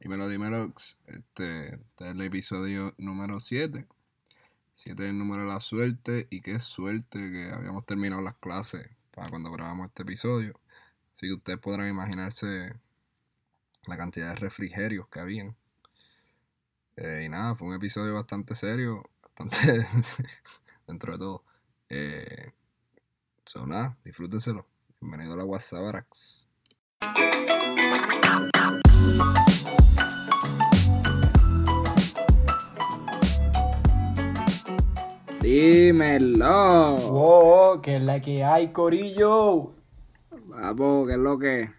Dímelo, 0.00 0.28
dímelo. 0.28 0.72
Este, 1.06 1.74
este 1.74 2.04
es 2.04 2.10
el 2.10 2.22
episodio 2.22 2.94
número 2.96 3.38
7. 3.38 3.86
7 4.74 5.02
es 5.04 5.10
el 5.10 5.18
número 5.18 5.42
de 5.42 5.48
la 5.48 5.60
suerte. 5.60 6.26
Y 6.30 6.40
qué 6.40 6.58
suerte 6.58 7.18
que 7.18 7.50
habíamos 7.52 7.84
terminado 7.84 8.22
las 8.22 8.34
clases 8.36 8.88
para 9.10 9.28
cuando 9.28 9.52
grabamos 9.52 9.88
este 9.88 10.02
episodio. 10.02 10.58
Así 11.14 11.26
que 11.26 11.34
ustedes 11.34 11.58
podrán 11.58 11.88
imaginarse 11.88 12.74
la 13.86 13.96
cantidad 13.98 14.30
de 14.30 14.36
refrigerios 14.36 15.06
que 15.08 15.20
habían. 15.20 15.54
Eh, 16.96 17.24
y 17.26 17.28
nada, 17.28 17.54
fue 17.54 17.68
un 17.68 17.74
episodio 17.74 18.14
bastante 18.14 18.54
serio. 18.54 19.02
Bastante 19.22 19.86
dentro 20.86 21.12
de 21.12 21.18
todo. 21.18 21.44
Eh, 21.90 22.52
so, 23.44 23.66
nada, 23.66 23.98
disfrútenselo. 24.02 24.66
Bienvenido 24.98 25.34
a 25.34 25.36
la 25.36 25.44
WhatsApp 25.44 26.06
Dímelo. 35.50 36.94
Wow, 37.10 37.80
que 37.82 37.96
es 37.96 38.02
la 38.02 38.20
que 38.20 38.44
hay, 38.44 38.68
Corillo. 38.68 39.72
Vamos, 40.46 41.08
¿qué 41.08 41.14
es 41.14 41.18
lo 41.18 41.38
que? 41.40 41.70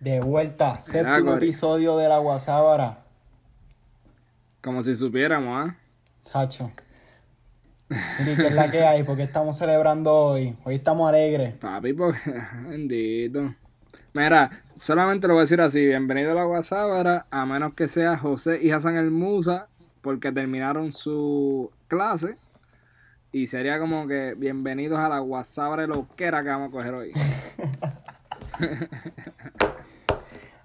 De 0.00 0.20
vuelta, 0.22 0.68
Mira, 0.70 0.80
séptimo 0.80 1.32
Cori- 1.32 1.36
episodio 1.36 1.98
de 1.98 2.08
la 2.08 2.16
Guasábara. 2.18 3.04
Como 4.62 4.82
si 4.82 4.94
supiéramos, 4.94 5.68
¿ah? 5.68 5.76
Chacho. 6.24 6.72
Mire, 8.20 8.36
que 8.36 8.46
es 8.46 8.54
la 8.54 8.70
que 8.70 8.82
hay, 8.82 9.02
porque 9.02 9.24
estamos 9.24 9.58
celebrando 9.58 10.14
hoy. 10.14 10.56
Hoy 10.64 10.76
estamos 10.76 11.06
alegres. 11.06 11.54
Papi, 11.56 11.92
porque. 11.92 12.18
Bendito. 12.66 13.54
Mira, 14.14 14.48
solamente 14.74 15.26
lo 15.28 15.34
voy 15.34 15.40
a 15.40 15.44
decir 15.44 15.60
así: 15.60 15.84
bienvenido 15.84 16.32
a 16.32 16.34
la 16.34 16.44
Guasábara, 16.44 17.26
a 17.30 17.44
menos 17.44 17.74
que 17.74 17.88
sea 17.88 18.16
José 18.16 18.58
y 18.62 18.70
Hassan 18.70 18.96
el 18.96 19.10
Musa, 19.10 19.68
porque 20.00 20.32
terminaron 20.32 20.92
su 20.92 21.70
clase. 21.86 22.36
Y 23.32 23.46
sería 23.46 23.78
como 23.78 24.06
que 24.08 24.34
bienvenidos 24.34 24.98
a 24.98 25.08
la 25.08 25.20
Guasábara 25.20 25.86
loquera 25.86 26.42
que 26.42 26.48
vamos 26.48 26.68
a 26.68 26.72
coger 26.72 26.94
hoy. 26.94 27.12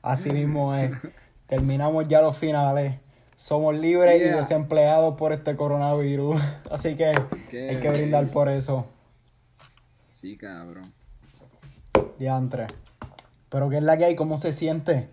Así 0.01 0.31
mismo 0.31 0.73
es. 0.75 0.91
Terminamos 1.47 2.07
ya 2.07 2.21
los 2.21 2.37
finales. 2.37 2.95
Somos 3.35 3.77
libres 3.77 4.19
y 4.21 4.29
desempleados 4.29 5.15
por 5.15 5.31
este 5.31 5.55
coronavirus. 5.55 6.41
Así 6.71 6.95
que 6.95 7.11
Qué 7.51 7.69
hay 7.69 7.79
que 7.79 7.89
brindar 7.89 8.27
por 8.27 8.49
eso. 8.49 8.85
Sí, 10.09 10.37
cabrón. 10.37 10.93
Diantre. 12.17 12.67
Pero 13.49 13.69
¿qué 13.69 13.77
es 13.77 13.83
la 13.83 13.97
que 13.97 14.05
hay? 14.05 14.15
¿Cómo 14.15 14.37
se 14.37 14.53
siente? 14.53 15.09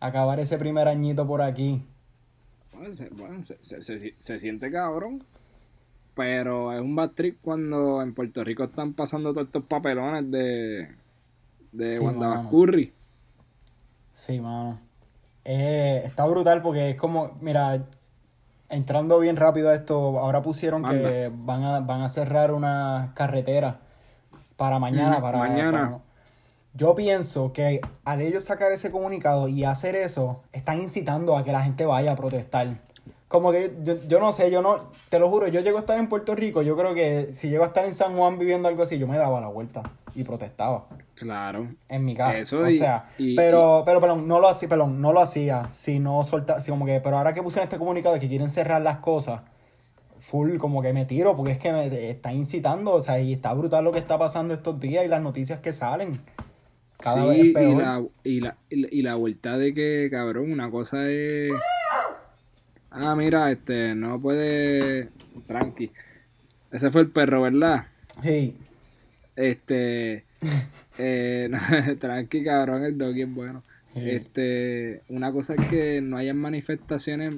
Acabar 0.00 0.40
ese 0.40 0.58
primer 0.58 0.88
añito 0.88 1.26
por 1.26 1.42
aquí. 1.42 1.84
Bueno, 2.72 2.94
se, 2.94 3.08
bueno, 3.10 3.44
se- 3.44 3.58
se- 3.62 3.82
se- 3.82 4.14
se 4.14 4.38
siente 4.38 4.70
cabrón. 4.70 5.24
Pero 6.20 6.70
es 6.74 6.82
un 6.82 6.94
bad 6.94 7.12
trip 7.12 7.38
cuando 7.40 8.02
en 8.02 8.12
Puerto 8.12 8.44
Rico 8.44 8.64
están 8.64 8.92
pasando 8.92 9.32
todos 9.32 9.46
estos 9.46 9.64
papelones 9.64 10.30
de, 10.30 10.88
de 11.72 11.96
Sí, 11.96 12.04
Wanda. 12.04 12.28
Bascurri. 12.28 12.92
Sí, 14.12 14.38
mano. 14.38 14.78
Eh, 15.46 16.02
está 16.04 16.26
brutal 16.26 16.60
porque 16.60 16.90
es 16.90 16.96
como, 16.96 17.38
mira, 17.40 17.86
entrando 18.68 19.18
bien 19.18 19.36
rápido 19.36 19.70
a 19.70 19.74
esto, 19.74 20.18
ahora 20.18 20.42
pusieron 20.42 20.84
que 20.84 21.30
van 21.34 21.64
a, 21.64 21.80
van 21.80 22.02
a 22.02 22.08
cerrar 22.10 22.52
una 22.52 23.12
carretera 23.14 23.80
para 24.58 24.78
mañana. 24.78 25.22
Para, 25.22 25.38
mañana. 25.38 25.70
para- 25.90 25.98
Yo 26.74 26.94
pienso 26.94 27.54
que 27.54 27.80
al 28.04 28.20
ellos 28.20 28.44
sacar 28.44 28.72
ese 28.72 28.90
comunicado 28.90 29.48
y 29.48 29.64
hacer 29.64 29.96
eso, 29.96 30.42
están 30.52 30.82
incitando 30.82 31.34
a 31.38 31.44
que 31.44 31.52
la 31.52 31.62
gente 31.62 31.86
vaya 31.86 32.12
a 32.12 32.16
protestar. 32.16 32.66
Como 33.30 33.52
que 33.52 33.72
yo, 33.84 33.94
yo 34.08 34.18
no 34.18 34.32
sé, 34.32 34.50
yo 34.50 34.60
no, 34.60 34.90
te 35.08 35.20
lo 35.20 35.30
juro, 35.30 35.46
yo 35.46 35.60
llego 35.60 35.76
a 35.76 35.80
estar 35.82 35.96
en 35.96 36.08
Puerto 36.08 36.34
Rico, 36.34 36.62
yo 36.62 36.76
creo 36.76 36.94
que 36.94 37.32
si 37.32 37.48
llego 37.48 37.62
a 37.62 37.68
estar 37.68 37.84
en 37.84 37.94
San 37.94 38.16
Juan 38.16 38.40
viviendo 38.40 38.66
algo 38.66 38.82
así, 38.82 38.98
yo 38.98 39.06
me 39.06 39.16
daba 39.16 39.40
la 39.40 39.46
vuelta 39.46 39.84
y 40.16 40.24
protestaba 40.24 40.86
Claro. 41.14 41.68
en 41.88 42.04
mi 42.04 42.16
casa. 42.16 42.38
Eso 42.38 42.58
o 42.58 42.66
y- 42.66 42.72
sea, 42.72 43.04
y- 43.18 43.36
pero, 43.36 43.84
pero, 43.86 44.00
perdón, 44.00 44.26
no 44.26 44.40
lo 44.40 44.48
hacía, 44.48 44.68
perdón, 44.68 45.00
no 45.00 45.12
lo 45.12 45.20
hacía, 45.20 45.70
si 45.70 46.00
no 46.00 46.24
solta, 46.24 46.60
si 46.60 46.72
como 46.72 46.86
que, 46.86 47.00
pero 47.00 47.18
ahora 47.18 47.32
que 47.32 47.40
pusieron 47.40 47.62
este 47.68 47.78
comunicado 47.78 48.16
de 48.16 48.20
que 48.20 48.26
quieren 48.28 48.50
cerrar 48.50 48.82
las 48.82 48.96
cosas, 48.96 49.42
full, 50.18 50.56
como 50.56 50.82
que 50.82 50.92
me 50.92 51.04
tiro, 51.04 51.36
porque 51.36 51.52
es 51.52 51.58
que 51.60 51.70
me 51.72 52.10
está 52.10 52.32
incitando, 52.32 52.94
o 52.94 53.00
sea, 53.00 53.20
y 53.20 53.32
está 53.34 53.54
brutal 53.54 53.84
lo 53.84 53.92
que 53.92 54.00
está 54.00 54.18
pasando 54.18 54.54
estos 54.54 54.80
días 54.80 55.04
y 55.04 55.08
las 55.08 55.22
noticias 55.22 55.60
que 55.60 55.72
salen. 55.72 56.20
Cada 56.98 57.22
sí, 57.22 57.28
vez 57.28 57.54
peor. 57.54 57.72
y, 57.72 57.76
la, 57.76 58.02
y, 58.24 58.40
la, 58.40 58.56
y 58.90 59.02
la 59.02 59.14
vuelta 59.14 59.56
de 59.56 59.72
que, 59.72 60.08
cabrón, 60.10 60.52
una 60.52 60.68
cosa 60.68 61.08
es... 61.08 61.52
Ah, 62.90 63.14
mira, 63.14 63.50
este, 63.50 63.94
no 63.94 64.20
puede... 64.20 65.08
Tranqui. 65.46 65.90
Ese 66.70 66.90
fue 66.90 67.02
el 67.02 67.10
perro, 67.10 67.42
¿verdad? 67.42 67.86
Sí, 68.22 68.56
Este... 69.36 70.24
eh, 70.98 71.48
no, 71.50 71.58
tranqui, 71.98 72.42
cabrón, 72.44 72.84
el 72.84 72.98
doggy 72.98 73.22
es 73.22 73.34
bueno. 73.34 73.62
Este, 73.94 75.02
una 75.08 75.32
cosa 75.32 75.54
es 75.54 75.66
que 75.66 76.00
no 76.00 76.16
hayan 76.16 76.36
manifestaciones, 76.36 77.36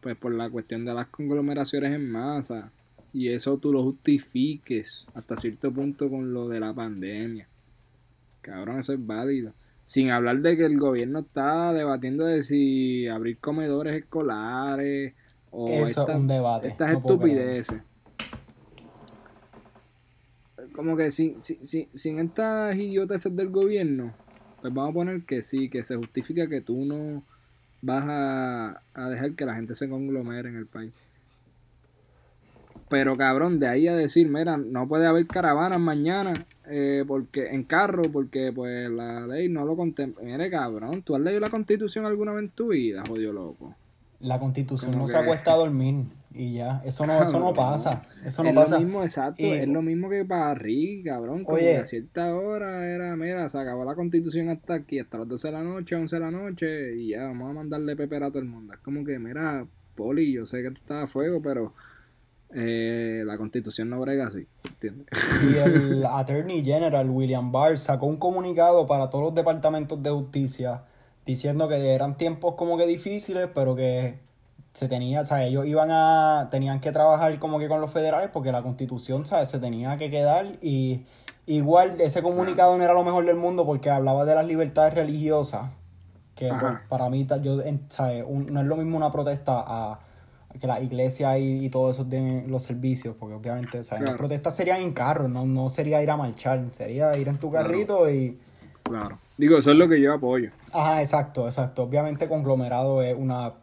pues 0.00 0.16
por 0.16 0.32
la 0.34 0.50
cuestión 0.50 0.84
de 0.84 0.94
las 0.94 1.06
conglomeraciones 1.06 1.94
en 1.94 2.10
masa. 2.10 2.70
Y 3.12 3.28
eso 3.28 3.58
tú 3.58 3.72
lo 3.72 3.82
justifiques 3.82 5.06
hasta 5.14 5.36
cierto 5.36 5.72
punto 5.72 6.08
con 6.08 6.32
lo 6.32 6.48
de 6.48 6.60
la 6.60 6.72
pandemia. 6.72 7.46
Cabrón, 8.40 8.78
eso 8.78 8.92
es 8.92 9.06
válido. 9.06 9.52
Sin 9.84 10.10
hablar 10.10 10.38
de 10.40 10.56
que 10.56 10.64
el 10.64 10.78
gobierno 10.78 11.20
está 11.20 11.72
debatiendo 11.72 12.24
de 12.24 12.42
si 12.42 13.06
abrir 13.08 13.38
comedores 13.38 13.94
escolares 14.00 15.12
o 15.50 15.68
eso 15.68 15.84
esta- 16.02 16.12
es 16.12 16.18
un 16.18 16.26
debate. 16.26 16.68
estas 16.68 16.92
no 16.92 16.98
estupideces. 16.98 17.82
Como 20.74 20.96
que 20.96 21.10
sin, 21.10 21.38
sin, 21.40 21.64
sin, 21.64 21.88
sin 21.92 22.18
estas 22.18 22.76
idioteces 22.76 23.34
del 23.36 23.50
gobierno, 23.50 24.14
pues 24.60 24.72
vamos 24.72 24.90
a 24.90 24.94
poner 24.94 25.22
que 25.24 25.42
sí, 25.42 25.68
que 25.68 25.82
se 25.82 25.96
justifica 25.96 26.46
que 26.46 26.60
tú 26.60 26.84
no 26.84 27.22
vas 27.82 28.04
a, 28.08 28.82
a 28.94 29.08
dejar 29.08 29.32
que 29.34 29.44
la 29.44 29.54
gente 29.54 29.74
se 29.74 29.88
conglomere 29.88 30.48
en 30.48 30.56
el 30.56 30.66
país. 30.66 30.92
Pero 32.88 33.16
cabrón, 33.16 33.58
de 33.58 33.66
ahí 33.68 33.88
a 33.88 33.96
decir, 33.96 34.28
mira, 34.28 34.56
no 34.56 34.86
puede 34.86 35.06
haber 35.06 35.26
caravanas 35.26 35.80
mañana 35.80 36.32
eh, 36.70 37.04
porque 37.06 37.48
en 37.50 37.64
carro, 37.64 38.02
porque 38.12 38.52
pues 38.52 38.88
la 38.90 39.26
ley 39.26 39.48
no 39.48 39.64
lo 39.64 39.76
contempla. 39.76 40.22
Mire, 40.24 40.50
cabrón, 40.50 41.02
¿tú 41.02 41.14
has 41.14 41.20
leído 41.20 41.40
la 41.40 41.50
constitución 41.50 42.06
alguna 42.06 42.32
vez 42.32 42.44
en 42.44 42.48
tu 42.50 42.68
vida, 42.68 43.02
jodido 43.06 43.32
loco? 43.32 43.74
La 44.20 44.38
constitución 44.38 44.92
Como 44.92 45.04
no 45.04 45.08
se 45.08 45.16
acuesta 45.16 45.52
a 45.52 45.56
dormir 45.56 46.04
y 46.32 46.54
ya, 46.54 46.80
eso 46.84 47.04
no, 47.04 47.20
eso 47.22 47.38
no 47.40 47.52
pasa, 47.52 48.02
eso 48.24 48.42
no 48.44 48.50
es 48.50 48.54
pasa. 48.54 48.76
lo 48.76 48.84
mismo, 48.84 49.02
exacto, 49.02 49.42
Y- 49.42 49.50
es 49.50 49.68
lo 49.68 49.82
mismo 49.82 50.08
que 50.08 50.24
para 50.24 50.54
Ricky, 50.54 51.02
cabrón. 51.02 51.42
Como 51.44 51.56
Oye. 51.56 51.72
que 51.72 51.76
a 51.78 51.84
cierta 51.86 52.34
hora 52.36 52.86
era, 52.88 53.16
mira, 53.16 53.48
se 53.48 53.58
acabó 53.58 53.84
la 53.84 53.96
constitución 53.96 54.48
hasta 54.48 54.74
aquí, 54.74 55.00
hasta 55.00 55.18
las 55.18 55.28
12 55.28 55.48
de 55.48 55.52
la 55.52 55.62
noche, 55.64 55.96
11 55.96 56.16
de 56.16 56.20
la 56.20 56.30
noche, 56.30 56.94
y 56.96 57.08
ya, 57.08 57.24
vamos 57.24 57.50
a 57.50 57.52
mandarle 57.54 57.96
pepera 57.96 58.26
a 58.26 58.30
todo 58.30 58.38
el 58.38 58.44
mundo. 58.48 58.72
Es 58.72 58.78
como 58.78 59.04
que, 59.04 59.18
mira, 59.18 59.66
Poli, 59.96 60.32
yo 60.32 60.46
sé 60.46 60.62
que 60.62 60.70
tú 60.70 60.76
estás 60.80 61.02
a 61.04 61.06
fuego, 61.08 61.42
pero 61.42 61.74
eh, 62.54 63.22
la 63.24 63.38
constitución 63.38 63.90
no 63.90 64.00
brega 64.00 64.26
así, 64.26 64.46
¿entiendes? 64.64 65.06
Y 65.50 65.56
el 65.58 66.06
Attorney 66.10 66.62
General 66.64 67.08
William 67.08 67.50
Barr 67.52 67.78
sacó 67.78 68.06
un 68.06 68.16
comunicado 68.16 68.86
para 68.86 69.10
todos 69.10 69.24
los 69.24 69.34
departamentos 69.34 70.02
de 70.02 70.10
justicia 70.10 70.84
diciendo 71.24 71.68
que 71.68 71.94
eran 71.94 72.16
tiempos 72.16 72.54
como 72.56 72.76
que 72.76 72.86
difíciles, 72.86 73.48
pero 73.54 73.74
que 73.74 74.18
se 74.72 74.88
tenía, 74.88 75.20
o 75.20 75.24
sea, 75.24 75.44
ellos 75.44 75.66
iban 75.66 75.90
a, 75.90 76.48
tenían 76.50 76.80
que 76.80 76.92
trabajar 76.92 77.38
como 77.38 77.58
que 77.58 77.68
con 77.68 77.80
los 77.80 77.90
federales 77.90 78.30
porque 78.32 78.52
la 78.52 78.62
constitución, 78.62 79.26
¿sabes? 79.26 79.48
Se 79.48 79.58
tenía 79.58 79.96
que 79.98 80.10
quedar 80.10 80.46
y 80.62 81.04
igual 81.46 82.00
ese 82.00 82.22
comunicado 82.22 82.76
no 82.76 82.84
era 82.84 82.94
lo 82.94 83.04
mejor 83.04 83.26
del 83.26 83.36
mundo 83.36 83.66
porque 83.66 83.90
hablaba 83.90 84.24
de 84.24 84.34
las 84.34 84.46
libertades 84.46 84.94
religiosas, 84.94 85.70
que 86.34 86.48
pues, 86.48 86.72
para 86.88 87.10
mí, 87.10 87.26
yo, 87.42 87.58
¿sabes? 87.88 88.24
Un- 88.26 88.52
no 88.52 88.60
es 88.60 88.66
lo 88.66 88.76
mismo 88.76 88.96
una 88.96 89.10
protesta 89.10 89.62
a 89.66 90.00
que 90.60 90.66
la 90.66 90.80
iglesia 90.80 91.38
y, 91.38 91.64
y 91.64 91.68
todo 91.70 91.90
eso 91.90 92.04
den 92.04 92.44
los 92.50 92.62
servicios, 92.62 93.16
porque 93.18 93.34
obviamente, 93.34 93.82
¿sabes? 93.84 94.00
Las 94.02 94.10
Claro. 94.10 94.16
protestas 94.18 94.54
serían 94.56 94.80
en 94.82 94.92
carro, 94.92 95.28
no, 95.28 95.46
no 95.46 95.68
sería 95.70 96.02
ir 96.02 96.10
a 96.10 96.16
marchar, 96.16 96.64
sería 96.72 97.16
ir 97.16 97.28
en 97.28 97.38
tu 97.38 97.50
Claro. 97.50 97.66
carrito 97.68 98.10
y... 98.10 98.38
Claro. 98.82 99.18
Digo, 99.38 99.56
eso 99.58 99.70
es 99.70 99.76
lo 99.76 99.88
que 99.88 100.00
yo 100.00 100.12
apoyo. 100.12 100.50
Ajá, 100.72 101.00
exacto, 101.00 101.46
exacto. 101.46 101.84
Obviamente 101.84 102.28
conglomerado 102.28 103.02
es 103.02 103.14
una 103.16 103.54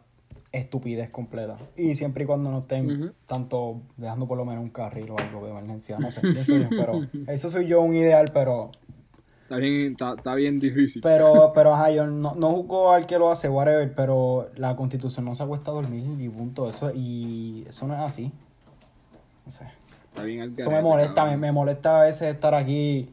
estupidez 0.52 1.10
completa. 1.10 1.56
Y 1.76 1.94
siempre 1.94 2.24
y 2.24 2.26
cuando 2.26 2.50
no 2.50 2.58
estén 2.60 3.12
tanto 3.26 3.82
dejando 3.96 4.26
por 4.26 4.36
lo 4.36 4.44
menos 4.44 4.64
un 4.64 4.70
carril 4.70 5.10
o 5.10 5.18
algo 5.18 5.44
de 5.44 5.52
emergencia, 5.52 5.98
no 5.98 6.10
sé, 6.10 6.20
eso 6.36 6.56
yo, 6.56 6.68
pero 6.70 7.06
eso 7.28 7.50
soy 7.50 7.66
yo 7.66 7.80
un 7.82 7.94
ideal, 7.94 8.30
pero 8.34 8.70
Está 9.50 9.58
bien, 9.58 9.92
está, 9.92 10.14
está 10.16 10.34
bien 10.36 10.60
difícil. 10.60 11.02
pero 11.02 11.50
pero 11.52 11.74
ajá, 11.74 11.90
yo 11.90 12.06
no, 12.06 12.36
no 12.36 12.50
juzgo 12.52 12.92
al 12.92 13.04
que 13.04 13.18
lo 13.18 13.32
hace, 13.32 13.48
whatever, 13.48 13.92
pero 13.96 14.48
la 14.54 14.76
constitución 14.76 15.24
no 15.24 15.34
se 15.34 15.42
acuesta 15.42 15.72
a 15.72 15.74
dormir 15.74 16.20
y 16.20 16.28
punto, 16.28 16.68
eso 16.68 16.92
y 16.94 17.64
eso 17.68 17.88
no 17.88 17.94
es 17.94 18.00
así. 18.00 18.30
No 19.44 19.50
sé. 19.50 19.64
Está 20.04 20.22
bien 20.22 20.42
al 20.42 20.52
Eso 20.56 20.70
me 20.70 20.80
molesta, 20.80 21.24
me, 21.24 21.36
me 21.36 21.50
molesta 21.50 22.00
a 22.00 22.04
veces 22.04 22.32
estar 22.32 22.54
aquí. 22.54 23.10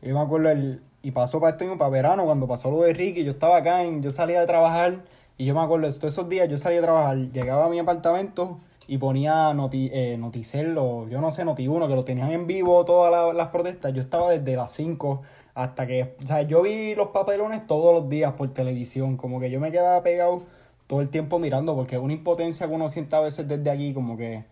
Yo 0.00 0.14
me 0.14 0.20
acuerdo 0.20 0.50
el, 0.50 0.80
y 1.02 1.10
pasó 1.10 1.40
para 1.40 1.56
esto 1.56 1.76
para 1.76 1.90
verano, 1.90 2.24
cuando 2.24 2.46
pasó 2.46 2.70
lo 2.70 2.82
de 2.82 2.94
Ricky, 2.94 3.24
yo 3.24 3.32
estaba 3.32 3.56
acá, 3.56 3.82
en, 3.82 4.00
yo 4.00 4.12
salía 4.12 4.38
de 4.38 4.46
trabajar 4.46 5.00
y 5.38 5.44
yo 5.44 5.56
me 5.56 5.60
acuerdo, 5.60 5.88
todos 5.88 6.12
esos 6.12 6.28
días 6.28 6.48
yo 6.48 6.56
salía 6.56 6.78
de 6.78 6.84
trabajar, 6.84 7.16
llegaba 7.16 7.64
a 7.64 7.68
mi 7.68 7.80
apartamento 7.80 8.60
y 8.86 8.98
ponía 8.98 9.52
noti, 9.54 9.90
eh, 9.92 10.16
Noticelo, 10.16 11.08
yo 11.08 11.20
no 11.20 11.32
sé, 11.32 11.44
Noti1, 11.44 11.88
que 11.88 11.96
lo 11.96 12.04
tenían 12.04 12.30
en 12.30 12.46
vivo 12.46 12.84
todas 12.84 13.34
las 13.34 13.48
protestas. 13.48 13.92
Yo 13.92 14.00
estaba 14.00 14.30
desde 14.30 14.54
las 14.54 14.72
5 14.72 15.22
hasta 15.54 15.86
que, 15.86 16.16
o 16.22 16.26
sea, 16.26 16.42
yo 16.42 16.62
vi 16.62 16.94
los 16.94 17.08
papelones 17.08 17.66
todos 17.66 17.92
los 17.92 18.08
días 18.08 18.32
por 18.34 18.50
televisión, 18.50 19.16
como 19.16 19.40
que 19.40 19.50
yo 19.50 19.60
me 19.60 19.70
quedaba 19.70 20.02
pegado 20.02 20.42
todo 20.86 21.00
el 21.00 21.08
tiempo 21.08 21.38
mirando, 21.38 21.74
porque 21.74 21.96
es 21.96 22.02
una 22.02 22.12
impotencia 22.12 22.66
que 22.66 22.74
uno 22.74 22.88
siente 22.88 23.14
a 23.16 23.20
veces 23.20 23.46
desde 23.46 23.70
aquí, 23.70 23.94
como 23.94 24.16
que 24.16 24.44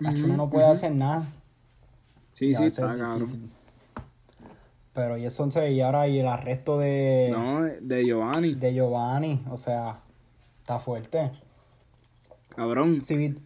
uno 0.00 0.36
no 0.36 0.50
puede 0.50 0.66
hacer 0.66 0.92
nada. 0.92 1.26
Sí, 2.30 2.54
sí, 2.54 2.64
está 2.64 2.94
Pero 4.92 5.16
y 5.16 5.24
eso 5.24 5.42
entonces, 5.42 5.72
y 5.72 5.80
ahora 5.80 6.06
y 6.08 6.18
el 6.18 6.28
arresto 6.28 6.78
de... 6.78 7.30
No, 7.32 7.62
de 7.62 8.04
Giovanni. 8.04 8.54
De 8.54 8.72
Giovanni, 8.74 9.42
o 9.50 9.56
sea, 9.56 10.00
está 10.60 10.78
fuerte. 10.78 11.30
Cabrón. 12.54 13.00
Sí, 13.00 13.36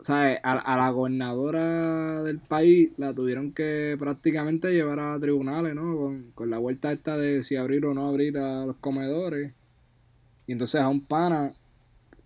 o 0.00 0.04
sea, 0.04 0.38
a, 0.44 0.76
la 0.76 0.90
gobernadora 0.90 2.22
del 2.22 2.38
país 2.38 2.90
la 2.98 3.12
tuvieron 3.12 3.52
que 3.52 3.96
prácticamente 3.98 4.72
llevar 4.72 5.00
a 5.00 5.18
tribunales, 5.18 5.74
¿no? 5.74 6.14
Con, 6.34 6.50
la 6.50 6.58
vuelta 6.58 6.92
esta 6.92 7.18
de 7.18 7.42
si 7.42 7.56
abrir 7.56 7.84
o 7.84 7.94
no 7.94 8.08
abrir 8.08 8.38
a 8.38 8.64
los 8.64 8.76
comedores. 8.76 9.52
Y 10.46 10.52
entonces 10.52 10.80
a 10.80 10.88
un 10.88 11.00
pana, 11.00 11.52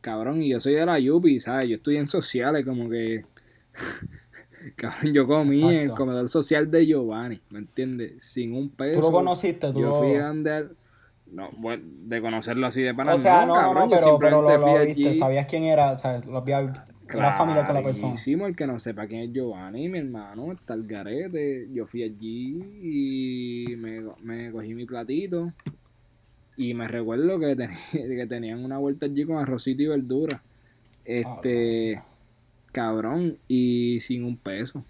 cabrón, 0.02 0.42
y 0.42 0.50
yo 0.50 0.60
soy 0.60 0.74
de 0.74 0.84
la 0.84 0.98
Yupi, 0.98 1.40
¿sabes? 1.40 1.70
Yo 1.70 1.76
estoy 1.76 1.96
en 1.96 2.08
sociales, 2.08 2.66
como 2.66 2.90
que. 2.90 3.24
cabrón, 4.76 5.14
yo 5.14 5.26
comí 5.26 5.62
en 5.62 5.80
el 5.80 5.90
comedor 5.92 6.28
social 6.28 6.70
de 6.70 6.86
Giovanni, 6.86 7.40
¿me 7.48 7.60
entiendes? 7.60 8.22
Sin 8.22 8.54
un 8.54 8.68
peso. 8.68 9.00
¿Tú 9.00 9.06
lo 9.06 9.12
conociste? 9.12 9.72
¿Tú 9.72 9.80
yo 9.80 9.98
fui 9.98 10.14
a 10.16 10.28
andar. 10.28 10.68
No, 11.26 11.48
bueno, 11.56 11.82
de 11.86 12.20
conocerlo 12.20 12.66
así 12.66 12.82
de 12.82 12.92
pana. 12.92 13.14
O 13.14 13.18
sea, 13.18 13.46
no, 13.46 13.56
no, 13.56 13.72
no, 13.72 13.88
pero, 13.88 14.18
pero 14.18 14.42
lo, 14.42 14.58
lo 14.58 14.84
viste, 14.84 15.14
sabías 15.14 15.46
quién 15.46 15.64
era, 15.64 15.92
o 15.92 15.96
sea, 15.96 16.18
lo 16.18 16.36
había 16.36 16.70
la 17.20 17.32
familia 17.32 17.66
con 17.66 17.74
la 17.74 17.82
persona. 17.82 18.14
el 18.46 18.56
que 18.56 18.66
no 18.66 18.78
sepa 18.78 19.06
quién 19.06 19.22
es 19.22 19.32
Giovanni, 19.32 19.88
mi 19.88 19.98
hermano, 19.98 20.52
está 20.52 20.74
el 20.74 20.86
garete. 20.86 21.68
Yo 21.72 21.86
fui 21.86 22.02
allí 22.02 23.66
y 23.70 23.76
me, 23.76 24.50
cogí 24.50 24.74
mi 24.74 24.86
platito. 24.86 25.52
Y 26.56 26.74
me 26.74 26.88
recuerdo 26.88 27.38
que, 27.38 27.56
que 27.92 28.26
tenían 28.26 28.64
una 28.64 28.78
vuelta 28.78 29.06
allí 29.06 29.24
con 29.24 29.38
arrocito 29.38 29.82
y 29.82 29.86
verdura. 29.86 30.42
Este. 31.04 31.96
Ah, 31.96 32.04
cabrón. 32.72 33.38
Y 33.48 34.00
sin 34.00 34.24
un 34.24 34.36
peso. 34.36 34.84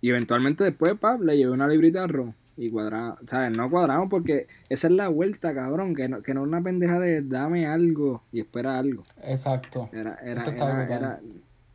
Y 0.00 0.10
eventualmente 0.10 0.64
después, 0.64 0.94
pap, 0.98 1.20
le 1.20 1.36
llevé 1.36 1.50
una 1.50 1.66
librita 1.66 2.00
de 2.00 2.04
arroz 2.04 2.34
y 2.58 2.70
cuadramos, 2.70 3.20
¿sabes? 3.26 3.56
No 3.56 3.70
cuadramos 3.70 4.10
porque 4.10 4.48
esa 4.68 4.88
es 4.88 4.92
la 4.92 5.06
vuelta, 5.08 5.54
cabrón, 5.54 5.94
que 5.94 6.08
no, 6.08 6.22
que 6.22 6.34
no 6.34 6.40
es 6.40 6.48
una 6.48 6.60
pendeja 6.60 6.98
de 6.98 7.22
dame 7.22 7.66
algo 7.66 8.22
y 8.32 8.40
espera 8.40 8.76
algo. 8.76 9.04
Exacto. 9.22 9.88
Era, 9.92 10.18
era, 10.24 10.42
era, 10.44 11.20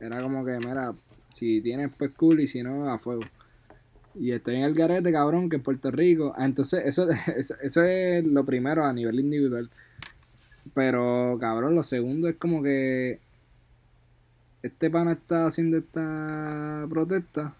era, 0.02 0.22
como 0.22 0.44
que, 0.44 0.60
mira, 0.60 0.94
si 1.32 1.62
tienes 1.62 1.90
pues 1.98 2.12
cool 2.16 2.42
y 2.42 2.48
si 2.48 2.62
no, 2.62 2.90
a 2.90 3.00
fuego. 3.00 3.22
Y 4.16 4.34
estoy 4.34 4.58
en 4.58 4.64
el 4.64 4.74
garete, 4.74 5.10
cabrón, 5.14 5.50
que 5.50 5.56
en 5.56 5.64
Puerto 5.64 5.90
Rico. 5.90 6.34
Ah, 6.36 6.44
entonces, 6.44 6.84
eso, 6.86 7.08
eso, 7.38 7.56
eso 7.62 7.84
es 7.84 8.26
lo 8.28 8.44
primero 8.44 8.86
a 8.86 8.92
nivel 8.92 9.22
individual. 9.22 9.70
Pero, 10.74 11.38
cabrón, 11.40 11.76
lo 11.76 11.84
segundo 11.84 12.28
es 12.28 12.36
como 12.36 12.62
que 12.62 13.20
este 14.62 14.90
pana 14.90 15.14
está 15.14 15.46
haciendo 15.46 15.78
esta 15.78 16.86
protesta 16.90 17.56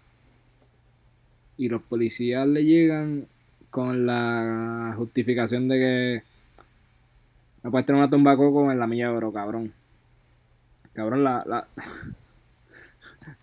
y 1.56 1.68
los 1.68 1.82
policías 1.82 2.46
le 2.46 2.64
llegan 2.64 3.26
con 3.70 4.06
la 4.06 4.94
justificación 4.96 5.68
de 5.68 5.78
que 5.78 6.22
no 7.62 7.70
puedes 7.70 7.86
tener 7.86 8.00
una 8.00 8.10
tumba 8.10 8.36
coco 8.36 8.70
en 8.70 8.78
la 8.78 8.86
milla 8.86 9.10
de 9.10 9.16
oro, 9.16 9.32
cabrón. 9.32 9.72
Cabrón, 10.92 11.24
la... 11.24 11.42
la... 11.46 11.66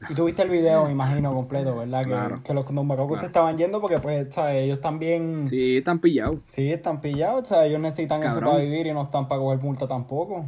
Y 0.09 0.13
tuviste 0.13 0.43
el 0.43 0.49
video, 0.51 0.85
me 0.85 0.91
imagino, 0.91 1.33
completo, 1.33 1.75
¿verdad? 1.75 2.03
Que, 2.05 2.43
que 2.43 2.53
los 2.53 2.65
tumbacocos 2.65 3.19
se 3.19 3.25
estaban 3.25 3.57
yendo 3.57 3.81
porque, 3.81 3.97
pues, 3.97 4.27
¿sabes? 4.31 4.63
Ellos 4.63 4.79
también... 4.79 5.47
Sí, 5.47 5.77
están 5.77 5.97
pillados. 5.99 6.37
Sí, 6.45 6.71
están 6.71 7.01
pillados, 7.01 7.47
sea, 7.47 7.65
Ellos 7.65 7.79
necesitan 7.79 8.21
eso 8.21 8.39
para 8.39 8.57
vivir 8.57 8.85
y 8.85 8.93
no 8.93 9.01
están 9.01 9.27
para 9.27 9.41
coger 9.41 9.59
multa 9.59 9.87
tampoco. 9.87 10.45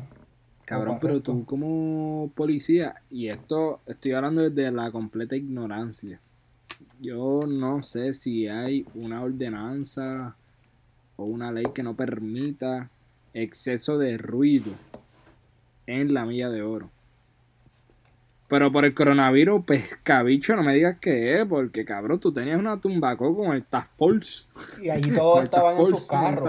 Cabrón, 0.66 0.98
pero 1.02 1.22
tú 1.22 1.46
como 1.46 2.32
policía, 2.36 3.02
y 3.10 3.28
esto 3.28 3.80
estoy 3.88 4.14
hablando 4.14 4.48
desde 4.50 4.72
la 4.72 4.92
completa 4.92 5.36
ignorancia. 5.36 6.20
Yo 7.00 7.46
no 7.48 7.82
sé 7.82 8.14
si 8.14 8.48
hay 8.48 8.86
una 8.96 9.22
ordenanza 9.22 10.36
o 11.16 11.26
una 11.26 11.52
ley 11.52 11.66
que 11.74 11.84
no 11.84 11.96
permita 11.96 12.90
exceso 13.34 13.98
de 13.98 14.18
ruido 14.18 14.72
en 15.88 16.14
la 16.14 16.26
milla 16.26 16.50
de 16.50 16.62
oro. 16.62 16.90
Pero 18.48 18.72
por 18.72 18.86
el 18.86 18.94
coronavirus, 18.94 19.66
pescabicho, 19.66 20.56
no 20.56 20.64
me 20.64 20.76
digas 20.76 20.98
que 21.00 21.42
es, 21.42 21.48
porque 21.48 21.84
cabrón, 21.86 22.20
tú 22.20 22.32
tenías 22.32 22.60
una 22.60 22.80
tumbaco 22.80 23.36
con 23.36 23.54
el 23.54 23.64
Task 23.64 23.92
Force. 23.98 24.46
Y 24.82 24.90
ahí 24.90 25.02
todos 25.12 25.44
estaban 25.44 25.76
en 25.76 25.86
sus 25.86 26.06
carros. 26.06 26.46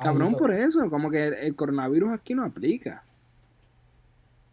Cabrón, 0.00 0.34
por 0.34 0.50
eso, 0.50 0.88
como 0.88 1.10
que 1.10 1.26
el 1.26 1.54
coronavirus 1.54 2.12
aquí 2.12 2.34
no 2.34 2.44
aplica. 2.44 3.02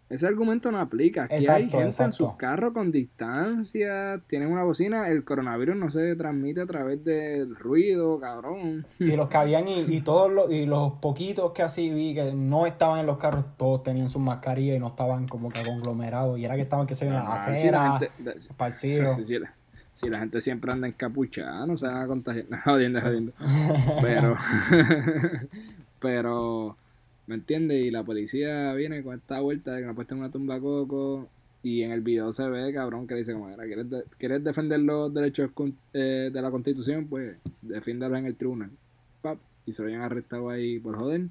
Ese 0.07 0.27
argumento 0.27 0.71
no 0.71 0.79
aplica. 0.79 1.23
Aquí 1.23 1.47
hay 1.47 1.67
gente 1.67 2.03
en 2.03 2.11
sus 2.11 2.35
carros 2.35 2.73
con 2.73 2.91
distancia, 2.91 4.21
tienen 4.27 4.51
una 4.51 4.63
bocina, 4.63 5.09
el 5.09 5.23
coronavirus 5.23 5.75
no 5.75 5.89
se 5.89 6.15
transmite 6.15 6.61
a 6.61 6.67
través 6.67 7.03
del 7.03 7.55
ruido, 7.55 8.19
cabrón. 8.19 8.85
Y 8.99 9.15
los 9.15 9.27
que 9.29 9.37
habían, 9.37 9.67
y, 9.67 10.01
todos 10.03 10.31
los, 10.31 10.51
y 10.51 10.67
los 10.67 10.93
poquitos 10.93 11.53
que 11.53 11.63
así 11.63 11.89
vi 11.89 12.13
que 12.13 12.33
no 12.33 12.67
estaban 12.67 12.99
en 12.99 13.07
los 13.07 13.17
carros, 13.17 13.45
todos 13.57 13.81
tenían 13.81 14.07
sus 14.07 14.21
mascarillas 14.21 14.77
y 14.77 14.79
no 14.79 14.87
estaban 14.87 15.27
como 15.27 15.49
que 15.49 15.63
conglomerados. 15.63 16.37
Y 16.37 16.45
era 16.45 16.55
que 16.55 16.61
estaban 16.61 16.85
que 16.85 16.93
se 16.93 17.07
en 17.07 17.13
la 17.13 17.33
acera, 17.33 17.99
esparcidos. 18.35 19.19
Si, 19.93 20.09
la 20.09 20.19
gente 20.19 20.41
siempre 20.41 20.71
anda 20.71 20.87
encapuchada, 20.87 21.65
no 21.65 21.77
se 21.77 21.87
van 21.87 22.03
a 22.03 22.07
contagiar. 22.07 22.45
jodiendo, 22.63 23.01
jodiendo. 23.01 23.31
Pero, 24.01 24.37
pero 25.99 26.77
¿Me 27.27 27.35
entiendes? 27.35 27.83
Y 27.83 27.91
la 27.91 28.03
policía 28.03 28.73
viene 28.73 29.03
con 29.03 29.15
esta 29.15 29.39
vuelta 29.39 29.71
de 29.71 29.85
que 29.85 29.93
puedes 29.93 30.07
tener 30.07 30.23
una 30.23 30.31
tumba 30.31 30.59
coco. 30.59 31.27
Y 31.63 31.81
en 31.81 31.91
el 31.91 32.01
video 32.01 32.31
se 32.31 32.47
ve, 32.47 32.71
cabrón, 32.71 33.07
que 33.07 33.15
dice 33.15 33.33
como, 33.33 33.47
¿quieres, 33.55 33.87
¿quieres 34.19 34.43
defender 34.43 34.79
los 34.81 35.11
derechos 35.11 35.49
eh, 35.93 36.29
de 36.31 36.41
la 36.41 36.51
constitución? 36.51 37.07
Pues 37.07 37.37
defiéndalos 37.63 38.19
en 38.19 38.27
el 38.27 38.35
tribunal. 38.35 38.69
Pap, 39.23 39.39
y 39.65 39.73
se 39.73 39.81
lo 39.81 39.87
habían 39.87 40.03
arrestado 40.03 40.49
ahí 40.49 40.77
por 40.77 40.99
joder. 40.99 41.21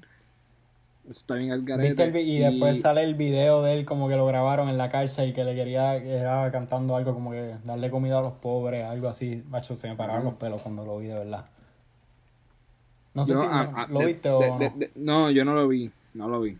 Eso 1.09 1.19
está 1.19 1.35
bien 1.35 1.51
al 1.51 1.63
garete. 1.63 2.21
y, 2.21 2.39
después 2.39 2.81
sale 2.81 3.03
el 3.03 3.13
video 3.13 3.61
de 3.61 3.77
él 3.77 3.85
como 3.85 4.09
que 4.09 4.15
lo 4.15 4.25
grabaron 4.25 4.69
en 4.69 4.77
la 4.77 4.89
cárcel 4.89 5.33
que 5.33 5.45
le 5.45 5.55
quería, 5.55 5.95
era 5.95 6.51
cantando 6.51 6.95
algo 6.95 7.13
como 7.13 7.31
que 7.31 7.55
darle 7.63 7.89
comida 7.91 8.19
a 8.19 8.21
los 8.21 8.33
pobres, 8.33 8.83
algo 8.83 9.07
así. 9.07 9.43
Macho, 9.49 9.75
se 9.75 9.87
me 9.87 9.95
pararon 9.95 10.25
los 10.25 10.33
pelos 10.33 10.61
cuando 10.63 10.83
lo 10.83 10.97
vi 10.97 11.07
de 11.07 11.13
verdad. 11.13 11.45
No 13.15 13.25
sé 13.25 13.35
si 13.35 13.45
lo 13.89 13.99
viste 13.99 14.29
o 14.29 14.59
no. 14.59 14.71
no, 14.95 15.31
yo 15.31 15.45
no 15.45 15.55
lo 15.55 15.67
vi, 15.67 15.89
no 16.13 16.27
lo 16.27 16.41
vi. 16.41 16.57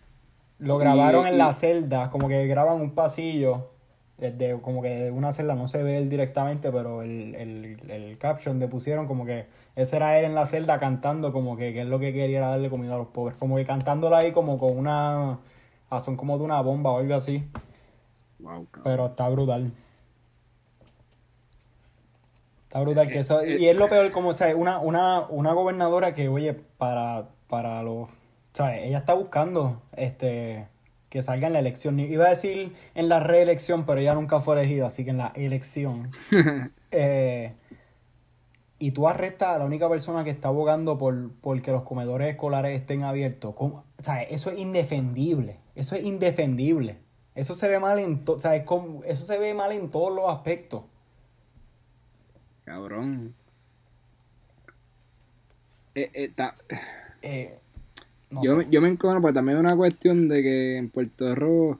Lo 0.57 0.77
grabaron 0.77 1.27
en 1.27 1.37
la 1.37 1.51
celda, 1.51 2.09
como 2.09 2.29
que 2.29 2.47
graban 2.47 2.79
un 2.81 2.91
pasillo, 2.91 3.67
desde 4.17 4.59
como 4.61 4.81
que 4.81 4.89
de 4.89 5.11
una 5.11 5.33
celda 5.33 5.53
no 5.53 5.67
se 5.67 5.83
ve 5.83 5.97
él 5.97 6.09
directamente, 6.09 6.71
pero 6.71 7.01
el, 7.01 7.35
el, 7.35 7.91
el 7.91 8.17
caption 8.17 8.57
le 8.59 8.69
pusieron 8.69 9.05
como 9.05 9.25
que 9.25 9.47
ese 9.75 9.97
era 9.97 10.17
él 10.17 10.25
en 10.25 10.35
la 10.35 10.45
celda 10.45 10.79
cantando 10.79 11.33
como 11.33 11.57
que, 11.57 11.73
que 11.73 11.81
es 11.81 11.87
lo 11.87 11.99
que 11.99 12.13
quería 12.13 12.37
era 12.37 12.47
darle 12.47 12.69
comida 12.69 12.95
a 12.95 12.99
los 12.99 13.07
pobres, 13.07 13.35
como 13.35 13.57
que 13.57 13.65
cantándola 13.65 14.19
ahí 14.19 14.31
como 14.31 14.57
con 14.57 14.77
una, 14.77 15.39
a 15.89 15.99
son 15.99 16.15
como 16.15 16.37
de 16.37 16.45
una 16.45 16.61
bomba 16.61 16.91
o 16.91 16.99
algo 16.99 17.15
así. 17.15 17.43
Wow, 18.39 18.67
pero 18.83 19.07
está 19.07 19.27
brutal. 19.29 19.73
Está 22.75 22.83
brutal 22.83 23.07
que 23.07 23.19
eso. 23.19 23.45
Y 23.45 23.69
es 23.69 23.77
lo 23.77 23.87
peor, 23.87 24.11
como, 24.11 24.35
sea, 24.35 24.53
una, 24.53 24.79
una, 24.79 25.21
una 25.29 25.53
gobernadora 25.53 26.13
que, 26.13 26.27
oye, 26.27 26.53
para, 26.53 27.29
para 27.47 27.81
los. 27.83 28.09
O 28.59 28.65
ella 28.65 28.97
está 28.97 29.13
buscando 29.13 29.81
este 29.95 30.67
que 31.07 31.21
salga 31.21 31.47
en 31.47 31.53
la 31.53 31.59
elección. 31.59 31.97
Iba 32.01 32.25
a 32.25 32.31
decir 32.31 32.73
en 32.93 33.07
la 33.07 33.21
reelección, 33.21 33.85
pero 33.85 34.01
ella 34.01 34.13
nunca 34.13 34.41
fue 34.41 34.59
elegida, 34.59 34.87
así 34.87 35.05
que 35.05 35.11
en 35.11 35.19
la 35.19 35.31
elección. 35.35 36.11
eh, 36.91 37.53
y 38.77 38.91
tú 38.91 39.07
arrestas 39.07 39.55
a 39.55 39.59
la 39.59 39.63
única 39.63 39.87
persona 39.87 40.25
que 40.25 40.31
está 40.31 40.49
abogando 40.49 40.97
por, 40.97 41.31
por 41.35 41.61
que 41.61 41.71
los 41.71 41.83
comedores 41.83 42.27
escolares 42.27 42.77
estén 42.77 43.03
abiertos. 43.03 43.55
O 43.57 43.85
sea, 44.01 44.21
eso 44.21 44.51
es 44.51 44.59
indefendible. 44.59 45.61
Eso 45.75 45.95
es 45.95 46.03
indefendible. 46.03 46.97
Eso 47.35 47.55
se 47.55 47.69
ve 47.69 47.79
mal 47.79 47.99
en 47.99 48.21
o 48.27 48.37
sea, 48.37 48.53
eso 48.53 49.25
se 49.25 49.37
ve 49.37 49.53
mal 49.53 49.71
en 49.71 49.91
todos 49.91 50.13
los 50.13 50.29
aspectos. 50.29 50.83
Cabrón. 52.65 53.33
Eh, 55.93 56.09
eh, 56.13 56.31
eh, 57.21 57.59
yo, 58.43 58.61
yo, 58.63 58.81
me 58.81 58.89
encono 58.89 59.21
porque 59.21 59.35
también 59.35 59.57
es 59.57 59.63
una 59.63 59.77
cuestión 59.77 60.27
de 60.27 60.43
que 60.43 60.77
en 60.77 60.89
Puerto 60.89 61.33
Rico 61.33 61.79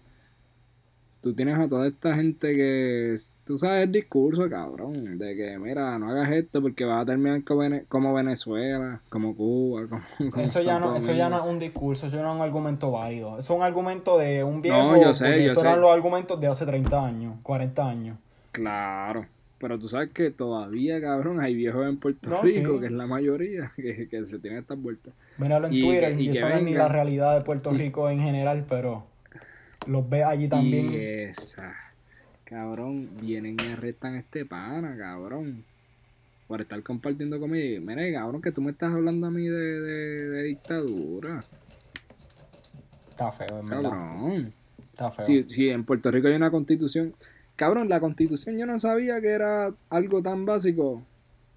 tú 1.26 1.34
tienes 1.34 1.58
a 1.58 1.68
toda 1.68 1.88
esta 1.88 2.14
gente 2.14 2.56
que, 2.56 3.16
tú 3.46 3.58
sabes 3.58 3.86
el 3.86 3.92
discurso, 3.92 4.48
cabrón, 4.48 5.18
de 5.18 5.36
que, 5.36 5.58
mira, 5.58 5.98
no 5.98 6.12
hagas 6.12 6.30
esto 6.30 6.62
porque 6.62 6.86
vas 6.86 7.02
a 7.02 7.06
terminar 7.06 7.42
como 7.88 8.14
Venezuela, 8.14 9.02
como 9.10 9.36
Cuba, 9.36 9.88
como... 10.20 10.36
eso, 10.40 10.62
ya 10.62 10.78
no, 10.78 10.96
eso 10.96 11.14
ya 11.14 11.28
no 11.28 11.44
es 11.44 11.52
un 11.52 11.58
discurso, 11.58 12.06
eso 12.06 12.18
no 12.18 12.30
es 12.30 12.36
un 12.36 12.44
argumento 12.44 12.92
válido. 12.92 13.40
Eso 13.40 13.54
es 13.54 13.58
un 13.58 13.64
argumento 13.64 14.20
de 14.20 14.44
un 14.44 14.62
viejo, 14.62 14.78
no, 14.78 15.02
yo 15.02 15.16
sé, 15.16 15.44
yo 15.44 15.60
eran 15.60 15.82
los 15.82 15.92
argumentos 15.92 16.40
de 16.40 16.46
hace 16.46 16.64
30 16.64 17.04
años, 17.04 17.36
40 17.42 17.90
años. 17.90 18.18
Claro, 18.52 19.26
pero 19.58 19.80
tú 19.80 19.88
sabes 19.88 20.10
que 20.12 20.32
todavía, 20.32 21.00
cabrón, 21.00 21.40
hay 21.40 21.56
viejos 21.56 21.88
en 21.88 21.98
Puerto 21.98 22.42
Rico, 22.42 22.80
que 22.80 22.88
es 22.88 22.92
la 22.92 23.08
mayoría, 23.08 23.72
que, 23.76 24.08
que 24.08 24.26
se 24.26 24.40
tienen 24.40 24.60
estas 24.60 24.82
vueltas. 24.82 25.14
Míralo 25.38 25.68
en 25.68 25.72
Twitter, 25.72 26.20
y, 26.20 26.30
eso 26.30 26.50
no 26.50 26.56
es 26.56 26.64
ni 26.64 26.74
la 26.74 26.88
realidad 26.88 27.38
de 27.38 27.44
Puerto 27.44 27.72
Rico 27.72 28.10
en 28.10 28.20
general, 28.20 28.66
pero 28.68 29.06
los 29.88 30.10
ve 30.10 30.24
allí 30.24 30.48
también. 30.48 30.92
Y 30.92 30.96
esa, 30.96 31.74
cabrón, 32.44 33.10
vienen 33.22 33.58
y 33.60 33.72
arrestan 33.72 34.16
a 34.16 34.20
este 34.20 34.46
pana, 34.46 34.96
cabrón. 34.98 35.64
Por 36.48 36.62
estar 36.62 36.82
compartiendo 36.84 37.40
conmigo. 37.40 37.82
Mira, 37.82 38.04
cabrón, 38.20 38.40
que 38.40 38.52
tú 38.52 38.62
me 38.62 38.70
estás 38.70 38.94
hablando 38.94 39.26
a 39.26 39.32
mí 39.32 39.48
de, 39.48 39.82
de, 39.82 40.44
dictadura. 40.44 41.44
Está 43.10 43.32
feo, 43.32 43.62
en 43.62 43.68
Cabrón. 43.68 44.54
Está 44.92 45.10
feo. 45.10 45.26
Sí, 45.26 45.46
sí, 45.48 45.70
en 45.70 45.84
Puerto 45.84 46.12
Rico 46.12 46.28
hay 46.28 46.36
una 46.36 46.52
constitución 46.52 47.16
Cabrón, 47.56 47.88
la 47.88 48.00
constitución 48.00 48.58
yo 48.58 48.66
no 48.66 48.78
sabía 48.78 49.22
que 49.22 49.30
era 49.30 49.74
algo 49.90 50.22
tan 50.22 50.46
básico. 50.46 51.04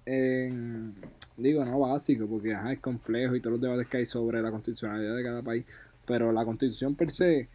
digo, 0.05 1.65
no 1.65 1.79
básico, 1.79 2.27
porque 2.27 2.51
es 2.51 2.79
complejo 2.79 3.35
y 3.35 3.41
todos 3.41 3.53
los 3.53 3.61
debates 3.61 3.87
que 3.87 3.97
hay 3.97 4.05
sobre 4.05 4.41
la 4.41 4.51
constitucionalidad 4.51 5.15
de 5.15 5.23
cada 5.23 5.41
país. 5.41 5.65
Pero 6.05 6.31
la 6.31 6.45
constitución 6.45 6.95
per 6.95 7.11
se 7.11 7.47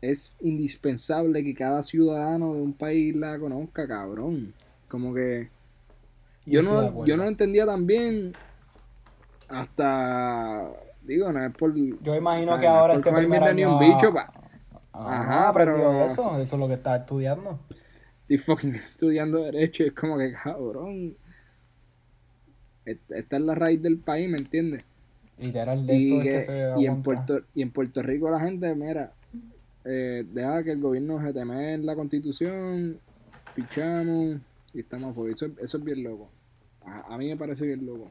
es 0.00 0.34
indispensable 0.40 1.42
que 1.42 1.54
cada 1.54 1.82
ciudadano 1.82 2.54
de 2.54 2.62
un 2.62 2.72
país 2.72 3.14
la 3.14 3.38
conozca, 3.38 3.86
cabrón. 3.86 4.52
Como 4.88 5.14
que 5.14 5.48
yo 6.44 6.62
no, 6.62 7.04
yo 7.04 7.16
no 7.16 7.24
lo 7.24 7.28
entendía 7.28 7.66
tan 7.66 7.86
bien 7.86 8.32
hasta 9.48 10.72
digo, 11.02 11.32
no 11.32 11.44
es 11.44 11.52
por 11.54 11.74
Yo 11.74 12.14
imagino 12.14 12.58
que 12.58 12.66
ahora 12.66 12.94
este 12.94 13.12
primer 13.12 13.42
año 13.44 13.74
un 13.74 13.80
bicho, 13.80 14.12
Ajá, 14.98 15.52
pero 15.52 16.04
eso, 16.04 16.38
eso 16.38 16.56
es 16.56 16.60
lo 16.60 16.68
que 16.68 16.74
está 16.74 16.96
estudiando 16.96 17.58
estoy 18.26 18.38
fucking 18.38 18.74
estudiando 18.74 19.38
derecho 19.44 19.84
es 19.84 19.92
como 19.92 20.18
que 20.18 20.32
cabrón. 20.32 21.16
Esta 22.84 23.36
es 23.36 23.42
la 23.42 23.54
raíz 23.56 23.82
del 23.82 23.98
país, 23.98 24.28
¿me 24.28 24.38
entiendes? 24.38 24.84
Literal, 25.38 25.86
de 25.86 25.96
eso 25.96 26.22
es 26.22 26.22
que 26.22 26.40
se 26.40 26.72
y 26.78 26.86
en 26.86 27.02
Puerto 27.02 27.40
Y 27.52 27.62
en 27.62 27.72
Puerto 27.72 28.00
Rico 28.00 28.30
la 28.30 28.40
gente, 28.40 28.72
mira, 28.76 29.12
eh, 29.84 30.24
deja 30.32 30.62
que 30.62 30.70
el 30.70 30.80
gobierno 30.80 31.20
se 31.20 31.32
teme 31.32 31.74
en 31.74 31.84
la 31.84 31.96
constitución, 31.96 33.00
pichamos 33.56 34.36
y 34.72 34.80
estamos 34.80 35.16
fuera. 35.16 35.34
Eso, 35.34 35.46
eso 35.60 35.78
es 35.78 35.84
bien 35.84 36.04
loco. 36.04 36.30
A, 36.84 37.18
mí 37.18 37.28
me 37.28 37.36
parece 37.36 37.66
bien 37.66 37.84
loco. 37.84 38.08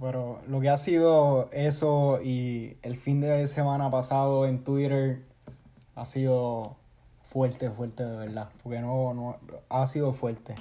Pero 0.00 0.40
lo 0.48 0.60
que 0.60 0.68
ha 0.68 0.76
sido 0.76 1.48
eso 1.52 2.20
y 2.22 2.76
el 2.82 2.96
fin 2.96 3.20
de 3.20 3.46
semana 3.46 3.90
pasado 3.90 4.46
en 4.46 4.64
Twitter 4.64 5.20
ha 5.94 6.04
sido 6.04 6.76
fuerte, 7.22 7.70
fuerte 7.70 8.04
de 8.04 8.16
verdad. 8.16 8.50
Porque 8.62 8.80
no, 8.80 9.14
no 9.14 9.36
ha 9.68 9.86
sido 9.86 10.12
fuerte. 10.12 10.54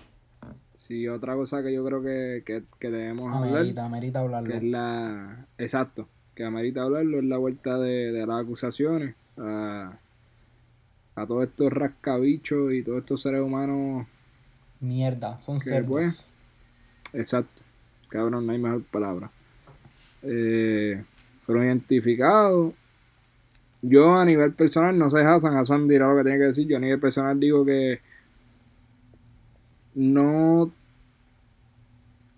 Sí, 0.76 1.08
otra 1.08 1.36
cosa 1.36 1.62
que 1.62 1.74
yo 1.74 1.86
creo 1.86 2.02
que, 2.02 2.64
que, 2.80 2.90
debemos 2.90 3.28
amerita, 3.34 3.60
hablar. 3.60 3.86
Amerita 3.86 4.20
hablarlo. 4.20 4.50
Que 4.50 4.58
es 4.58 4.64
la. 4.64 5.46
Exacto. 5.58 6.08
Que 6.36 6.44
amerita 6.44 6.84
hablarlo 6.84 7.20
es 7.20 7.26
la 7.26 7.38
vuelta 7.38 7.78
de, 7.78 8.12
de 8.12 8.26
las 8.26 8.44
acusaciones 8.44 9.16
a, 9.38 9.94
a 11.16 11.26
todos 11.28 11.44
estos 11.48 11.72
rascabichos 11.72 12.74
y 12.74 12.84
todos 12.84 13.00
estos 13.00 13.22
seres 13.22 13.42
humanos. 13.42 14.08
Mierda, 14.80 15.38
son 15.38 15.60
cerdos. 15.60 15.90
Pues, 15.90 16.28
exacto. 17.14 17.61
Cabrón, 18.12 18.46
no 18.46 18.52
hay 18.52 18.60
mejor 18.60 18.84
palabra. 18.84 19.32
Eh, 20.22 21.04
fueron 21.44 21.66
identificados 21.66 22.74
yo 23.82 24.16
a 24.16 24.26
nivel 24.26 24.54
personal, 24.54 24.98
no 24.98 25.10
sé 25.10 25.22
Hassan, 25.22 25.58
Hassan 25.58 25.88
dirá 25.88 26.08
lo 26.08 26.18
que 26.18 26.24
tiene 26.24 26.38
que 26.38 26.46
decir, 26.46 26.68
yo 26.68 26.78
a 26.78 26.80
nivel 26.80 27.00
personal 27.00 27.40
digo 27.40 27.66
que 27.66 28.00
no... 29.96 30.72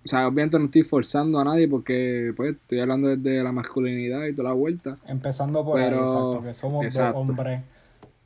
O 0.05 0.07
sea, 0.07 0.27
obviamente 0.27 0.59
no 0.59 0.65
estoy 0.65 0.83
forzando 0.83 1.39
a 1.39 1.45
nadie 1.45 1.67
porque 1.67 2.33
pues 2.35 2.55
estoy 2.55 2.79
hablando 2.79 3.15
desde 3.15 3.41
la 3.41 3.53
masculinidad 3.53 4.25
y 4.25 4.33
toda 4.33 4.49
la 4.49 4.55
vuelta. 4.55 4.97
Empezando 5.07 5.63
por 5.63 5.79
ahí, 5.79 5.87
exacto, 5.87 6.41
que 6.43 6.53
somos 6.53 6.93
dos 6.93 7.15
hombres 7.15 7.61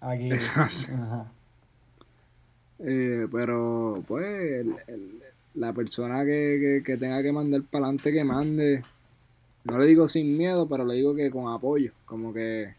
aquí. 0.01 0.29
Eh, 2.79 3.27
pero 3.31 4.03
pues 4.07 4.63
la 5.57 5.73
persona 5.73 6.23
que, 6.23 6.81
que 6.85 6.97
tenga 6.97 7.21
que 7.23 7.31
mandar 7.31 7.61
para 7.63 7.85
adelante 7.85 8.13
que 8.13 8.23
mande. 8.23 8.83
No 9.63 9.77
le 9.77 9.85
digo 9.85 10.07
sin 10.07 10.37
miedo, 10.37 10.67
pero 10.67 10.85
le 10.85 10.95
digo 10.95 11.15
que 11.15 11.31
con 11.31 11.51
apoyo. 11.51 11.91
Como 12.05 12.33
que 12.33 12.73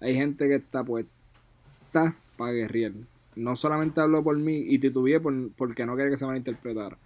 hay 0.00 0.14
gente 0.14 0.48
que 0.48 0.56
está 0.56 0.82
puesta 0.84 2.16
para 2.36 2.52
guerrear. 2.52 2.92
No 3.36 3.56
solamente 3.56 4.00
hablo 4.00 4.22
por 4.22 4.36
mí 4.36 4.56
y 4.56 4.78
titubeé 4.78 5.20
por, 5.20 5.52
porque 5.52 5.86
no 5.86 5.94
quiere 5.94 6.10
que 6.10 6.16
se 6.16 6.26
malinterpretara. 6.26 6.98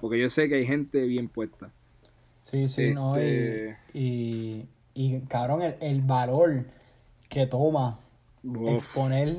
Porque 0.00 0.20
yo 0.20 0.28
sé 0.28 0.48
que 0.48 0.56
hay 0.56 0.66
gente 0.66 1.04
bien 1.06 1.28
puesta. 1.28 1.70
Sí, 2.42 2.66
sí, 2.68 2.94
no. 2.94 3.16
Y, 3.16 3.20
este, 3.20 3.76
y, 3.92 4.64
y, 4.94 5.20
cabrón, 5.28 5.62
el, 5.80 6.00
valor 6.02 6.64
que 7.28 7.46
toma 7.46 8.00
exponer 8.68 9.36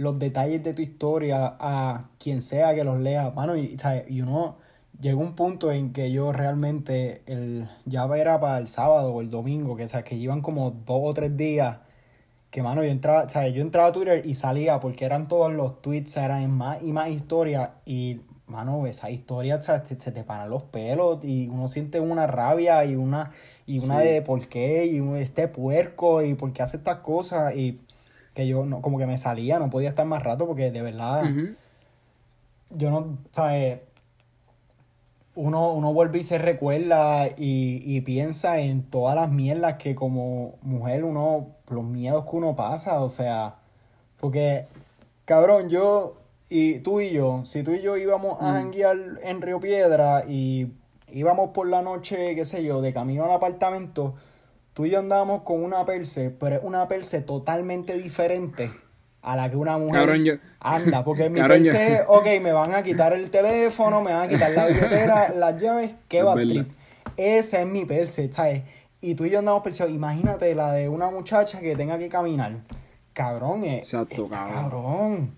los 0.00 0.18
detalles 0.18 0.62
de 0.62 0.72
tu 0.72 0.82
historia 0.82 1.56
a 1.60 2.08
quien 2.18 2.40
sea 2.40 2.74
que 2.74 2.84
los 2.84 2.98
lea. 3.00 3.30
Mano, 3.32 3.56
y, 3.56 3.76
y 4.08 4.22
uno 4.22 4.56
llegó 4.98 5.20
un 5.20 5.34
punto 5.34 5.70
en 5.70 5.92
que 5.92 6.10
yo 6.10 6.32
realmente, 6.32 7.22
el, 7.26 7.68
ya 7.84 8.06
era 8.16 8.40
para 8.40 8.58
el 8.58 8.66
sábado 8.66 9.12
o 9.12 9.20
el 9.20 9.30
domingo, 9.30 9.76
que, 9.76 9.84
o 9.84 9.88
sea, 9.88 10.02
que 10.02 10.14
iban 10.16 10.40
como 10.40 10.70
dos 10.70 11.00
o 11.02 11.12
tres 11.12 11.36
días 11.36 11.78
que 12.50 12.62
mano, 12.62 12.82
yo 12.82 12.90
entraba, 12.90 13.24
o 13.24 13.28
sea, 13.28 13.46
yo 13.48 13.62
entraba 13.62 13.88
a 13.88 13.92
Twitter 13.92 14.22
y 14.24 14.34
salía 14.34 14.80
porque 14.80 15.04
eran 15.04 15.28
todos 15.28 15.52
los 15.52 15.80
tweets, 15.82 16.16
eran 16.16 16.50
más 16.50 16.82
y 16.82 16.92
más 16.92 17.10
historias 17.10 17.70
y 17.86 18.20
mano, 18.46 18.86
esa 18.86 19.10
historia 19.10 19.62
se 19.62 20.10
te 20.10 20.24
paran 20.24 20.50
los 20.50 20.64
pelos 20.64 21.24
y 21.24 21.48
uno 21.48 21.68
siente 21.68 22.00
una 22.00 22.26
rabia 22.26 22.84
y 22.84 22.96
una 22.96 23.30
y 23.66 23.78
una 23.78 24.00
de 24.00 24.22
por 24.22 24.48
qué 24.48 24.86
y 24.86 24.98
este 25.20 25.46
puerco 25.46 26.22
y 26.22 26.34
por 26.34 26.52
qué 26.52 26.62
hace 26.62 26.78
estas 26.78 26.96
cosas 26.96 27.54
y 27.54 27.80
que 28.34 28.46
yo 28.46 28.64
no, 28.64 28.80
como 28.82 28.98
que 28.98 29.06
me 29.06 29.18
salía, 29.18 29.58
no 29.58 29.70
podía 29.70 29.88
estar 29.88 30.06
más 30.06 30.22
rato 30.22 30.46
porque 30.46 30.70
de 30.70 30.82
verdad 30.82 31.24
yo 32.70 32.90
no, 32.90 33.06
¿sabes? 33.32 33.80
uno, 35.34 35.72
uno 35.72 35.92
vuelve 35.92 36.18
y 36.18 36.22
se 36.22 36.38
recuerda 36.38 37.28
y, 37.28 37.82
y, 37.84 38.00
piensa 38.02 38.58
en 38.60 38.82
todas 38.82 39.14
las 39.14 39.30
mierdas 39.30 39.74
que 39.74 39.94
como 39.94 40.56
mujer 40.62 41.04
uno, 41.04 41.48
los 41.68 41.84
miedos 41.84 42.24
que 42.28 42.36
uno 42.36 42.56
pasa, 42.56 43.00
o 43.00 43.08
sea, 43.08 43.56
porque, 44.18 44.66
cabrón, 45.24 45.68
yo 45.68 46.16
y 46.48 46.80
tú 46.80 47.00
y 47.00 47.10
yo, 47.10 47.42
si 47.44 47.62
tú 47.62 47.72
y 47.72 47.80
yo 47.80 47.96
íbamos 47.96 48.42
a 48.42 48.54
janguear 48.54 48.96
en 49.22 49.40
Río 49.40 49.60
Piedra 49.60 50.24
y 50.28 50.72
íbamos 51.08 51.50
por 51.50 51.68
la 51.68 51.80
noche, 51.80 52.34
qué 52.34 52.44
sé 52.44 52.64
yo, 52.64 52.82
de 52.82 52.92
camino 52.92 53.24
al 53.24 53.30
apartamento, 53.30 54.14
tú 54.74 54.86
y 54.86 54.90
yo 54.90 54.98
andábamos 54.98 55.42
con 55.42 55.62
una 55.62 55.84
perse, 55.84 56.30
pero 56.30 56.60
una 56.62 56.86
perse 56.88 57.20
totalmente 57.20 57.96
diferente 57.98 58.70
a 59.22 59.36
la 59.36 59.50
que 59.50 59.56
una 59.56 59.78
mujer 59.78 60.40
anda. 60.60 61.04
Porque 61.04 61.28
mi 61.28 61.40
pensé, 61.42 62.00
ok, 62.06 62.26
me 62.40 62.52
van 62.52 62.74
a 62.74 62.82
quitar 62.82 63.12
el 63.12 63.30
teléfono, 63.30 64.02
me 64.02 64.12
van 64.12 64.26
a 64.26 64.28
quitar 64.28 64.52
la 64.52 64.66
billetera, 64.66 65.30
las 65.36 65.60
llaves, 65.60 65.94
qué 66.08 66.22
va 66.22 66.34
trip. 66.34 66.68
Ese 67.16 67.62
es 67.62 67.66
mi 67.66 67.84
perse, 67.84 68.32
¿sabes? 68.32 68.62
Y 69.00 69.14
tú 69.14 69.24
y 69.24 69.30
yo 69.30 69.38
andamos 69.38 69.62
perseguidos. 69.62 69.96
Imagínate 69.96 70.54
la 70.54 70.72
de 70.72 70.88
una 70.88 71.10
muchacha 71.10 71.60
que 71.60 71.74
tenga 71.74 71.98
que 71.98 72.08
caminar. 72.08 72.52
Cabrón, 73.12 73.64
es. 73.64 73.78
Exacto, 73.78 74.28
cabrón. 74.28 74.54
cabrón. 74.54 75.30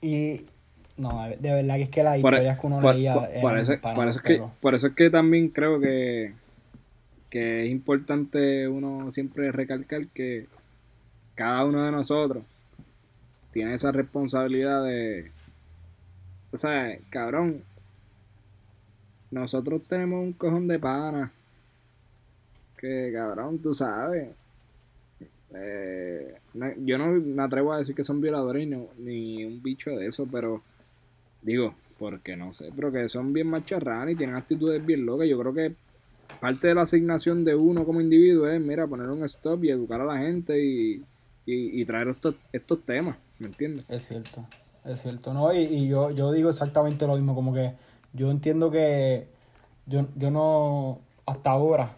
Y. 0.00 0.46
No, 0.96 1.28
de 1.28 1.52
verdad 1.52 1.76
que 1.76 1.82
es 1.82 1.88
que 1.90 2.02
las 2.02 2.16
e- 2.16 2.18
historias 2.18 2.58
que 2.58 2.66
uno 2.66 2.92
leía. 2.92 3.14
Por, 3.40 3.56
eso, 3.56 3.72
es 3.72 3.80
que, 4.20 4.42
por 4.60 4.74
eso 4.74 4.88
es 4.88 4.94
que 4.94 5.10
también 5.10 5.48
creo 5.48 5.80
que. 5.80 6.34
Que 7.30 7.60
es 7.60 7.66
importante 7.66 8.68
uno 8.68 9.10
siempre 9.10 9.52
recalcar 9.52 10.06
que 10.08 10.46
cada 11.34 11.64
uno 11.64 11.84
de 11.84 11.92
nosotros 11.92 12.42
tiene 13.52 13.74
esa 13.74 13.92
responsabilidad 13.92 14.84
de. 14.84 15.30
O 16.52 16.56
sea, 16.56 16.98
cabrón. 17.10 17.62
Nosotros 19.30 19.82
tenemos 19.82 20.24
un 20.24 20.32
cojón 20.32 20.66
de 20.68 20.78
pana. 20.78 21.32
Que 22.76 23.10
cabrón, 23.12 23.58
tú 23.58 23.74
sabes. 23.74 24.30
Eh, 25.54 26.34
yo 26.84 26.98
no 26.98 27.06
me 27.08 27.42
atrevo 27.42 27.72
a 27.72 27.78
decir 27.78 27.94
que 27.94 28.04
son 28.04 28.20
violadores 28.20 28.66
ni, 28.66 28.86
ni 28.98 29.44
un 29.44 29.62
bicho 29.62 29.90
de 29.90 30.06
eso, 30.06 30.26
pero 30.30 30.62
digo, 31.42 31.74
porque 31.98 32.36
no 32.36 32.52
sé, 32.52 32.70
pero 32.74 32.92
que 32.92 33.08
son 33.08 33.32
bien 33.32 33.48
macharranes 33.48 34.14
y 34.14 34.18
tienen 34.18 34.36
actitudes 34.36 34.84
bien 34.84 35.04
locas. 35.04 35.28
Yo 35.28 35.38
creo 35.38 35.54
que 35.54 35.74
parte 36.40 36.68
de 36.68 36.74
la 36.74 36.82
asignación 36.82 37.44
de 37.44 37.54
uno 37.54 37.84
como 37.84 38.00
individuo 38.00 38.48
es, 38.48 38.60
mira, 38.60 38.86
poner 38.86 39.08
un 39.08 39.24
stop 39.24 39.64
y 39.64 39.70
educar 39.70 40.00
a 40.00 40.04
la 40.04 40.18
gente 40.18 40.62
y 40.62 41.02
y, 41.50 41.84
traer 41.86 42.08
estos, 42.08 42.34
estos 42.52 42.84
temas, 42.84 43.16
¿me 43.38 43.46
entiendes? 43.46 43.84
Es 43.88 44.06
cierto, 44.06 44.44
es 44.84 45.00
cierto, 45.00 45.32
¿no? 45.32 45.52
Y, 45.54 45.60
y 45.60 45.88
yo, 45.88 46.10
yo 46.10 46.30
digo 46.30 46.50
exactamente 46.50 47.06
lo 47.06 47.14
mismo, 47.14 47.34
como 47.34 47.54
que 47.54 47.72
yo 48.12 48.30
entiendo 48.30 48.70
que 48.70 49.28
yo, 49.86 50.06
yo 50.16 50.30
no, 50.30 51.00
hasta 51.24 51.50
ahora, 51.50 51.92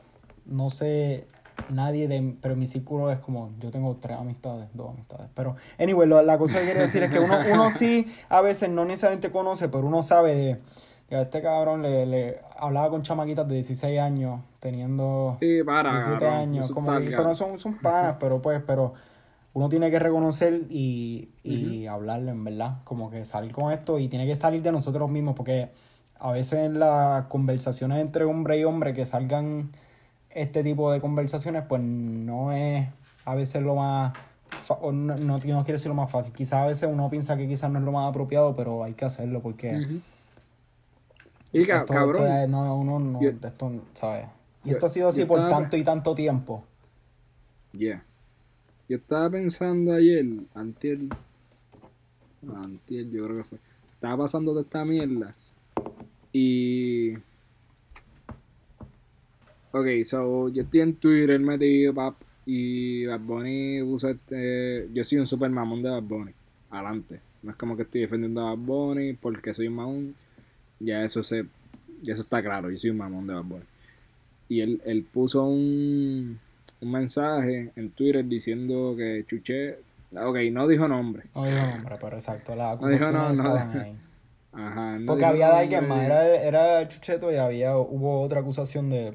no 0.47 0.71
sé 0.71 1.27
nadie 1.69 2.09
de, 2.09 2.37
pero 2.41 2.55
mi 2.55 2.67
círculo 2.67 3.11
es 3.11 3.19
como, 3.19 3.53
yo 3.59 3.71
tengo 3.73 3.97
tres 4.01 4.17
amistades, 4.17 4.69
dos 4.73 4.91
amistades, 4.91 5.27
pero, 5.35 5.57
anyway, 5.79 6.09
la 6.09 6.39
cosa 6.39 6.61
que 6.61 6.67
quería 6.67 6.83
decir 6.83 7.03
es 7.03 7.11
que 7.11 7.19
uno, 7.19 7.41
uno 7.53 7.71
sí, 7.77 8.07
a 8.29 8.41
veces 8.43 8.71
no 8.71 8.85
necesariamente 8.85 9.33
conoce, 9.33 9.69
pero 9.69 9.85
uno 9.87 10.05
sabe 10.05 10.35
de, 10.37 10.61
que 11.11 11.21
este 11.21 11.43
cabrón 11.43 11.83
le, 11.83 12.07
le 12.07 12.41
hablaba 12.57 12.89
con 12.89 13.03
chamaquitas 13.03 13.47
de 13.49 13.57
16 13.57 13.99
años, 13.99 14.41
teniendo 14.61 15.37
sí, 15.41 15.65
para, 15.65 15.91
17 15.91 16.25
años, 16.25 16.71
como 16.71 16.97
que, 17.01 17.11
pero 17.11 17.35
son, 17.35 17.59
son 17.59 17.77
panas, 17.77 18.17
pero 18.21 18.41
pues, 18.41 18.63
pero 18.65 18.95
uno 19.53 19.69
tiene 19.69 19.91
que 19.91 19.99
reconocer 19.99 20.67
y, 20.71 21.31
y 21.43 21.87
hablarle, 21.89 22.31
en 22.31 22.45
verdad, 22.45 22.77
como 22.85 23.11
que 23.11 23.25
salir 23.25 23.51
con 23.51 23.73
esto 23.73 23.99
y 23.99 24.07
tiene 24.07 24.25
que 24.25 24.37
salir 24.37 24.63
de 24.63 24.71
nosotros 24.71 25.11
mismos, 25.11 25.35
porque 25.35 25.71
a 26.21 26.31
veces 26.31 26.61
en 26.61 26.79
las 26.79 27.25
conversaciones 27.25 28.01
entre 28.01 28.25
hombre 28.25 28.61
y 28.61 28.65
hombre 28.65 28.95
que 28.95 29.05
salgan 29.05 29.73
este 30.31 30.63
tipo 30.63 30.93
de 30.93 31.01
conversaciones, 31.01 31.65
pues 31.69 31.83
no 31.83 32.53
es 32.53 32.87
a 33.25 33.35
veces 33.35 33.63
lo 33.63 33.75
más, 33.75 34.13
no, 34.81 35.17
no, 35.17 35.41
quiere 35.41 35.73
decir 35.73 35.89
lo 35.89 35.95
más 35.95 36.09
fácil, 36.09 36.33
quizás 36.33 36.61
a 36.61 36.67
veces 36.67 36.89
uno 36.89 37.11
piensa 37.11 37.37
que 37.37 37.49
quizás 37.49 37.69
no 37.69 37.81
es 37.81 37.85
lo 37.85 37.91
más 37.91 38.09
apropiado, 38.09 38.55
pero 38.55 38.85
hay 38.85 38.93
que 38.93 39.07
hacerlo 39.07 39.41
porque... 39.41 40.01
Y 41.53 41.65
cabrón. 41.67 42.51
no, 42.51 42.77
uno 42.77 42.99
no, 42.99 43.21
esto, 43.21 43.73
¿sabes? 43.93 44.27
Y 44.65 44.71
esto 44.71 44.87
ha 44.87 44.89
sido 44.89 45.09
así 45.09 45.25
por 45.25 45.47
tanto 45.47 45.77
y 45.77 45.83
tanto 45.83 46.15
tiempo. 46.15 46.65
Yeah. 47.73 48.05
Yo 48.89 48.97
estaba 48.97 49.31
pensando 49.31 49.93
ayer, 49.93 50.27
antier, 50.55 50.99
antier 52.57 53.09
yo 53.09 53.25
creo 53.25 53.37
que 53.39 53.45
fue, 53.45 53.59
estaba 53.95 54.25
pasando 54.25 54.55
de 54.55 54.63
esta 54.63 54.85
mierda 54.85 55.35
y. 56.33 57.15
Ok, 59.73 59.87
so 60.05 60.49
yo 60.49 60.63
estoy 60.63 60.81
en 60.81 60.97
Twitter 60.97 61.39
metido, 61.39 61.95
pap, 61.95 62.17
y 62.45 63.07
Bad 63.07 63.21
Bunny 63.21 63.83
usa 63.83 64.11
este. 64.11 64.87
Yo 64.93 65.05
soy 65.05 65.19
un 65.19 65.27
super 65.27 65.51
mamón 65.51 65.83
de 65.83 65.91
Bad 65.91 66.03
Bunny. 66.03 66.33
Adelante. 66.71 67.21
No 67.43 67.53
es 67.53 67.57
como 67.57 67.77
que 67.77 67.83
estoy 67.83 68.01
defendiendo 68.01 68.41
a 68.41 68.55
Bad 68.55 68.59
Bunny 68.59 69.13
porque 69.15 69.55
soy 69.55 69.69
un 69.69 69.75
mamón. 69.75 70.15
Ya 70.81 71.03
eso 71.03 71.23
se. 71.23 71.45
Ya 72.03 72.15
eso 72.15 72.23
está 72.23 72.43
claro. 72.43 72.71
Yo 72.71 72.79
soy 72.79 72.91
un 72.91 72.97
mamón 72.97 73.27
de 73.27 73.35
Bad 73.35 73.45
Bunny. 73.45 73.65
Y 74.49 74.61
él, 74.63 74.83
él 74.85 75.05
puso 75.05 75.45
un, 75.45 76.41
un 76.81 76.91
mensaje 76.91 77.71
en 77.77 77.91
Twitter 77.91 78.25
diciendo 78.25 78.95
que 78.97 79.25
Chuché. 79.27 79.79
Ok, 80.17 80.39
no 80.51 80.67
dijo 80.67 80.89
nombre. 80.89 81.25
No 81.35 81.45
dijo 81.45 81.65
nombre, 81.67 81.97
pero 82.01 82.17
exacto. 82.17 82.57
La 82.57 82.75
no 82.75 82.89
dijo 82.89 83.13
no, 83.13 83.33
no, 83.33 84.01
Ajá, 84.53 84.99
Porque 85.07 85.25
había 85.25 85.49
de 85.49 85.59
alguien 85.59 85.87
más, 85.87 86.03
era, 86.03 86.27
era 86.43 86.89
Chucheto 86.89 87.31
y 87.31 87.37
había, 87.37 87.77
hubo 87.77 88.21
otra 88.21 88.41
acusación 88.41 88.91
de 88.91 89.15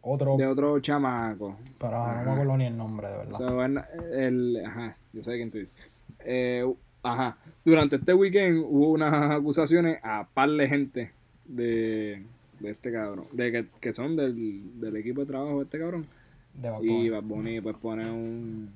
otro... 0.00 0.36
De 0.36 0.46
otro 0.46 0.78
chamaco. 0.78 1.56
Pero 1.80 1.98
no 1.98 2.22
me 2.24 2.30
acuerdo 2.30 2.56
ni 2.56 2.66
el 2.66 2.76
nombre, 2.76 3.08
de 3.08 3.16
verdad. 3.16 3.84
el, 4.12 4.62
ajá, 4.64 4.96
yo 5.12 5.22
sé 5.22 5.32
quién 5.34 5.50
tú 5.50 5.58
dices. 5.58 5.74
Eh, 6.20 6.64
ajá, 7.02 7.38
durante 7.64 7.96
este 7.96 8.14
weekend 8.14 8.58
hubo 8.58 8.92
unas 8.92 9.30
acusaciones 9.32 9.98
a 10.02 10.26
par 10.26 10.50
de 10.50 10.68
gente 10.68 11.12
de, 11.44 12.22
de 12.60 12.70
este 12.70 12.92
cabrón, 12.92 13.26
de 13.32 13.52
que, 13.52 13.66
que 13.80 13.92
son 13.92 14.16
del, 14.16 14.80
del, 14.80 14.96
equipo 14.96 15.22
de 15.22 15.26
trabajo 15.26 15.58
de 15.58 15.64
este 15.64 15.78
cabrón. 15.78 16.06
De 16.54 16.70
y 16.82 17.08
Bad 17.08 17.22
Bunny 17.22 17.60
pues 17.60 17.76
pone 17.76 18.10
un, 18.10 18.70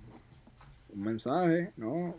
un 0.95 1.03
mensaje, 1.03 1.73
¿no? 1.77 2.15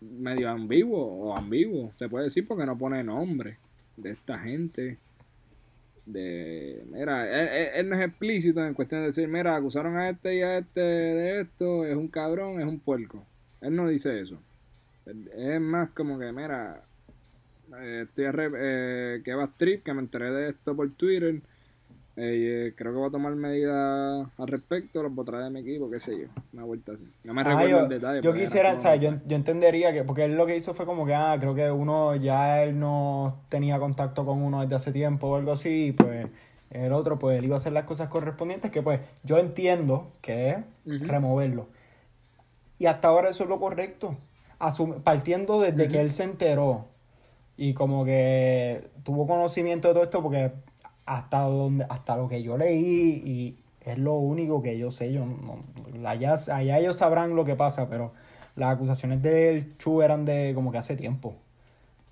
medio 0.00 0.50
ambiguo 0.50 1.00
o 1.00 1.36
ambiguo, 1.36 1.90
se 1.94 2.08
puede 2.08 2.24
decir 2.24 2.46
porque 2.46 2.66
no 2.66 2.76
pone 2.76 3.02
nombre 3.02 3.58
de 3.96 4.10
esta 4.10 4.38
gente. 4.38 4.98
De, 6.06 6.84
mira, 6.92 7.78
él, 7.78 7.88
no 7.88 7.96
es 7.96 8.02
explícito 8.02 8.64
en 8.64 8.74
cuestión 8.74 9.00
de 9.00 9.06
decir, 9.06 9.26
mira, 9.26 9.56
acusaron 9.56 9.96
a 9.96 10.10
este 10.10 10.36
y 10.36 10.42
a 10.42 10.58
este 10.58 10.80
de 10.80 11.40
esto, 11.40 11.86
es 11.86 11.96
un 11.96 12.08
cabrón, 12.08 12.60
es 12.60 12.66
un 12.66 12.78
puerco. 12.78 13.24
Él 13.62 13.74
no 13.74 13.88
dice 13.88 14.20
eso. 14.20 14.38
Es 15.06 15.60
más 15.60 15.90
como 15.90 16.18
que, 16.18 16.32
mira, 16.32 16.82
eh, 17.80 18.06
estoy 18.08 18.24
a 18.24 18.32
eh, 18.36 19.22
que 19.24 19.34
va 19.34 19.44
a 19.44 19.46
strip, 19.46 19.82
que 19.82 19.94
me 19.94 20.00
enteré 20.00 20.30
de 20.30 20.50
esto 20.50 20.74
por 20.74 20.90
Twitter 20.92 21.42
eh, 22.16 22.72
creo 22.76 22.92
que 22.92 22.98
voy 22.98 23.08
a 23.08 23.10
tomar 23.10 23.34
medidas 23.34 24.28
al 24.38 24.46
respecto, 24.46 25.02
los 25.02 25.26
traer 25.26 25.44
de 25.44 25.50
mi 25.50 25.60
equipo, 25.60 25.90
qué 25.90 25.98
sé 25.98 26.12
yo, 26.16 26.26
una 26.52 26.62
vuelta 26.62 26.92
así. 26.92 27.08
No 27.24 27.34
me 27.34 27.40
ah, 27.40 27.44
recuerdo 27.44 27.80
el 27.80 27.88
detalle. 27.88 28.22
Yo 28.22 28.32
quisiera, 28.32 28.74
o 28.74 28.94
yo, 28.94 29.14
yo, 29.26 29.36
entendería 29.36 29.92
que, 29.92 30.04
porque 30.04 30.24
él 30.24 30.36
lo 30.36 30.46
que 30.46 30.56
hizo 30.56 30.74
fue 30.74 30.86
como 30.86 31.06
que, 31.06 31.14
ah, 31.14 31.36
creo 31.40 31.56
que 31.56 31.72
uno 31.72 32.14
ya 32.14 32.62
él 32.62 32.78
no 32.78 33.40
tenía 33.48 33.80
contacto 33.80 34.24
con 34.24 34.42
uno 34.42 34.62
desde 34.62 34.76
hace 34.76 34.92
tiempo 34.92 35.26
o 35.26 35.36
algo 35.36 35.50
así, 35.50 35.86
y 35.86 35.92
pues 35.92 36.28
el 36.70 36.92
otro, 36.92 37.18
pues 37.18 37.38
él 37.38 37.46
iba 37.46 37.54
a 37.54 37.56
hacer 37.56 37.72
las 37.72 37.84
cosas 37.84 38.06
correspondientes, 38.06 38.70
que 38.70 38.80
pues 38.80 39.00
yo 39.24 39.38
entiendo 39.38 40.12
que 40.22 40.50
es 40.50 40.58
removerlo. 40.84 41.66
Y 42.78 42.86
hasta 42.86 43.08
ahora 43.08 43.30
eso 43.30 43.42
es 43.42 43.50
lo 43.50 43.58
correcto, 43.58 44.16
partiendo 45.02 45.60
desde 45.60 45.88
que 45.88 46.00
él 46.00 46.10
se 46.10 46.24
enteró 46.24 46.86
y 47.56 47.74
como 47.74 48.04
que 48.04 48.90
tuvo 49.02 49.26
conocimiento 49.26 49.88
de 49.88 49.94
todo 49.94 50.04
esto, 50.04 50.22
porque 50.22 50.52
hasta 51.06 51.40
donde 51.42 51.86
hasta 51.88 52.16
lo 52.16 52.28
que 52.28 52.42
yo 52.42 52.56
leí 52.56 53.22
y 53.24 53.58
es 53.80 53.98
lo 53.98 54.14
único 54.14 54.62
que 54.62 54.78
yo 54.78 54.90
sé 54.90 55.12
yo 55.12 55.26
no, 55.26 55.58
allá, 56.08 56.36
allá 56.50 56.78
ellos 56.78 56.96
sabrán 56.96 57.36
lo 57.36 57.44
que 57.44 57.54
pasa 57.54 57.90
pero 57.90 58.12
las 58.56 58.72
acusaciones 58.72 59.20
del 59.20 59.76
Chu 59.78 60.02
eran 60.02 60.24
de 60.24 60.52
como 60.54 60.70
que 60.70 60.78
hace 60.78 60.96
tiempo. 60.96 61.36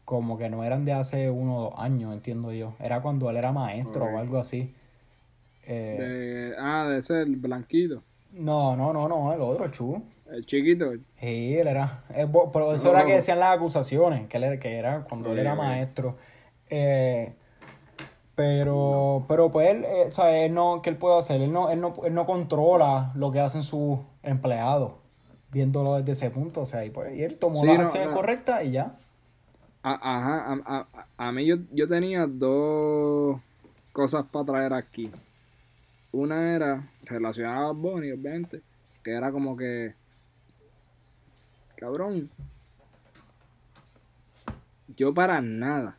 Como 0.04 0.36
que 0.36 0.50
no 0.50 0.64
eran 0.64 0.84
de 0.84 0.92
hace 0.92 1.30
uno 1.30 1.58
o 1.58 1.62
dos 1.70 1.74
años 1.76 2.12
entiendo 2.12 2.52
yo. 2.52 2.74
Era 2.80 3.00
cuando 3.00 3.30
él 3.30 3.36
era 3.36 3.52
maestro 3.52 4.04
o 4.04 4.18
algo 4.18 4.38
así. 4.38 4.74
Eh, 5.64 6.52
ah 6.58 6.88
de 6.88 7.00
ser 7.02 7.28
blanquito 7.28 8.02
no 8.32 8.76
no 8.76 8.92
no 8.92 9.08
no 9.08 9.32
el 9.32 9.40
otro 9.40 9.68
Chu 9.68 10.02
el 10.30 10.46
chiquito 10.46 10.92
sí 11.20 11.56
él 11.56 11.66
era 11.66 12.04
pero 12.52 12.72
eso 12.72 12.90
era 12.90 13.04
que 13.04 13.14
decían 13.14 13.38
las 13.38 13.56
acusaciones 13.56 14.28
que 14.28 14.38
él 14.38 14.58
que 14.58 14.76
era 14.76 15.04
cuando 15.04 15.32
él 15.32 15.38
era 15.38 15.54
maestro 15.54 16.16
eh, 16.68 17.34
pero, 18.34 19.24
pero 19.28 19.50
pues 19.50 19.68
él, 19.68 19.84
eh, 19.84 20.06
o 20.08 20.12
sea, 20.12 20.44
él 20.44 20.54
no, 20.54 20.80
¿qué 20.82 20.90
él 20.90 20.96
puede 20.96 21.18
hacer? 21.18 21.42
Él 21.42 21.52
no, 21.52 21.70
él 21.70 21.80
no, 21.80 21.92
él 22.04 22.14
no 22.14 22.24
controla 22.24 23.12
lo 23.14 23.30
que 23.30 23.40
hacen 23.40 23.62
sus 23.62 23.98
empleados, 24.22 24.92
viéndolo 25.50 25.96
desde 25.98 26.12
ese 26.12 26.30
punto, 26.30 26.62
o 26.62 26.64
sea, 26.64 26.84
y, 26.84 26.90
pues, 26.90 27.14
y 27.14 27.22
él 27.22 27.38
tomó 27.38 27.64
las 27.64 27.78
acciones 27.78 28.08
correctas 28.08 28.64
y 28.64 28.72
ya. 28.72 28.92
Ajá, 29.82 30.60
a, 30.64 30.78
a, 30.78 30.86
a, 31.18 31.32
mí 31.32 31.44
yo, 31.44 31.56
yo 31.72 31.88
tenía 31.88 32.26
dos 32.26 33.40
cosas 33.92 34.24
para 34.30 34.44
traer 34.44 34.72
aquí. 34.72 35.10
Una 36.12 36.54
era 36.54 36.88
relacionada 37.04 37.68
a 37.68 37.72
Bonnie, 37.72 38.12
obviamente, 38.12 38.60
que 39.02 39.12
era 39.12 39.32
como 39.32 39.56
que, 39.56 39.94
cabrón, 41.76 42.30
yo 44.96 45.14
para 45.14 45.40
nada 45.40 45.96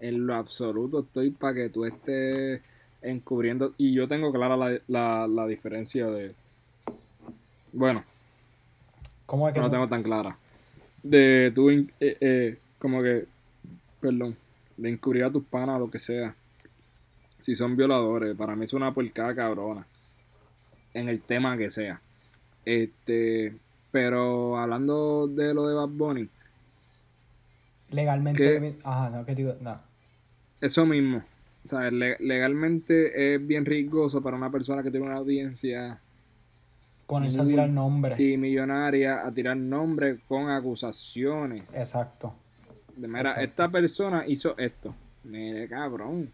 en 0.00 0.26
lo 0.26 0.34
absoluto 0.34 1.00
estoy 1.00 1.30
para 1.30 1.54
que 1.54 1.68
tú 1.70 1.84
estés 1.84 2.60
encubriendo. 3.02 3.74
Y 3.78 3.92
yo 3.92 4.08
tengo 4.08 4.32
clara 4.32 4.56
la, 4.56 5.26
la, 5.26 5.46
diferencia 5.46 6.06
de. 6.06 6.34
Bueno. 7.72 8.04
¿Cómo 9.26 9.48
es 9.48 9.54
que 9.54 9.60
no, 9.60 9.70
tengo 9.70 9.88
tan 9.88 10.02
clara? 10.02 10.38
De 11.02 11.52
tú, 11.54 11.70
eh, 11.70 11.86
eh, 12.00 12.58
como 12.78 13.02
que. 13.02 13.26
Perdón. 14.00 14.36
De 14.76 14.88
encubrir 14.88 15.24
a 15.24 15.32
tus 15.32 15.44
panas 15.44 15.76
o 15.76 15.80
lo 15.80 15.90
que 15.90 15.98
sea. 15.98 16.34
Si 17.38 17.54
son 17.54 17.76
violadores. 17.76 18.36
Para 18.36 18.56
mí 18.56 18.64
es 18.64 18.72
una 18.72 18.92
puercada 18.92 19.34
cabrona. 19.34 19.86
En 20.94 21.08
el 21.08 21.20
tema 21.20 21.56
que 21.56 21.70
sea. 21.70 22.00
Este. 22.64 23.56
Pero 23.90 24.58
hablando 24.58 25.26
de 25.28 25.54
lo 25.54 25.66
de 25.66 25.74
Bad 25.74 25.88
Bunny. 25.88 26.28
Legalmente. 27.90 28.76
ajá, 28.84 29.10
no, 29.10 29.24
que 29.24 29.34
digo. 29.34 29.54
No. 29.60 29.80
Eso 30.60 30.84
mismo. 30.84 31.22
Legalmente 32.20 33.34
es 33.34 33.46
bien 33.46 33.64
riesgoso 33.64 34.22
para 34.22 34.36
una 34.36 34.50
persona 34.50 34.82
que 34.82 34.90
tiene 34.90 35.06
una 35.06 35.16
audiencia. 35.16 36.00
Ponerse 37.06 37.40
a 37.40 37.46
tirar 37.46 37.70
nombre. 37.70 38.22
Y 38.22 38.36
millonaria 38.36 39.26
a 39.26 39.32
tirar 39.32 39.56
nombre 39.56 40.18
con 40.28 40.50
acusaciones. 40.50 41.74
Exacto. 41.74 42.34
De 42.96 43.08
mira, 43.08 43.32
esta 43.42 43.68
persona 43.68 44.26
hizo 44.26 44.56
esto. 44.58 44.94
Mire, 45.24 45.68
cabrón. 45.68 46.30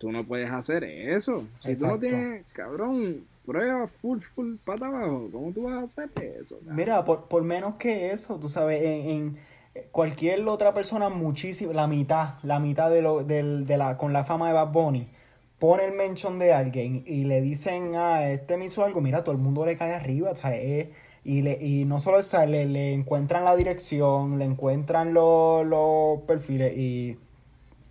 Tú 0.00 0.10
no 0.10 0.24
puedes 0.24 0.50
hacer 0.50 0.82
eso. 0.82 1.44
Si 1.60 1.74
tú 1.74 1.86
no 1.86 1.98
tienes, 1.98 2.50
cabrón, 2.54 3.22
prueba 3.44 3.86
full, 3.86 4.20
full, 4.20 4.54
pata 4.64 4.86
abajo. 4.86 5.28
¿Cómo 5.30 5.52
tú 5.52 5.64
vas 5.64 5.74
a 5.74 5.82
hacer 5.82 6.10
eso? 6.40 6.58
Mira, 6.64 7.04
por, 7.04 7.28
por 7.28 7.42
menos 7.42 7.74
que 7.74 8.10
eso, 8.10 8.40
tú 8.40 8.48
sabes, 8.48 8.82
en 8.82 9.36
cualquier 9.92 10.40
otra 10.48 10.72
persona 10.72 11.10
muchísimo, 11.10 11.74
la 11.74 11.86
mitad, 11.86 12.36
la 12.44 12.60
mitad 12.60 12.90
de 12.90 13.02
lo, 13.02 13.24
del, 13.24 13.66
de 13.66 13.76
la, 13.76 13.98
con 13.98 14.14
la 14.14 14.24
fama 14.24 14.48
de 14.48 14.54
Bad 14.54 14.72
Bunny, 14.72 15.06
pone 15.58 15.84
el 15.84 15.92
mention 15.92 16.38
de 16.38 16.54
alguien 16.54 17.04
y 17.06 17.24
le 17.24 17.42
dicen, 17.42 17.92
ah, 17.94 18.26
este 18.30 18.56
me 18.56 18.64
hizo 18.64 18.82
algo, 18.82 19.02
mira, 19.02 19.22
todo 19.22 19.34
el 19.34 19.40
mundo 19.42 19.66
le 19.66 19.76
cae 19.76 19.92
arriba, 19.92 20.30
o 20.30 20.34
sea, 20.34 20.56
es- 20.56 20.88
y, 21.24 21.42
le, 21.42 21.58
y 21.62 21.84
no 21.84 21.98
solo 21.98 22.18
eso, 22.18 22.44
le, 22.46 22.64
le 22.64 22.94
encuentran 22.94 23.44
la 23.44 23.54
dirección, 23.54 24.38
le 24.38 24.46
encuentran 24.46 25.12
los, 25.12 25.66
los 25.66 26.22
perfiles 26.22 26.74
y, 26.74 27.18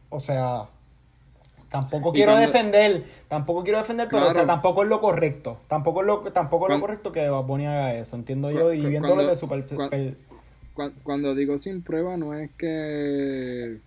o 0.09 0.19
sea, 0.19 0.63
tampoco 1.69 2.11
quiero 2.11 2.31
cuando- 2.33 2.47
defender, 2.47 3.03
tampoco 3.27 3.63
quiero 3.63 3.77
defender, 3.79 4.07
pero 4.09 4.27
o 4.27 4.31
sea, 4.31 4.45
tampoco 4.45 4.83
es 4.83 4.89
lo 4.89 4.99
correcto, 4.99 5.59
tampoco 5.67 6.01
es 6.01 6.07
lo, 6.07 6.19
tampoco 6.31 6.65
es 6.65 6.69
lo 6.69 6.73
Cuando- 6.73 6.81
correcto 6.87 7.11
que 7.11 7.29
Bad 7.29 7.43
Bunny 7.43 7.65
haga 7.67 7.93
eso, 7.95 8.15
entiendo 8.15 8.51
yo, 8.51 8.73
y 8.73 8.81
viéndolo 8.85 9.15
cuando- 9.15 9.31
de 9.31 9.37
su 9.37 9.47
per- 9.47 9.65
cuan- 9.75 9.89
per- 9.89 10.15
Cu- 10.73 10.91
Cuando 11.03 11.35
digo 11.35 11.57
sin 11.57 11.81
prueba 11.81 12.15
no 12.17 12.33
es 12.33 12.49
que 12.57 13.77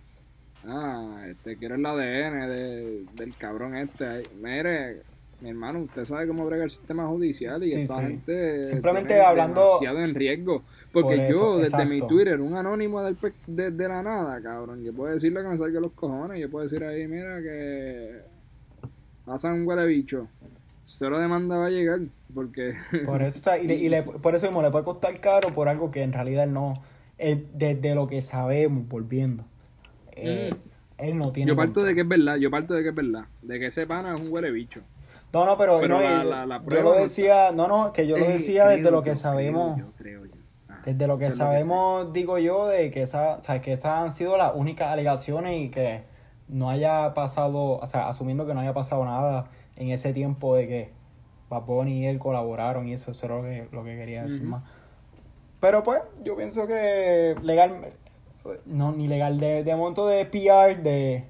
ah, 0.67 1.25
este 1.27 1.57
quiero 1.57 1.75
el 1.75 1.85
ADN 1.85 2.47
de- 2.47 3.05
del 3.15 3.35
cabrón 3.37 3.75
este. 3.75 4.23
Mire, 4.41 5.01
mi 5.43 5.49
hermano, 5.49 5.79
usted 5.81 6.05
sabe 6.05 6.25
cómo 6.25 6.45
brega 6.45 6.63
el 6.63 6.69
sistema 6.69 7.05
judicial 7.05 7.61
y 7.63 7.69
Sí, 7.71 7.81
esta 7.81 7.97
sí. 7.99 8.01
gente 8.07 8.63
Simplemente 8.63 9.19
hablando- 9.21 9.61
demasiado 9.65 9.99
en 9.99 10.15
riesgo. 10.15 10.63
Porque 10.91 11.15
Por 11.17 11.25
eso, 11.25 11.39
yo, 11.39 11.57
desde 11.57 11.69
exacto. 11.69 11.89
mi 11.89 12.01
Twitter, 12.01 12.39
un 12.39 12.55
anónimo 12.55 13.01
del 13.01 13.17
de, 13.47 13.71
de 13.71 13.87
la 13.87 14.01
nada, 14.03 14.41
cabrón, 14.41 14.83
yo 14.83 14.93
puedo 14.93 15.13
decirle 15.13 15.41
que 15.41 15.47
me 15.49 15.57
salga 15.57 15.79
los 15.79 15.91
cojones, 15.91 16.39
yo 16.39 16.49
puedo 16.49 16.63
decir 16.67 16.83
ahí, 16.85 17.07
mira 17.07 17.41
que 17.41 18.21
pasan 19.25 19.53
un 19.53 19.67
huele 19.67 19.85
bicho. 19.85 20.27
Cero 20.83 21.19
demanda 21.19 21.57
va 21.57 21.67
a 21.67 21.69
llegar, 21.69 21.99
porque 22.33 22.73
Por 23.05 23.21
eso 23.21 23.37
está, 23.37 23.57
y, 23.57 23.67
le- 23.67 23.75
y 23.75 23.89
le- 23.89 24.03
por 24.03 24.35
eso 24.35 24.45
mismo 24.47 24.61
le 24.61 24.69
puede 24.71 24.85
costar 24.85 25.19
caro 25.19 25.51
por 25.53 25.67
algo 25.67 25.91
que 25.91 26.03
en 26.03 26.13
realidad 26.13 26.43
él 26.43 26.53
no, 26.53 26.81
él, 27.17 27.47
desde 27.53 27.95
lo 27.95 28.07
que 28.07 28.21
sabemos, 28.21 28.87
volviendo, 28.87 29.45
eh, 30.11 30.53
él 30.97 31.17
no 31.17 31.31
tiene 31.31 31.49
yo 31.49 31.55
parto 31.55 31.73
control. 31.75 31.87
de 31.87 31.95
que 31.95 32.01
es 32.01 32.07
verdad, 32.07 32.35
yo 32.35 32.51
parto 32.51 32.73
de 32.75 32.83
que 32.83 32.89
es 32.89 32.95
verdad, 32.95 33.25
de 33.41 33.59
que 33.59 33.65
ese 33.67 33.87
pana 33.87 34.13
es 34.13 34.21
un 34.21 34.31
huele 34.31 34.51
bicho. 34.51 34.81
No, 35.33 35.45
no, 35.45 35.57
pero, 35.57 35.79
Pero 35.79 35.95
no, 35.95 36.01
la- 36.01 36.23
la- 36.23 36.45
la 36.45 36.63
yo 36.63 36.83
lo 36.83 36.93
decía, 36.93 37.51
no, 37.51 37.67
no, 37.67 37.91
que 37.91 38.05
yo 38.05 38.17
lo 38.17 38.25
Eh, 38.25 38.33
decía 38.33 38.67
desde 38.67 38.81
creo 38.81 38.91
lo 38.91 39.01
que 39.01 39.09
yo, 39.09 39.15
sabemos, 39.15 39.73
creo 39.73 39.87
yo, 39.87 39.93
creo 39.97 40.25
yo. 40.25 40.41
Ah, 40.69 40.81
desde 40.85 41.07
lo 41.07 41.17
que 41.17 41.25
lo 41.25 41.31
sabemos, 41.31 42.13
digo 42.13 42.37
yo, 42.37 42.67
de 42.67 42.91
que, 42.91 43.01
esa, 43.01 43.37
o 43.37 43.43
sea, 43.43 43.59
que 43.59 43.73
esas 43.73 44.03
han 44.03 44.11
sido 44.11 44.37
las 44.37 44.51
únicas 44.55 44.91
alegaciones 44.91 45.59
y 45.59 45.69
que 45.69 46.03
no 46.47 46.69
haya 46.69 47.15
pasado, 47.15 47.79
o 47.79 47.85
sea, 47.87 48.07
asumiendo 48.07 48.45
que 48.45 48.53
no 48.53 48.59
haya 48.59 48.73
pasado 48.73 49.03
nada 49.05 49.45
en 49.75 49.89
ese 49.89 50.13
tiempo 50.13 50.55
de 50.55 50.67
que 50.67 50.91
Bad 51.49 51.63
Bunny 51.63 52.03
y 52.03 52.05
él 52.05 52.19
colaboraron 52.19 52.87
y 52.87 52.93
eso, 52.93 53.09
eso 53.09 53.25
era 53.25 53.35
lo 53.37 53.43
que, 53.43 53.67
lo 53.71 53.83
que 53.83 53.95
quería 53.97 54.21
decir 54.23 54.43
más. 54.43 54.63
Pero 55.59 55.81
pues, 55.81 56.01
yo 56.23 56.35
pienso 56.35 56.67
que 56.67 57.35
legal, 57.41 57.71
no, 58.65 58.91
ni 58.91 59.07
legal, 59.07 59.39
de, 59.39 59.63
de 59.63 59.75
monto 59.75 60.05
de 60.05 60.25
PR, 60.27 60.75
de, 60.75 61.25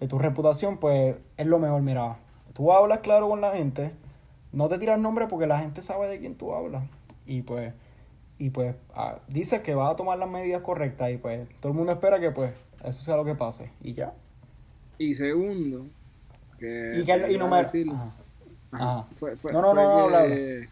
de 0.00 0.06
tu 0.08 0.18
reputación, 0.18 0.76
pues 0.76 1.16
es 1.38 1.46
lo 1.46 1.58
mejor, 1.58 1.80
mira. 1.80 2.18
Tú 2.54 2.72
hablas 2.72 2.98
claro 2.98 3.28
con 3.28 3.40
la 3.40 3.52
gente, 3.52 3.92
no 4.52 4.68
te 4.68 4.78
tiras 4.78 4.98
nombre 4.98 5.26
porque 5.26 5.46
la 5.46 5.58
gente 5.58 5.82
sabe 5.82 6.08
de 6.08 6.18
quién 6.18 6.34
tú 6.34 6.54
hablas. 6.54 6.84
Y 7.26 7.42
pues, 7.42 7.72
y 8.38 8.50
pues, 8.50 8.74
ah, 8.94 9.16
dices 9.28 9.60
que 9.60 9.74
vas 9.74 9.92
a 9.92 9.96
tomar 9.96 10.18
las 10.18 10.28
medidas 10.28 10.62
correctas 10.62 11.10
y 11.12 11.16
pues 11.18 11.48
todo 11.60 11.72
el 11.72 11.78
mundo 11.78 11.92
espera 11.92 12.20
que 12.20 12.30
pues 12.30 12.52
eso 12.84 13.02
sea 13.02 13.16
lo 13.16 13.24
que 13.24 13.34
pase. 13.34 13.70
Y 13.82 13.94
ya. 13.94 14.12
Y 14.98 15.14
segundo, 15.14 15.86
que. 16.58 16.92
Y, 17.00 17.04
que, 17.04 17.32
y 17.32 17.38
no 17.38 17.48
me... 17.48 17.64
Ajá. 18.72 19.06
Fue, 19.16 19.36
fue, 19.36 19.52
No, 19.52 19.60
no, 19.60 19.72
fue 19.72 19.82
no, 19.82 20.10
no, 20.10 20.18
que-. 20.26 20.68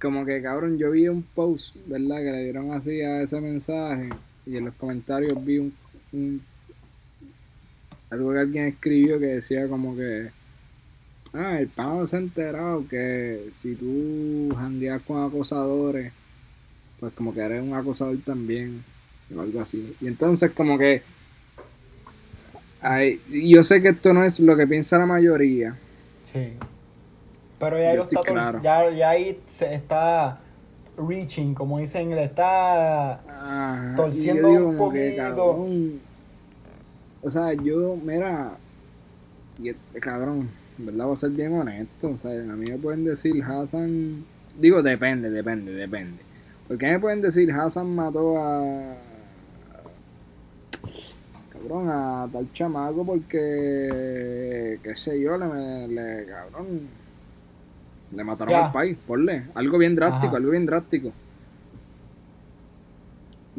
Como 0.00 0.24
que 0.24 0.40
cabrón, 0.42 0.78
yo 0.78 0.90
vi 0.90 1.08
un 1.08 1.22
post, 1.22 1.76
¿verdad? 1.86 2.18
Que 2.18 2.32
le 2.32 2.44
dieron 2.44 2.72
así 2.72 3.02
a 3.02 3.22
ese 3.22 3.40
mensaje. 3.40 4.08
Y 4.46 4.56
en 4.56 4.66
los 4.66 4.74
comentarios 4.74 5.44
vi 5.44 5.58
un, 5.58 5.74
un- 6.12 6.42
algo 8.10 8.32
que 8.32 8.38
alguien 8.40 8.64
escribió 8.66 9.18
que 9.18 9.26
decía 9.26 9.68
como 9.68 9.96
que. 9.96 10.30
Ah, 11.32 11.60
el 11.60 11.68
pana 11.68 12.06
se 12.08 12.16
ha 12.16 12.18
enterado 12.18 12.84
que 12.88 13.50
si 13.52 13.74
tú 13.76 14.52
jandeas 14.56 15.00
con 15.02 15.22
acosadores, 15.24 16.12
pues 16.98 17.12
como 17.14 17.32
que 17.32 17.40
eres 17.40 17.62
un 17.62 17.72
acosador 17.74 18.16
también. 18.24 18.82
O 19.36 19.40
algo 19.40 19.60
así. 19.60 19.94
Y 20.00 20.08
entonces 20.08 20.50
como 20.52 20.76
que. 20.76 21.02
Ay, 22.82 23.20
yo 23.30 23.62
sé 23.62 23.82
que 23.82 23.88
esto 23.90 24.12
no 24.14 24.24
es 24.24 24.40
lo 24.40 24.56
que 24.56 24.66
piensa 24.66 24.98
la 24.98 25.06
mayoría. 25.06 25.76
Sí. 26.24 26.54
Pero 27.58 27.78
ya 27.78 27.90
ahí, 27.90 27.96
Yo 27.96 27.96
lo 27.98 28.02
está 28.04 28.20
estoy 28.20 28.34
tor- 28.34 28.40
claro. 28.40 28.62
ya, 28.62 28.90
ya 28.96 29.10
ahí 29.10 29.38
se 29.46 29.74
está 29.74 30.40
reaching, 30.96 31.52
como 31.54 31.78
dicen, 31.78 32.10
le 32.16 32.24
está... 32.24 33.12
Ajá, 33.20 33.94
Torciendo 33.96 34.48
un 34.48 34.72
que, 34.72 34.78
poquito. 34.78 35.16
cabrón, 35.16 36.00
o 37.22 37.30
sea, 37.30 37.52
yo, 37.54 37.96
mira, 38.02 38.52
y 39.62 39.68
el- 39.68 39.76
cabrón, 40.00 40.48
en 40.78 40.86
verdad 40.86 41.04
voy 41.06 41.14
a 41.14 41.16
ser 41.16 41.30
bien 41.30 41.52
honesto, 41.52 42.08
o 42.10 42.18
sea, 42.18 42.30
a 42.32 42.56
mí 42.56 42.70
me 42.70 42.78
pueden 42.78 43.04
decir 43.04 43.42
Hassan, 43.42 44.24
digo, 44.58 44.82
depende, 44.82 45.30
depende, 45.30 45.72
depende. 45.72 46.22
Porque 46.68 46.86
me 46.86 47.00
pueden 47.00 47.20
decir 47.20 47.50
Hassan 47.52 47.94
mató 47.94 48.38
a, 48.38 48.94
cabrón, 51.52 51.88
a 51.90 52.28
tal 52.32 52.52
chamaco 52.52 53.04
porque, 53.04 54.78
qué 54.82 54.94
sé 54.94 55.20
yo, 55.20 55.36
le, 55.36 55.88
le 55.88 56.26
cabrón, 56.26 56.80
le 58.14 58.24
mataron 58.24 58.54
Ya. 58.54 58.66
al 58.66 58.72
país, 58.72 58.96
ponle, 59.06 59.44
algo 59.54 59.78
bien 59.78 59.94
drástico, 59.94 60.28
Ajá. 60.28 60.36
algo 60.36 60.50
bien 60.52 60.66
drástico. 60.66 61.12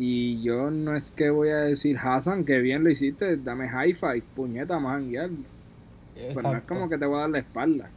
Y 0.03 0.41
yo 0.41 0.71
no 0.71 0.95
es 0.95 1.11
que 1.11 1.29
voy 1.29 1.49
a 1.49 1.57
decir, 1.57 1.95
Hassan, 2.01 2.43
que 2.43 2.59
bien 2.59 2.83
lo 2.83 2.89
hiciste, 2.89 3.37
dame 3.37 3.69
high 3.69 3.93
five, 3.93 4.23
puñeta, 4.35 4.79
más 4.79 4.93
janguear. 4.99 5.29
Pues 6.33 6.43
no 6.43 6.57
es 6.57 6.63
como 6.63 6.89
que 6.89 6.97
te 6.97 7.05
voy 7.05 7.17
a 7.17 7.21
dar 7.21 7.29
la 7.29 7.37
espalda. 7.39 7.89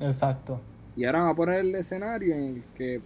Exacto. 0.00 0.58
Y 0.96 1.04
ahora 1.04 1.24
va 1.24 1.30
a 1.30 1.34
poner 1.34 1.58
el 1.60 1.74
escenario 1.74 2.34
en 2.34 2.42
el 2.56 2.62
que 2.76 3.00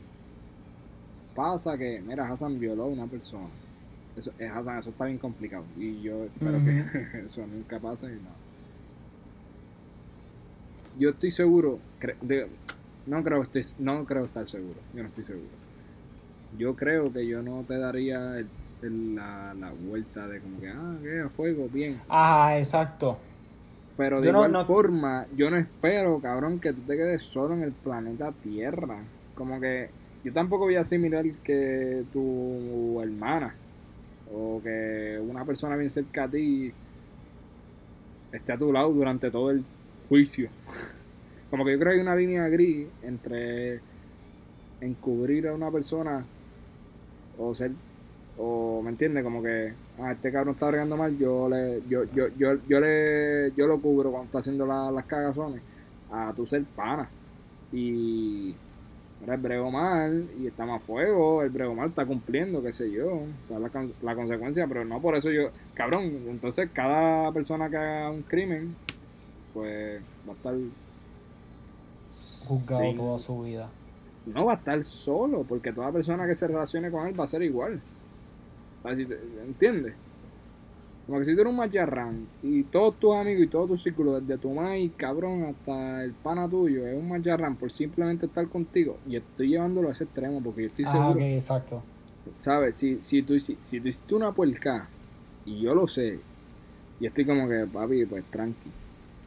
pasa 1.34 1.76
que, 1.76 2.00
mira, 2.06 2.28
Hassan 2.30 2.60
violó 2.60 2.84
a 2.84 2.86
una 2.86 3.06
persona. 3.06 3.48
Eso, 4.16 4.30
eh, 4.38 4.46
Hassan, 4.46 4.78
eso 4.78 4.90
está 4.90 5.06
bien 5.06 5.18
complicado. 5.18 5.64
Y 5.76 6.00
yo 6.00 6.22
espero 6.24 6.58
que 6.64 7.22
eso 7.26 7.44
nunca 7.46 7.80
pase. 7.80 8.06
y 8.06 8.20
no. 8.22 8.30
Yo 10.98 11.10
estoy 11.10 11.30
seguro, 11.30 11.78
cre- 12.00 12.18
de- 12.20 12.46
no, 13.06 13.24
creo, 13.24 13.42
estoy, 13.42 13.66
no 13.78 14.04
creo 14.04 14.24
estar 14.24 14.48
seguro. 14.48 14.78
Yo 14.94 15.02
no 15.02 15.08
estoy 15.08 15.24
seguro. 15.24 15.48
Yo 16.58 16.74
creo 16.76 17.12
que 17.12 17.26
yo 17.26 17.42
no 17.42 17.64
te 17.66 17.78
daría 17.78 18.38
el- 18.38 18.46
el- 18.82 19.14
la, 19.14 19.54
la 19.54 19.70
vuelta 19.70 20.26
de 20.28 20.40
como 20.40 20.60
que, 20.60 20.68
ah, 20.68 20.96
que 21.02 21.20
a 21.20 21.28
fuego, 21.28 21.68
bien. 21.72 22.00
Ah, 22.08 22.54
exacto. 22.58 23.18
Pero 23.96 24.20
de 24.20 24.26
Yo 24.26 24.32
no- 24.32 24.38
igual 24.40 24.52
no- 24.52 24.64
forma, 24.64 25.26
yo 25.36 25.50
no 25.50 25.56
espero, 25.56 26.18
cabrón, 26.20 26.58
que 26.60 26.72
tú 26.72 26.80
te 26.82 26.96
quedes 26.96 27.22
solo 27.22 27.54
en 27.54 27.62
el 27.62 27.72
planeta 27.72 28.32
Tierra. 28.42 28.98
Como 29.34 29.60
que 29.60 29.90
yo 30.24 30.32
tampoco 30.32 30.64
voy 30.64 30.76
a 30.76 30.80
asimilar 30.80 31.24
que 31.44 32.04
tu 32.12 33.00
hermana 33.02 33.54
o 34.32 34.60
que 34.62 35.18
una 35.22 35.44
persona 35.44 35.76
bien 35.76 35.90
cerca 35.90 36.24
a 36.24 36.28
ti 36.28 36.72
esté 38.32 38.52
a 38.52 38.56
tu 38.58 38.72
lado 38.72 38.90
durante 38.92 39.30
todo 39.30 39.50
el 39.50 39.62
juicio. 40.08 40.48
Como 41.50 41.64
que 41.66 41.72
yo 41.72 41.78
creo 41.78 41.92
que 41.92 41.96
hay 41.98 42.02
una 42.02 42.16
línea 42.16 42.48
gris 42.48 42.88
entre 43.02 43.80
encubrir 44.80 45.48
a 45.48 45.54
una 45.54 45.70
persona 45.70 46.24
o 47.48 47.54
ser 47.54 47.70
o 48.38 48.80
me 48.82 48.90
entiende 48.90 49.22
como 49.22 49.42
que 49.42 49.72
ah, 50.00 50.12
este 50.12 50.32
cabrón 50.32 50.54
está 50.54 50.70
regando 50.70 50.96
mal 50.96 51.16
yo 51.18 51.48
le 51.48 51.82
yo 51.88 52.04
yo 52.14 52.28
yo, 52.38 52.54
yo 52.68 52.80
le 52.80 53.52
yo 53.56 53.66
lo 53.66 53.80
cubro 53.80 54.10
cuando 54.10 54.26
está 54.26 54.38
haciendo 54.38 54.64
la- 54.66 54.90
las 54.90 55.04
cagazones 55.04 55.60
a 56.10 56.32
tu 56.34 56.46
ser 56.46 56.64
pana 56.64 57.08
y 57.72 58.54
ahora 59.20 59.34
el 59.34 59.40
brego 59.40 59.70
mal 59.70 60.26
y 60.40 60.46
está 60.46 60.64
más 60.66 60.82
fuego 60.82 61.42
el 61.42 61.50
brego 61.50 61.74
mal 61.74 61.88
está 61.90 62.04
cumpliendo 62.06 62.62
qué 62.62 62.72
sé 62.72 62.90
yo 62.90 63.06
o 63.14 63.26
sea, 63.48 63.58
la, 63.58 63.70
la 64.02 64.14
consecuencia 64.14 64.66
pero 64.66 64.84
no 64.84 65.00
por 65.00 65.14
eso 65.16 65.30
yo 65.30 65.50
cabrón 65.74 66.04
entonces 66.28 66.70
cada 66.72 67.30
persona 67.32 67.68
que 67.70 67.76
haga 67.76 68.10
un 68.10 68.22
crimen 68.22 68.74
pues 69.54 70.00
va 70.28 70.32
a 70.32 70.36
estar 70.36 70.54
Juzgado 72.46 72.82
sin- 72.82 72.96
toda 72.96 73.18
su 73.18 73.42
vida. 73.42 73.68
No 74.26 74.46
va 74.46 74.52
a 74.52 74.56
estar 74.56 74.82
solo, 74.84 75.42
porque 75.48 75.72
toda 75.72 75.92
persona 75.92 76.26
que 76.26 76.34
se 76.34 76.46
relacione 76.46 76.90
con 76.90 77.06
él 77.06 77.18
va 77.18 77.24
a 77.24 77.28
ser 77.28 77.42
igual. 77.42 77.80
Si 78.96 79.04
te- 79.04 79.18
¿Entiendes? 79.46 79.94
Como 81.06 81.18
que 81.18 81.24
si 81.24 81.34
tú 81.34 81.40
eres 81.40 81.50
un 81.50 81.56
macharrán 81.56 82.26
y 82.42 82.62
todos 82.64 82.96
tus 82.98 83.14
amigos 83.14 83.44
y 83.44 83.48
todos 83.48 83.68
tus 83.70 83.82
círculos, 83.82 84.26
desde 84.26 84.40
tu 84.40 84.54
y 84.76 84.88
cabrón 84.90 85.44
hasta 85.44 86.04
el 86.04 86.12
pana 86.12 86.48
tuyo, 86.48 86.86
es 86.86 86.94
un 86.96 87.08
macharrán 87.08 87.56
por 87.56 87.72
simplemente 87.72 88.26
estar 88.26 88.46
contigo, 88.48 88.96
y 89.08 89.16
estoy 89.16 89.48
llevándolo 89.48 89.88
a 89.88 89.92
ese 89.92 90.04
extremo 90.04 90.40
porque 90.42 90.62
yo 90.62 90.68
estoy 90.68 90.84
Ah, 90.86 90.92
seguro, 90.92 91.10
ok, 91.12 91.20
exacto. 91.22 91.82
¿sabes? 92.38 92.76
Si, 92.76 92.98
si, 93.02 93.22
tú, 93.22 93.38
si, 93.38 93.56
si 93.62 93.80
tú 93.80 93.88
hiciste 93.88 94.14
una 94.14 94.30
puerca 94.32 94.88
y 95.44 95.60
yo 95.60 95.74
lo 95.74 95.88
sé, 95.88 96.18
y 97.00 97.06
estoy 97.06 97.24
como 97.24 97.48
que, 97.48 97.66
papi, 97.66 98.06
pues 98.06 98.24
tranqui. 98.30 98.70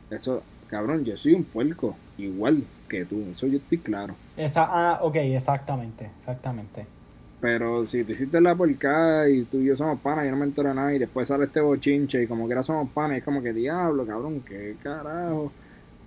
Eso, 0.09 0.41
cabrón, 0.69 1.03
yo 1.03 1.17
soy 1.17 1.33
un 1.33 1.43
puerco, 1.43 1.95
igual 2.17 2.63
que 2.87 3.03
tú, 3.05 3.21
eso 3.31 3.47
yo 3.47 3.57
estoy 3.57 3.79
claro. 3.79 4.15
Esa, 4.37 4.67
ah, 4.69 4.99
ok, 5.01 5.15
exactamente, 5.15 6.11
exactamente. 6.17 6.85
Pero 7.39 7.85
si 7.87 8.03
tú 8.03 8.13
hiciste 8.13 8.41
la 8.41 8.55
porcada 8.55 9.29
y 9.29 9.43
tú 9.43 9.59
y 9.59 9.65
yo 9.65 9.75
somos 9.75 9.99
panas, 9.99 10.25
yo 10.25 10.31
no 10.31 10.37
me 10.37 10.45
entero 10.45 10.69
de 10.69 10.75
nada, 10.75 10.93
y 10.93 10.99
después 10.99 11.27
sale 11.27 11.45
este 11.45 11.61
bochinche 11.61 12.23
y 12.23 12.27
como 12.27 12.45
quiera 12.45 12.63
somos 12.63 12.89
panas, 12.89 13.19
es 13.19 13.23
como 13.23 13.41
que 13.41 13.53
diablo, 13.53 14.05
cabrón, 14.05 14.41
qué 14.41 14.75
carajo. 14.81 15.51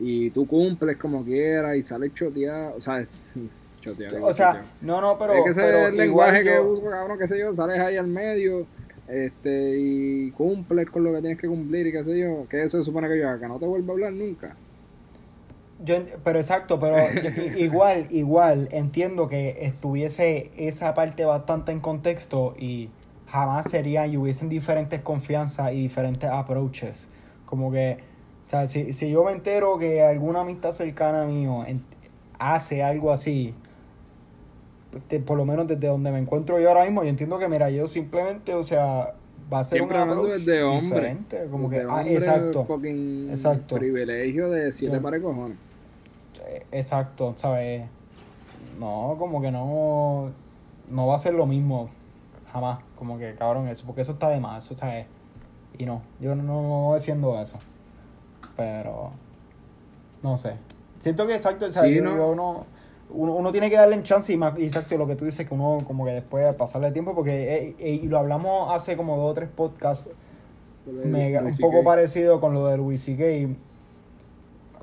Y 0.01 0.31
tú 0.31 0.47
cumples 0.47 0.97
como 0.97 1.25
quieras 1.25 1.77
y 1.77 1.83
sales 1.83 2.14
choteado, 2.14 2.77
o 2.77 2.81
sea, 2.81 3.05
choteado. 3.81 4.25
O 4.25 4.33
sea, 4.33 4.62
no, 4.81 5.01
no, 5.01 5.19
pero. 5.19 5.35
Es 5.35 5.45
que 5.45 5.51
ese 5.51 5.62
pero 5.62 5.79
es 5.79 5.88
el 5.88 5.97
lenguaje 5.97 6.43
que 6.43 6.61
uso, 6.61 6.91
cabrón, 6.91 7.19
qué 7.19 7.29
sé 7.29 7.38
yo, 7.38 7.55
sales 7.55 7.79
ahí 7.79 7.97
al 7.97 8.09
medio 8.09 8.67
este 9.09 9.79
y 9.79 10.31
cumples 10.33 10.91
con 10.91 11.03
lo 11.03 11.12
que 11.14 11.21
tienes 11.21 11.38
que 11.38 11.49
cumplir 11.49 11.87
y 11.87 11.93
qué 11.93 12.05
sé 12.05 12.19
yo, 12.19 12.47
que 12.49 12.62
eso 12.62 12.79
se 12.79 12.85
supone 12.85 13.09
que 13.09 13.19
yo 13.19 13.29
haga, 13.29 13.41
que 13.41 13.49
no 13.49 13.59
te 13.59 13.67
vuelva 13.67 13.93
a 13.93 13.95
hablar 13.95 14.12
nunca. 14.12 14.55
Yo 15.85 15.95
pero 16.25 16.38
exacto, 16.38 16.79
pero 16.79 16.97
yo- 17.23 17.31
igual, 17.59 18.07
igual 18.11 18.69
entiendo 18.73 19.29
que 19.29 19.57
estuviese 19.61 20.51
esa 20.57 20.93
parte 20.95 21.25
bastante 21.25 21.71
en 21.73 21.81
contexto 21.81 22.55
y 22.59 22.91
jamás 23.29 23.71
serían 23.71 24.11
y 24.12 24.17
hubiesen 24.17 24.49
diferentes 24.49 25.01
confianzas 25.01 25.73
y 25.73 25.83
diferentes 25.83 26.29
approaches. 26.31 27.11
Como 27.47 27.71
que, 27.71 27.99
o 28.47 28.51
sea, 28.51 28.67
si, 28.67 28.93
si 28.93 29.11
yo 29.11 29.23
me 29.25 29.33
entero 29.33 29.79
que 29.79 30.03
alguna 30.03 30.41
amistad 30.41 30.73
cercana 30.73 31.25
mío 31.27 31.64
en- 31.67 31.83
hace 32.41 32.83
algo 32.83 33.12
así, 33.12 33.55
de- 35.09 35.21
por 35.21 35.37
lo 35.37 35.45
menos 35.45 35.67
desde 35.67 35.87
donde 35.87 36.11
me 36.11 36.19
encuentro 36.19 36.59
yo 36.59 36.69
ahora 36.69 36.85
mismo, 36.85 37.03
yo 37.05 37.09
entiendo 37.11 37.38
que, 37.38 37.49
mira, 37.49 37.71
yo 37.71 37.87
simplemente, 37.87 38.55
o 38.55 38.62
sea, 38.62 39.14
va 39.53 39.61
a 39.61 39.64
ser 39.64 39.79
Siempre 39.79 39.97
un 40.03 40.03
approach 40.11 40.31
desde 40.38 40.62
hombre. 40.62 40.83
diferente. 40.83 41.47
Como 41.51 41.69
que, 41.71 41.77
Desde 41.77 41.91
ah, 41.91 41.95
hombre, 41.99 42.14
exacto. 42.14 42.64
fucking 42.64 43.29
exacto. 43.31 43.77
privilegio 43.77 44.51
de 44.51 44.73
siete 44.73 44.97
Sí. 44.97 45.03
pares 45.03 45.23
cojones. 45.23 45.57
Exacto, 46.73 47.35
¿sabes? 47.37 47.85
No, 48.79 49.17
como 49.19 49.41
que 49.41 49.51
no, 49.51 50.31
no 50.91 51.07
va 51.07 51.15
a 51.15 51.19
ser 51.19 51.35
lo 51.35 51.47
mismo, 51.47 51.89
jamás, 52.53 52.79
como 52.97 53.19
que 53.19 53.35
cabrón 53.35 53.69
eso, 53.69 53.85
porque 53.87 54.03
eso 54.03 54.13
está 54.13 54.29
de 54.31 54.41
más, 54.41 54.65
eso 54.65 54.77
¿sabes? 54.77 55.07
Y 55.79 55.85
no, 55.87 56.03
yo 56.21 56.35
no, 56.35 56.43
no 56.89 56.95
defiendo 56.95 57.39
eso, 57.41 57.59
pero 58.57 59.11
no 60.23 60.37
sé. 60.37 60.55
Siento 60.99 61.27
que 61.27 61.35
exacto, 61.35 61.67
o 61.67 61.73
sea, 61.73 61.85
Sí, 61.85 61.95
yo, 61.95 62.03
no. 62.03 62.17
yo 62.17 62.35
no- 62.35 62.67
uno, 63.11 63.33
uno 63.33 63.53
tiene 63.53 63.71
que 63.71 63.77
darle 63.77 63.95
en 63.95 64.03
chance 64.03 64.31
y 64.33 64.37
más, 64.37 64.59
y 64.59 64.65
exacto 64.65 64.99
lo 64.99 65.07
que 65.07 65.17
tú 65.17 65.25
dices, 65.25 65.47
que 65.49 65.55
uno 65.55 65.83
como 65.87 66.05
que 66.05 66.11
después 66.13 66.45
de 66.47 66.53
pasarle 66.53 66.93
tiempo, 66.93 67.15
porque, 67.15 67.55
eh, 67.71 67.77
eh, 67.79 68.01
y 68.03 68.07
lo 68.09 68.19
hablamos 68.19 68.71
hace 68.75 68.97
como 68.97 69.17
dos 69.17 69.31
o 69.31 69.35
tres 69.35 69.49
podcasts, 69.49 70.11
mega- 71.11 71.41
un 71.41 71.47
poco 71.63 71.79
parecido 71.85 72.41
con 72.41 72.53
lo 72.53 72.67
de 72.67 72.77
Luis 72.77 73.03
C.K. 73.03 73.25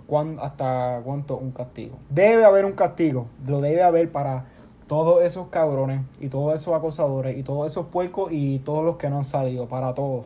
¿Cuán- 0.07 0.37
¿Hasta 0.39 1.01
cuánto? 1.03 1.37
Un 1.37 1.51
castigo. 1.51 1.97
Debe 2.09 2.45
haber 2.45 2.65
un 2.65 2.73
castigo. 2.73 3.27
Lo 3.47 3.59
debe 3.61 3.81
haber 3.83 4.11
para 4.11 4.45
todos 4.87 5.23
esos 5.23 5.47
cabrones 5.47 6.01
y 6.19 6.27
todos 6.29 6.53
esos 6.53 6.73
acosadores 6.75 7.35
y 7.37 7.43
todos 7.43 7.71
esos 7.71 7.87
puercos 7.87 8.31
y 8.31 8.59
todos 8.59 8.83
los 8.83 8.97
que 8.97 9.09
no 9.09 9.17
han 9.17 9.23
salido. 9.23 9.67
Para 9.67 9.93
todos. 9.93 10.25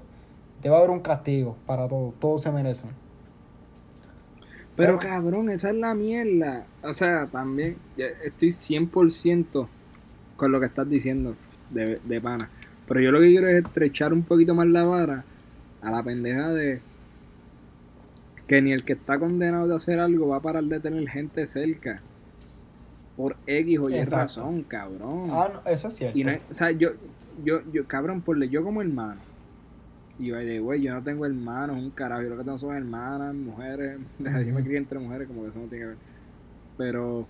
Debe 0.62 0.76
haber 0.76 0.90
un 0.90 1.00
castigo 1.00 1.56
para 1.66 1.88
todos. 1.88 2.14
Todos 2.20 2.42
se 2.42 2.52
merecen. 2.52 2.90
Pero 4.76 4.98
Pero- 4.98 5.10
cabrón, 5.10 5.50
esa 5.50 5.70
es 5.70 5.76
la 5.76 5.94
mierda. 5.94 6.66
O 6.84 6.94
sea, 6.94 7.28
también 7.28 7.78
estoy 8.24 8.52
100% 8.52 9.68
con 10.38 10.52
lo 10.52 10.60
que 10.60 10.66
estás 10.68 10.90
diciendo 10.90 11.36
de, 11.70 12.00
de 12.04 12.22
pana. 12.22 12.50
Pero 12.88 13.02
yo 13.02 13.12
lo 13.12 13.20
que 13.20 13.28
quiero 13.28 13.48
es 13.50 13.64
estrechar 13.64 14.14
un 14.14 14.24
poquito 14.24 14.56
más 14.56 14.68
la 14.68 14.84
vara 14.84 15.24
a 15.82 15.92
la 15.92 16.02
pendeja 16.04 16.50
de 16.50 16.82
que 18.50 18.64
ni 18.64 18.72
el 18.72 18.84
que 18.84 18.94
está 18.94 19.20
condenado 19.20 19.68
de 19.68 19.76
hacer 19.76 20.00
algo 20.00 20.30
va 20.30 20.38
a 20.38 20.42
parar 20.42 20.64
de 20.64 20.80
tener 20.80 21.08
gente 21.08 21.46
cerca. 21.46 22.02
Por 23.16 23.38
X 23.46 23.80
o 23.80 23.90
Y 23.92 23.94
Exacto. 23.94 24.42
razón, 24.42 24.64
cabrón. 24.64 25.30
Ah, 25.30 25.50
no, 25.54 25.72
eso 25.72 25.90
es 25.90 25.96
cierto. 25.96 26.18
Y 26.18 26.24
no 26.24 26.32
o 26.50 26.54
sea, 26.54 26.72
yo, 26.72 26.90
yo, 27.44 27.60
yo, 27.72 27.86
cabrón, 27.86 28.22
por 28.22 28.44
yo 28.44 28.64
como 28.64 28.82
hermano. 28.82 29.22
Y 30.18 30.32
the 30.32 30.60
way, 30.62 30.82
yo 30.82 30.96
no 30.96 31.04
tengo 31.04 31.28
hermanos, 31.28 31.78
un 31.78 31.92
carajo. 31.92 32.24
Yo 32.24 32.30
lo 32.30 32.38
que 32.38 32.44
tengo 32.44 32.58
son 32.58 32.76
hermanas, 32.76 33.36
mujeres. 33.36 34.00
Yo 34.20 34.54
me 34.54 34.64
crié 34.64 34.78
entre 34.78 35.00
mujeres, 35.00 35.28
como 35.28 35.44
que 35.44 35.50
eso 35.50 35.60
no 35.60 35.68
tiene 35.68 35.84
que 35.84 35.90
ver. 35.90 35.98
Pero 36.78 37.28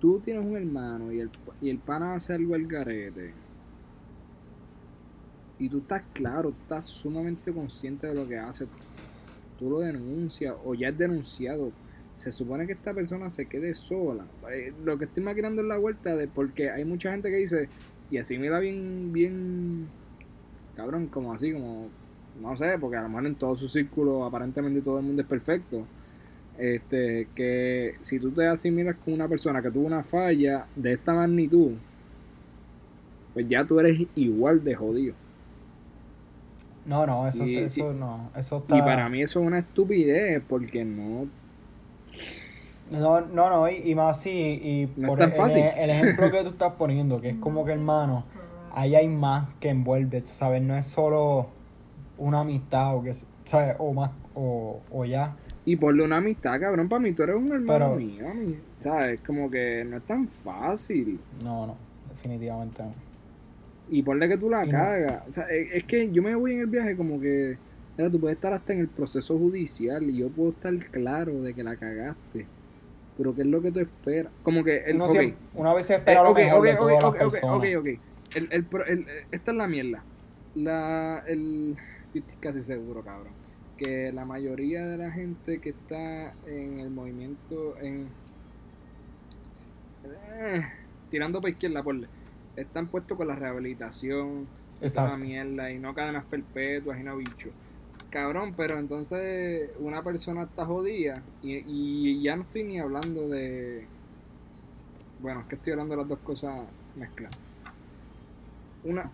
tú 0.00 0.20
tienes 0.20 0.46
un 0.46 0.56
hermano 0.56 1.12
y 1.12 1.20
el, 1.20 1.30
y 1.60 1.68
el 1.68 1.78
pana 1.78 2.14
hace 2.14 2.32
algo 2.32 2.54
al 2.54 2.66
garete. 2.66 3.34
Y 5.58 5.68
tú 5.68 5.78
estás 5.78 6.02
claro, 6.12 6.50
tú 6.50 6.56
estás 6.62 6.84
sumamente 6.84 7.52
consciente 7.52 8.06
de 8.06 8.14
lo 8.14 8.26
que 8.26 8.38
hace. 8.38 8.66
Tú 9.58 9.70
lo 9.70 9.80
denuncias 9.80 10.54
o 10.64 10.74
ya 10.74 10.88
es 10.88 10.98
denunciado. 10.98 11.72
Se 12.16 12.30
supone 12.30 12.66
que 12.66 12.72
esta 12.72 12.94
persona 12.94 13.30
se 13.30 13.46
quede 13.46 13.74
sola. 13.74 14.24
Eh, 14.52 14.72
Lo 14.84 14.98
que 14.98 15.06
estoy 15.06 15.22
maquinando 15.22 15.62
es 15.62 15.68
la 15.68 15.78
vuelta 15.78 16.14
de 16.16 16.28
porque 16.28 16.70
hay 16.70 16.84
mucha 16.84 17.10
gente 17.12 17.30
que 17.30 17.36
dice 17.36 17.68
y 18.10 18.18
así 18.18 18.38
mira 18.38 18.60
bien, 18.60 19.12
bien 19.12 19.88
cabrón, 20.76 21.06
como 21.08 21.32
así, 21.32 21.52
como 21.52 21.88
no 22.40 22.56
sé, 22.56 22.76
porque 22.80 22.96
a 22.96 23.02
lo 23.02 23.08
mejor 23.08 23.26
en 23.26 23.34
todo 23.36 23.56
su 23.56 23.68
círculo 23.68 24.24
aparentemente 24.24 24.80
todo 24.80 24.98
el 24.98 25.04
mundo 25.04 25.22
es 25.22 25.28
perfecto. 25.28 25.86
Este, 26.58 27.26
que 27.34 27.96
si 28.00 28.20
tú 28.20 28.30
te 28.30 28.46
asimilas 28.46 28.96
con 28.96 29.14
una 29.14 29.26
persona 29.28 29.60
que 29.60 29.70
tuvo 29.70 29.86
una 29.86 30.04
falla 30.04 30.66
de 30.76 30.92
esta 30.92 31.12
magnitud, 31.14 31.72
pues 33.32 33.48
ya 33.48 33.64
tú 33.64 33.80
eres 33.80 34.06
igual 34.14 34.62
de 34.62 34.74
jodido. 34.74 35.14
No, 36.86 37.06
no, 37.06 37.26
eso, 37.26 37.44
Y- 37.46 37.56
eso 37.56 37.92
no. 37.92 38.30
Eso 38.36 38.58
está... 38.58 38.76
Y 38.76 38.80
para 38.80 39.08
mí 39.08 39.22
eso 39.22 39.40
es 39.40 39.46
una 39.46 39.58
estupidez, 39.60 40.42
porque 40.48 40.84
no. 40.84 41.26
No, 42.90 43.22
no, 43.22 43.48
no, 43.50 43.68
y, 43.70 43.76
y 43.90 43.94
más 43.94 44.20
sí, 44.20 44.30
y 44.62 44.88
No 45.00 45.06
es 45.06 45.08
por 45.08 45.18
tan 45.18 45.30
el, 45.30 45.36
fácil. 45.36 45.62
el 45.64 45.90
ejemplo 45.90 46.30
que 46.30 46.42
tú 46.42 46.48
estás 46.48 46.72
poniendo, 46.74 47.20
que 47.20 47.30
es 47.30 47.36
como 47.36 47.64
que 47.64 47.72
hermano, 47.72 48.24
ahí 48.72 48.94
hay 48.94 49.08
más 49.08 49.48
que 49.58 49.70
envuelve, 49.70 50.20
tú 50.20 50.26
sabes, 50.28 50.60
no 50.62 50.76
es 50.76 50.84
solo 50.86 51.48
una 52.18 52.40
amistad 52.40 52.94
o 52.94 53.02
que, 53.02 53.12
¿sabes? 53.44 53.76
O 53.78 53.94
más, 53.94 54.10
o, 54.34 54.80
o 54.92 55.04
ya. 55.06 55.34
Y 55.64 55.76
por 55.76 55.94
una 55.94 56.18
amistad, 56.18 56.60
cabrón, 56.60 56.88
para 56.90 57.00
mí 57.00 57.12
tú 57.14 57.22
eres 57.22 57.36
un 57.36 57.46
hermano 57.52 57.66
Pero- 57.66 57.96
mío, 57.96 58.26
¿sabes? 58.80 59.20
Como 59.22 59.50
que 59.50 59.84
no 59.88 59.96
es 59.96 60.02
tan 60.04 60.28
fácil. 60.28 61.18
No, 61.42 61.66
no, 61.66 61.76
definitivamente 62.10 62.82
no. 62.82 62.92
Y 63.90 64.02
ponle 64.02 64.28
que 64.28 64.38
tú 64.38 64.48
la 64.48 64.64
Y 64.64 64.68
no- 64.70 64.78
cagas. 64.78 65.22
O 65.28 65.32
sea, 65.32 65.44
es, 65.48 65.84
que 65.84 66.10
yo 66.10 66.22
me 66.22 66.34
voy 66.34 66.52
en 66.54 66.60
el 66.60 66.66
viaje 66.66 66.96
como 66.96 67.20
que. 67.20 67.56
Mira, 67.96 68.10
tú 68.10 68.18
puedes 68.18 68.36
estar 68.36 68.52
hasta 68.52 68.72
en 68.72 68.80
el 68.80 68.88
proceso 68.88 69.38
judicial 69.38 70.02
y 70.10 70.16
yo 70.18 70.28
puedo 70.28 70.50
estar 70.50 70.74
claro 70.90 71.42
de 71.42 71.54
que 71.54 71.62
la 71.62 71.76
cagaste. 71.76 72.46
Pero 73.16 73.34
¿qué 73.34 73.42
es 73.42 73.46
lo 73.46 73.62
que 73.62 73.70
tú 73.70 73.80
esperas? 73.80 74.32
Como 74.42 74.64
que. 74.64 74.78
El, 74.78 74.96
Uno 74.96 75.04
ok. 75.04 75.10
siempre- 75.10 75.36
una 75.54 75.74
vez 75.74 75.86
se 75.86 75.94
Eh, 75.94 75.96
espera 75.98 76.22
lo 76.22 76.30
ok, 76.30 76.36
mejor 76.38 76.58
ok, 76.60 76.64
de 76.64 76.72
ok, 76.72 76.78
todas 76.78 76.94
las 76.94 77.04
ok, 77.04 77.14
ok, 77.14 77.20
personas. 77.20 77.56
ok, 77.56 77.64
ok. 77.78 77.86
El, 78.34 78.48
el, 78.50 78.66
el- 78.88 79.06
esta 79.30 79.50
es 79.52 79.56
la 79.56 79.68
mierda. 79.68 80.02
La, 80.56 81.22
el, 81.28 81.76
yo 82.12 82.20
estoy 82.20 82.36
casi 82.40 82.62
seguro, 82.62 83.02
cabrón. 83.02 83.32
Que 83.76 84.10
la 84.12 84.24
mayoría 84.24 84.86
de 84.86 84.96
la 84.96 85.10
gente 85.12 85.60
que 85.60 85.70
está 85.70 86.32
en 86.46 86.80
el 86.80 86.90
movimiento, 86.90 87.76
en. 87.80 88.08
eh, 90.04 90.62
tirando 91.10 91.40
para 91.40 91.50
izquierda, 91.52 91.82
porle. 91.82 92.08
Están 92.56 92.86
puestos 92.86 93.16
con 93.16 93.28
la 93.28 93.34
rehabilitación, 93.34 94.46
Exacto. 94.80 95.16
mierda, 95.18 95.70
y 95.70 95.78
no 95.78 95.94
cadenas 95.94 96.24
perpetuas 96.24 97.00
y 97.00 97.02
no 97.02 97.16
bicho. 97.16 97.50
Cabrón, 98.10 98.54
pero 98.56 98.78
entonces 98.78 99.70
una 99.80 100.02
persona 100.02 100.44
está 100.44 100.64
jodida 100.64 101.20
y, 101.42 101.56
y 101.66 102.22
ya 102.22 102.36
no 102.36 102.42
estoy 102.42 102.64
ni 102.64 102.78
hablando 102.78 103.28
de. 103.28 103.86
Bueno, 105.20 105.40
es 105.40 105.46
que 105.46 105.56
estoy 105.56 105.72
hablando 105.72 105.94
de 105.94 106.00
las 106.02 106.08
dos 106.08 106.18
cosas 106.20 106.60
mezcladas. 106.96 107.36
Una. 108.84 109.10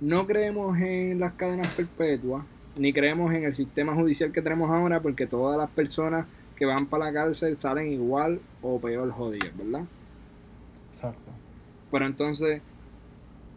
No 0.00 0.26
creemos 0.26 0.76
en 0.80 1.20
las 1.20 1.34
cadenas 1.34 1.68
perpetuas, 1.68 2.44
ni 2.76 2.92
creemos 2.92 3.32
en 3.32 3.44
el 3.44 3.54
sistema 3.54 3.94
judicial 3.94 4.32
que 4.32 4.42
tenemos 4.42 4.70
ahora, 4.70 5.00
porque 5.00 5.26
todas 5.26 5.56
las 5.56 5.70
personas 5.70 6.26
que 6.56 6.66
van 6.66 6.86
para 6.86 7.06
la 7.06 7.12
cárcel 7.12 7.56
salen 7.56 7.92
igual 7.92 8.40
o 8.60 8.80
peor 8.80 9.10
jodidas, 9.10 9.56
¿verdad? 9.56 9.84
Exacto. 10.94 11.32
Pero 11.90 12.06
entonces, 12.06 12.62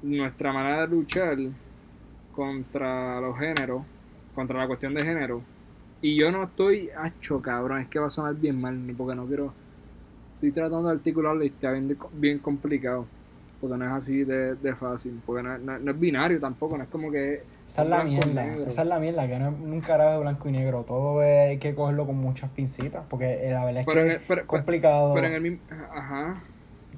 nuestra 0.02 0.52
manera 0.52 0.82
de 0.82 0.88
luchar 0.88 1.38
contra 2.36 3.20
los 3.22 3.38
géneros, 3.38 3.84
contra 4.34 4.58
la 4.60 4.68
cuestión 4.68 4.94
de 4.96 5.04
género, 5.04 5.42
y 6.02 6.16
yo 6.16 6.32
no 6.32 6.44
estoy, 6.44 6.90
hacho 6.98 7.42
cabrón, 7.42 7.82
es 7.82 7.88
que 7.88 8.00
va 8.00 8.08
a 8.08 8.12
sonar 8.12 8.36
bien 8.36 8.60
mal, 8.60 8.76
porque 8.98 9.16
no 9.16 9.26
quiero, 9.28 9.54
estoy 10.36 10.52
tratando 10.52 10.88
de 10.90 10.96
articularlo 10.96 11.44
y 11.44 11.48
está 11.48 11.72
bien, 11.72 11.96
bien 12.14 12.40
complicado, 12.40 13.06
porque 13.62 13.78
no 13.78 13.86
es 13.86 13.92
así 13.92 14.24
de, 14.24 14.56
de 14.56 14.76
fácil, 14.76 15.20
porque 15.26 15.42
no, 15.44 15.58
no- 15.60 15.80
no 15.80 15.92
es 15.92 16.00
binario 16.00 16.40
tampoco, 16.40 16.76
no 16.78 16.84
es 16.84 16.90
como 16.90 17.12
que... 17.12 17.42
Esa 17.68 17.84
es 17.84 17.90
la 17.90 18.04
mierda, 18.04 18.46
esa 18.68 18.82
es 18.84 18.88
la 18.88 19.00
mierda, 19.00 19.28
que 19.28 19.40
no 19.40 19.50
es 19.50 19.54
un 19.60 19.82
carajo 19.82 20.12
de 20.12 20.20
blanco 20.20 20.50
y 20.50 20.52
negro, 20.54 20.84
todo 20.84 21.22
es- 21.24 21.50
hay 21.50 21.58
que 21.58 21.74
cogerlo 21.76 22.06
con 22.06 22.18
muchas 22.18 22.50
pincitas, 22.52 23.04
porque 23.10 23.48
eh, 23.48 23.52
la 23.52 23.64
verdad 23.66 23.82
es 23.82 23.86
Pero 23.88 24.02
que 24.02 24.06
en 24.06 24.12
el- 24.14 24.22
pero- 24.28 24.42
es 24.42 24.48
complicado. 24.48 25.14
Pero 25.16 25.28
en 25.28 25.34
el 25.34 25.42
mismo, 25.42 25.60
ajá. 25.94 26.44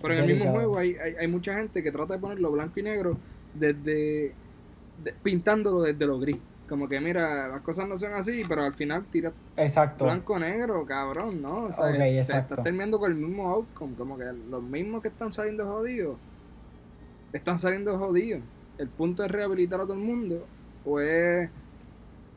Pero 0.01 0.13
en 0.13 0.19
el 0.21 0.35
mismo 0.35 0.51
juego 0.51 0.77
hay, 0.77 0.95
hay, 0.95 1.15
hay 1.19 1.27
mucha 1.27 1.53
gente 1.55 1.83
que 1.83 1.91
trata 1.91 2.13
de 2.13 2.19
ponerlo 2.19 2.51
blanco 2.51 2.79
y 2.79 2.83
negro 2.83 3.17
desde 3.53 4.33
de- 5.03 5.13
pintándolo 5.23 5.81
desde 5.81 6.05
lo 6.05 6.19
gris. 6.19 6.37
Como 6.67 6.87
que 6.87 6.99
mira, 6.99 7.47
las 7.47 7.61
cosas 7.61 7.87
no 7.87 7.97
son 7.97 8.13
así, 8.13 8.43
pero 8.47 8.63
al 8.63 8.73
final 8.73 9.03
tiras 9.05 9.33
Exacto. 9.57 10.05
blanco-negro, 10.05 10.85
cabrón, 10.85 11.41
¿no? 11.41 11.63
O 11.63 11.73
sea, 11.73 11.85
Ok, 11.85 11.95
te 11.97 12.19
exacto. 12.19 12.53
estás 12.53 12.63
terminando 12.63 12.99
con 12.99 13.11
el 13.11 13.17
mismo 13.17 13.49
outcome, 13.49 13.95
como 13.95 14.17
que 14.17 14.25
los 14.51 14.61
mismos 14.61 15.01
que 15.01 15.07
están 15.07 15.33
saliendo 15.33 15.65
jodidos, 15.65 16.17
están 17.33 17.59
saliendo 17.59 17.97
jodidos. 17.97 18.41
El 18.77 18.87
punto 18.87 19.23
es 19.23 19.31
rehabilitar 19.31 19.79
a 19.81 19.83
todo 19.83 19.93
el 19.93 19.99
mundo, 19.99 20.45
o 20.85 20.99
es 20.99 21.49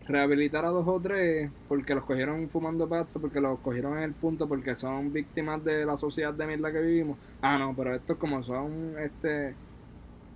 rehabilitar 0.06 0.64
a 0.64 0.68
dos 0.68 0.86
o 0.86 1.00
tres 1.00 1.50
porque 1.68 1.94
los 1.94 2.04
cogieron 2.04 2.48
fumando 2.48 2.88
pasto, 2.88 3.20
porque 3.20 3.40
los 3.40 3.58
cogieron 3.60 3.96
en 3.98 4.04
el 4.04 4.12
punto, 4.12 4.48
porque 4.48 4.74
son 4.74 5.12
víctimas 5.12 5.64
de 5.64 5.84
la 5.84 5.96
sociedad 5.96 6.32
de 6.34 6.46
mierda 6.46 6.72
que 6.72 6.80
vivimos. 6.80 7.18
Ah, 7.40 7.58
no, 7.58 7.74
pero 7.74 7.94
estos 7.94 8.16
como 8.16 8.42
son, 8.42 8.94
este... 8.98 9.54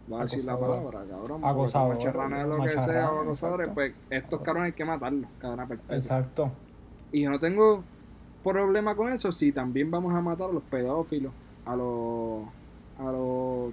Voy 0.09 0.21
a 0.21 0.23
decir 0.23 0.45
la 0.45 0.57
palabra, 0.57 1.03
cabrón. 1.11 1.45
Acosadores, 1.45 1.99
macharranes, 1.99 2.47
lo 2.47 2.63
que 2.63 2.71
sea, 2.71 3.11
o 3.11 3.23
acosadores, 3.23 3.69
exacto. 3.69 3.75
pues 3.75 3.93
estos 4.09 4.41
cabrones 4.41 4.67
hay 4.67 4.77
que 4.77 4.85
matarlos, 4.85 5.29
cadena 5.41 5.67
perpetua. 5.67 5.97
Exacto. 5.97 6.51
Y 7.11 7.23
yo 7.23 7.31
no 7.31 7.41
tengo 7.41 7.83
problema 8.45 8.95
con 8.95 9.13
eso 9.13 9.33
si 9.33 9.51
también 9.51 9.91
vamos 9.91 10.15
a 10.15 10.21
matar 10.21 10.51
a 10.51 10.53
los 10.53 10.63
pedófilos, 10.63 11.33
a 11.65 11.75
los, 11.75 12.45
a 13.01 13.11
los 13.11 13.73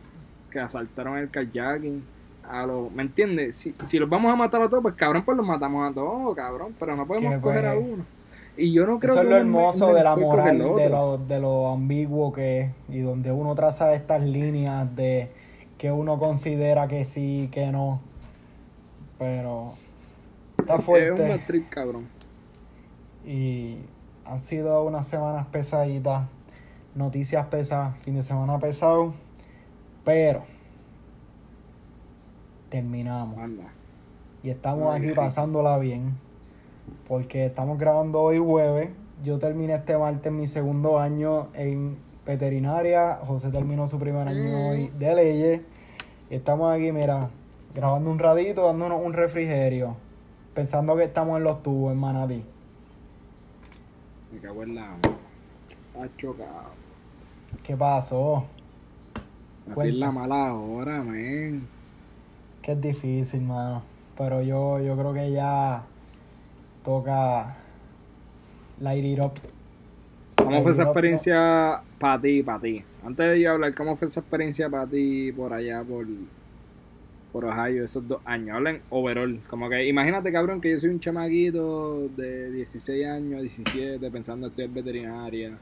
que 0.50 0.60
asaltaron 0.60 1.18
el 1.18 1.30
kayaking, 1.30 2.04
a 2.50 2.66
los, 2.66 2.92
¿me 2.92 3.04
entiendes? 3.04 3.56
Si, 3.58 3.74
si 3.86 4.00
los 4.00 4.10
vamos 4.10 4.32
a 4.32 4.36
matar 4.36 4.62
a 4.62 4.70
todos, 4.70 4.82
pues 4.84 4.96
cabrón, 4.96 5.24
pues 5.24 5.38
los 5.38 5.46
matamos 5.46 5.90
a 5.90 5.94
todos, 5.94 6.36
cabrón, 6.36 6.76
pero 6.80 6.96
no 6.96 7.06
podemos 7.06 7.42
coger 7.42 7.66
a 7.68 7.74
pues, 7.74 7.86
uno. 7.94 8.06
Y 8.56 8.72
yo 8.72 8.86
no 8.86 9.00
creo 9.00 9.14
Eso 9.14 9.22
es 9.22 9.28
que 9.28 9.34
lo 9.34 9.42
uno 9.42 9.46
hermoso 9.60 9.88
me- 9.88 9.94
de 9.96 10.04
la 10.04 10.16
moral, 10.16 10.58
de 10.76 10.90
lo, 10.90 11.18
de 11.18 11.40
lo 11.40 11.72
ambiguo 11.72 12.32
que 12.32 12.60
es, 12.62 12.72
y 12.90 13.00
donde 13.00 13.32
uno 13.32 13.56
traza 13.56 13.94
estas 13.94 14.22
líneas 14.24 14.96
de 14.96 15.30
que 15.78 15.92
uno 15.92 16.18
considera 16.18 16.88
que 16.88 17.04
sí, 17.04 17.50
que 17.52 17.72
no. 17.72 18.00
Pero 19.18 19.74
está 20.60 20.74
Es 20.76 20.80
un 20.80 20.86
fuerte 20.86 21.40
trip, 21.48 21.70
cabrón. 21.70 22.08
y 23.26 23.78
han 24.26 24.38
sido 24.38 24.84
unas 24.84 25.08
semanas 25.08 25.48
pesaditas, 25.48 26.24
noticias 26.96 27.46
pesadas, 27.48 27.98
fin 28.00 28.16
de 28.16 28.22
semana 28.22 28.60
pesado, 28.60 29.14
pero 30.06 30.44
terminamos. 32.74 33.38
Anda. 33.38 33.72
Y 34.42 34.50
estamos 34.50 34.94
Ay, 34.96 35.04
aquí 35.06 35.14
pasándola 35.16 35.78
bien. 35.78 36.16
Porque 37.08 37.46
estamos 37.46 37.78
grabando 37.78 38.20
hoy 38.22 38.40
jueves. 38.40 38.90
Yo 39.24 39.38
terminé 39.38 39.76
este 39.76 39.96
martes 39.96 40.32
mi 40.32 40.48
segundo 40.48 40.98
año 41.00 41.50
en 41.54 41.98
veterinaria. 42.26 43.20
José 43.26 43.52
terminó 43.52 43.86
su 43.86 44.00
primer 44.00 44.28
año 44.28 44.58
Mm. 44.58 44.66
hoy 44.70 44.88
de 44.98 45.16
leyes. 45.16 45.62
Y 46.32 46.36
estamos 46.36 46.74
aquí, 46.74 46.92
mira, 46.92 47.30
grabando 47.76 48.10
un 48.10 48.18
ratito, 48.18 48.66
dándonos 48.66 49.00
un 49.06 49.14
refrigerio. 49.14 49.96
Pensando 50.56 50.96
que 50.96 51.04
estamos 51.04 51.38
en 51.38 51.44
los 51.44 51.62
tubos, 51.62 51.94
en 51.94 52.00
Manatí. 52.00 52.44
Me 54.34 54.40
cago 54.40 54.64
en 54.64 54.76
la 54.76 54.86
Ha 54.90 56.08
chocado. 56.18 56.74
¿Qué 57.64 57.78
pasó? 57.78 58.46
Cuenta. 59.76 59.94
en 59.94 60.00
la 60.00 60.12
mala 60.12 60.54
hora, 60.56 61.04
men. 61.04 61.68
Que 62.64 62.72
es 62.72 62.82
difícil, 62.82 63.42
mano. 63.42 63.84
Pero 64.18 64.42
yo, 64.42 64.80
yo 64.80 64.96
creo 64.96 65.14
que 65.14 65.32
ya 65.32 65.84
toca 66.86 67.58
light 68.80 69.04
it 69.04 69.20
up. 69.20 69.34
¿Cómo 70.36 70.64
fue 70.64 70.72
esa 70.72 70.84
experiencia 70.84 71.82
para 72.00 72.22
ti, 72.22 72.42
para 72.42 72.60
ti? 72.62 72.82
Antes 73.06 73.32
de 73.32 73.42
yo 73.42 73.52
hablar, 73.52 73.76
¿cómo 73.76 73.98
fue 73.98 74.08
esa 74.08 74.22
experiencia 74.22 74.70
para 74.70 74.88
ti 74.88 75.34
por 75.34 75.52
allá, 75.52 75.84
por, 75.84 76.08
por 77.34 77.44
Ohio, 77.44 77.84
esos 77.84 78.08
dos 78.08 78.22
años? 78.24 78.56
Hablen 78.56 78.82
overall. 78.90 79.42
Como 79.50 79.68
que 79.68 79.86
imagínate, 79.86 80.32
cabrón, 80.32 80.62
que 80.62 80.72
yo 80.72 80.80
soy 80.80 80.92
un 80.92 81.02
chamaquito 81.02 82.08
de 82.16 82.50
16 82.50 83.06
años, 83.06 83.42
17, 83.42 84.10
pensando 84.10 84.48
estudiar 84.48 84.70
veterinaria. 84.70 85.58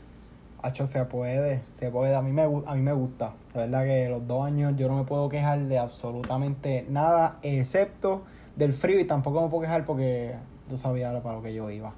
Hacho, 0.64 0.86
se 0.86 1.04
puede, 1.06 1.62
se 1.72 1.90
puede. 1.90 2.16
A 2.16 2.22
mí 2.22 2.32
me, 2.32 2.44
a 2.44 2.76
mí 2.76 2.82
me 2.82 2.94
gusta. 2.94 3.34
La 3.56 3.62
verdad 3.62 3.84
que 3.84 4.10
los 4.10 4.28
dos 4.28 4.46
años 4.46 4.74
yo 4.78 4.88
no 4.88 4.96
me 4.96 5.04
puedo 5.04 5.28
quejar 5.28 5.60
de 5.60 5.80
absolutamente 5.80 6.86
nada, 6.90 7.40
excepto 7.42 8.24
del 8.56 8.74
frío 8.74 9.00
y 9.00 9.06
tampoco 9.06 9.42
me 9.42 9.50
puedo 9.50 9.62
quejar 9.64 9.86
porque 9.86 10.36
yo 10.70 10.78
sabía 10.78 11.20
para 11.22 11.38
lo 11.38 11.44
que 11.44 11.54
yo 11.54 11.70
iba. 11.72 11.94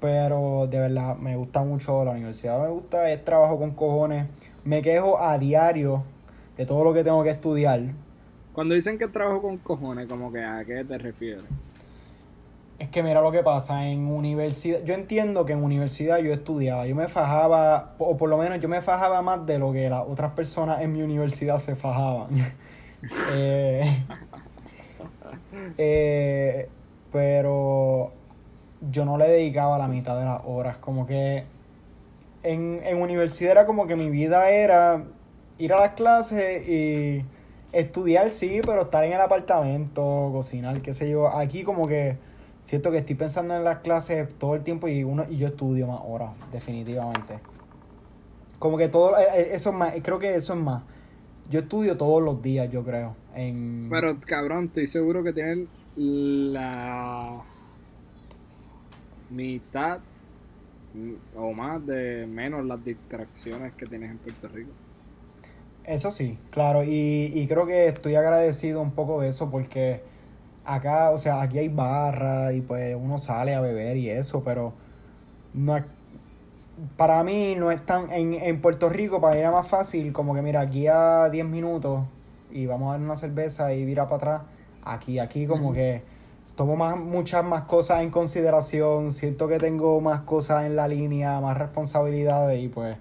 Pero 0.00 0.66
de 0.66 0.80
verdad 0.80 1.16
me 1.16 1.36
gusta 1.36 1.62
mucho 1.62 2.04
la 2.04 2.10
universidad, 2.10 2.60
me 2.60 2.68
gusta 2.68 3.08
el 3.10 3.22
trabajo 3.22 3.58
con 3.58 3.70
cojones. 3.70 4.26
Me 4.64 4.82
quejo 4.82 5.20
a 5.20 5.38
diario 5.38 6.02
de 6.56 6.66
todo 6.66 6.82
lo 6.82 6.92
que 6.92 7.04
tengo 7.04 7.22
que 7.22 7.30
estudiar. 7.30 7.80
Cuando 8.52 8.74
dicen 8.74 8.98
que 8.98 9.08
trabajo 9.08 9.40
con 9.40 9.58
cojones, 9.58 10.08
como 10.08 10.32
que 10.32 10.44
a 10.44 10.64
qué 10.64 10.84
te 10.84 10.98
refieres? 10.98 11.44
Es 12.82 12.88
que 12.88 13.00
mira 13.04 13.20
lo 13.20 13.30
que 13.30 13.44
pasa 13.44 13.86
en 13.86 14.08
universidad. 14.08 14.82
Yo 14.82 14.94
entiendo 14.94 15.44
que 15.44 15.52
en 15.52 15.62
universidad 15.62 16.18
yo 16.18 16.32
estudiaba, 16.32 16.84
yo 16.84 16.96
me 16.96 17.06
fajaba, 17.06 17.94
o 17.98 18.16
por 18.16 18.28
lo 18.28 18.36
menos 18.36 18.58
yo 18.58 18.68
me 18.68 18.82
fajaba 18.82 19.22
más 19.22 19.46
de 19.46 19.60
lo 19.60 19.72
que 19.72 19.88
las 19.88 20.02
otras 20.04 20.32
personas 20.32 20.82
en 20.82 20.92
mi 20.92 21.00
universidad 21.00 21.58
se 21.58 21.76
fajaban. 21.76 22.30
Eh, 23.34 24.04
eh, 25.76 26.68
pero 27.10 28.12
yo 28.92 29.04
no 29.04 29.18
le 29.18 29.26
dedicaba 29.26 29.76
la 29.76 29.88
mitad 29.88 30.16
de 30.16 30.24
las 30.24 30.40
horas. 30.44 30.76
Como 30.76 31.04
que 31.04 31.42
en, 32.44 32.80
en 32.84 33.02
universidad 33.02 33.50
era 33.50 33.66
como 33.66 33.88
que 33.88 33.96
mi 33.96 34.08
vida 34.08 34.50
era 34.50 35.02
ir 35.58 35.72
a 35.72 35.80
las 35.80 35.90
clases 35.94 36.68
y 36.68 37.24
estudiar, 37.72 38.30
sí, 38.30 38.60
pero 38.64 38.82
estar 38.82 39.02
en 39.02 39.14
el 39.14 39.20
apartamento, 39.20 40.30
cocinar, 40.32 40.80
qué 40.80 40.94
sé 40.94 41.10
yo. 41.10 41.28
Aquí 41.28 41.64
como 41.64 41.88
que 41.88 42.18
siento 42.62 42.90
que 42.90 42.98
estoy 42.98 43.16
pensando 43.16 43.54
en 43.54 43.64
las 43.64 43.78
clases 43.78 44.32
todo 44.34 44.54
el 44.54 44.62
tiempo 44.62 44.88
y 44.88 45.04
uno 45.04 45.26
y 45.28 45.36
yo 45.36 45.48
estudio 45.48 45.86
más 45.86 46.00
horas, 46.06 46.32
definitivamente. 46.52 47.40
Como 48.58 48.78
que 48.78 48.88
todo 48.88 49.18
eh, 49.18 49.24
eh, 49.36 49.48
eso 49.52 49.70
es 49.70 49.76
más, 49.76 49.94
creo 50.02 50.18
que 50.18 50.34
eso 50.34 50.54
es 50.54 50.60
más. 50.60 50.82
Yo 51.50 51.60
estudio 51.60 51.96
todos 51.96 52.22
los 52.22 52.40
días, 52.40 52.70
yo 52.70 52.84
creo. 52.84 53.16
En 53.34 53.88
Pero, 53.90 54.18
cabrón, 54.20 54.66
estoy 54.66 54.86
seguro 54.86 55.22
que 55.22 55.32
tienes 55.32 55.68
la 55.96 57.42
mitad 59.28 60.00
o 61.36 61.52
más 61.52 61.84
de 61.86 62.26
menos 62.26 62.64
las 62.64 62.82
distracciones 62.84 63.72
que 63.74 63.86
tienes 63.86 64.10
en 64.10 64.18
Puerto 64.18 64.48
Rico. 64.48 64.70
Eso 65.84 66.12
sí, 66.12 66.38
claro, 66.50 66.84
y, 66.84 67.32
y 67.34 67.46
creo 67.48 67.66
que 67.66 67.86
estoy 67.86 68.14
agradecido 68.14 68.80
un 68.80 68.92
poco 68.92 69.20
de 69.20 69.28
eso 69.28 69.50
porque 69.50 70.00
acá, 70.64 71.10
o 71.10 71.18
sea, 71.18 71.42
aquí 71.42 71.58
hay 71.58 71.68
barra 71.68 72.52
y 72.52 72.60
pues 72.60 72.96
uno 72.98 73.18
sale 73.18 73.54
a 73.54 73.60
beber 73.60 73.96
y 73.96 74.10
eso, 74.10 74.42
pero 74.44 74.72
no 75.54 75.76
es- 75.76 75.84
para 76.96 77.22
mí 77.22 77.54
no 77.56 77.70
es 77.70 77.84
tan, 77.84 78.10
en, 78.12 78.32
en 78.34 78.60
Puerto 78.60 78.88
Rico 78.88 79.20
para 79.20 79.34
mí 79.34 79.40
era 79.40 79.50
más 79.50 79.68
fácil, 79.68 80.12
como 80.12 80.34
que 80.34 80.42
mira, 80.42 80.60
aquí 80.60 80.86
a 80.88 81.28
10 81.30 81.44
minutos 81.46 82.00
y 82.50 82.66
vamos 82.66 82.88
a 82.88 82.92
dar 82.92 83.00
una 83.00 83.16
cerveza 83.16 83.72
y 83.74 83.84
virar 83.84 84.06
para 84.06 84.16
atrás, 84.16 84.42
aquí, 84.84 85.18
aquí 85.18 85.46
como 85.46 85.72
que 85.72 86.02
tomo 86.56 86.76
más, 86.76 86.96
muchas 86.98 87.44
más 87.44 87.62
cosas 87.62 88.02
en 88.02 88.10
consideración, 88.10 89.10
siento 89.10 89.48
que 89.48 89.58
tengo 89.58 90.00
más 90.00 90.20
cosas 90.22 90.64
en 90.64 90.76
la 90.76 90.88
línea, 90.88 91.40
más 91.40 91.56
responsabilidades 91.58 92.62
y 92.62 92.68
pues... 92.68 92.96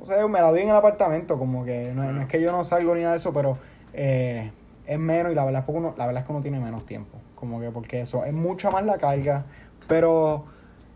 O 0.00 0.04
sea, 0.04 0.26
me 0.26 0.40
la 0.40 0.50
doy 0.50 0.62
en 0.62 0.68
el 0.70 0.74
apartamento, 0.76 1.38
como 1.38 1.64
que 1.64 1.92
no, 1.94 2.02
no 2.10 2.20
es 2.22 2.26
que 2.26 2.42
yo 2.42 2.50
no 2.50 2.64
salgo 2.64 2.92
ni 2.94 3.02
nada 3.02 3.12
de 3.12 3.18
eso, 3.18 3.32
pero 3.32 3.56
eh, 3.92 4.50
es 4.86 4.98
menos 4.98 5.32
y 5.32 5.34
la 5.34 5.44
verdad 5.44 5.60
es, 5.62 5.66
que 5.66 5.72
uno, 5.72 5.94
la 5.96 6.06
verdad 6.06 6.22
es 6.22 6.26
que 6.26 6.32
uno 6.32 6.40
tiene 6.40 6.60
menos 6.60 6.84
tiempo. 6.86 7.18
Como 7.34 7.60
que 7.60 7.70
porque 7.70 8.00
eso 8.00 8.24
es 8.24 8.32
mucha 8.32 8.70
más 8.70 8.84
la 8.84 8.98
carga, 8.98 9.46
pero 9.88 10.44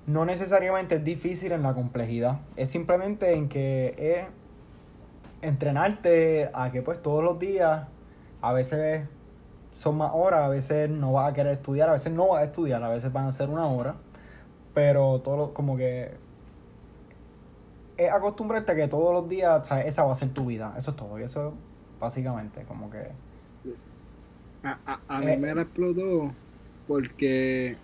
no 0.06 0.24
necesariamente 0.24 0.96
es 0.96 1.04
difícil 1.04 1.52
en 1.52 1.62
la 1.62 1.74
complejidad. 1.74 2.40
Es 2.56 2.70
simplemente 2.70 3.32
en 3.34 3.48
que 3.48 3.94
es 3.98 4.26
entrenarte 5.42 6.50
a 6.54 6.70
que 6.70 6.82
pues 6.82 7.00
todos 7.02 7.22
los 7.22 7.38
días, 7.38 7.86
a 8.40 8.52
veces 8.52 9.04
son 9.72 9.96
más 9.96 10.10
horas, 10.14 10.44
a 10.44 10.48
veces 10.48 10.88
no 10.88 11.12
vas 11.12 11.30
a 11.30 11.32
querer 11.32 11.52
estudiar, 11.52 11.88
a 11.88 11.92
veces 11.92 12.12
no 12.12 12.28
vas 12.28 12.42
a 12.42 12.44
estudiar, 12.44 12.82
a 12.82 12.88
veces 12.88 13.12
van 13.12 13.26
a 13.26 13.32
ser 13.32 13.48
una 13.50 13.66
hora, 13.66 13.96
pero 14.74 15.20
todo 15.20 15.36
lo- 15.36 15.54
como 15.54 15.76
que 15.76 16.14
es 17.96 18.12
acostumbrarte 18.12 18.72
a 18.72 18.74
que 18.74 18.88
todos 18.88 19.12
los 19.12 19.28
días, 19.28 19.70
esa 19.84 20.04
va 20.04 20.12
a 20.12 20.14
ser 20.14 20.30
tu 20.30 20.46
vida. 20.46 20.74
Eso 20.76 20.90
es 20.90 20.96
todo. 20.96 21.18
Y 21.18 21.22
eso 21.22 21.54
básicamente, 21.98 22.64
como 22.64 22.90
que. 22.90 23.10
A, 24.62 24.78
a, 24.86 25.00
a 25.16 25.20
mí 25.20 25.32
Eh. 25.32 25.36
me 25.36 25.54
la 25.54 25.62
explotó 25.62 26.32
porque 26.88 27.76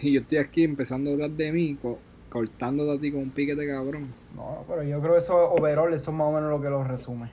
y 0.00 0.12
yo 0.12 0.20
estoy 0.22 0.38
aquí 0.38 0.64
empezando 0.64 1.10
a 1.10 1.12
hablar 1.14 1.30
de 1.30 1.52
mí, 1.52 1.76
co- 1.80 1.98
cortándote 2.30 2.96
a 2.96 3.00
ti 3.00 3.12
con 3.12 3.20
un 3.22 3.30
piquete 3.30 3.66
cabrón. 3.66 4.06
No, 4.34 4.64
pero 4.66 4.82
yo 4.82 5.00
creo 5.00 5.12
que 5.12 5.18
eso, 5.18 5.52
overall, 5.52 5.92
eso 5.92 6.10
es 6.10 6.16
más 6.16 6.28
o 6.28 6.32
menos 6.32 6.50
lo 6.50 6.60
que 6.62 6.70
lo 6.70 6.82
resume. 6.82 7.28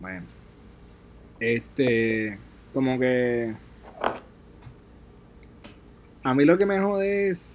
Bueno, 0.00 0.22
este, 1.40 2.38
como 2.74 2.98
que 2.98 3.54
a 6.22 6.34
mí 6.34 6.44
lo 6.44 6.58
que 6.58 6.66
me 6.66 6.78
jode 6.80 7.30
es 7.30 7.54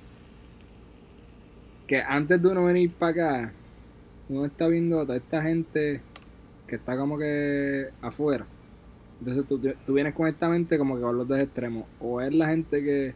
que 1.88 2.02
antes 2.02 2.42
de 2.42 2.48
uno 2.48 2.66
venir 2.66 2.90
para 2.92 3.12
acá, 3.12 3.54
uno 4.30 4.46
está 4.46 4.68
viendo 4.68 5.00
a 5.02 5.06
toda 5.06 5.18
esta 5.18 5.42
gente 5.44 6.02
que 6.72 6.78
está 6.78 6.96
como 6.96 7.18
que 7.18 7.90
afuera 8.02 8.46
Entonces 9.20 9.46
tú, 9.46 9.60
tú 9.86 9.94
vienes 9.94 10.16
con 10.16 10.26
esta 10.30 10.48
mente 10.48 10.78
como 10.78 10.96
que 10.96 11.02
con 11.02 11.18
los 11.18 11.28
dos 11.28 11.38
extremos. 11.38 11.84
O 12.00 12.22
es 12.22 12.34
la 12.34 12.48
gente 12.48 12.82
que 12.82 13.14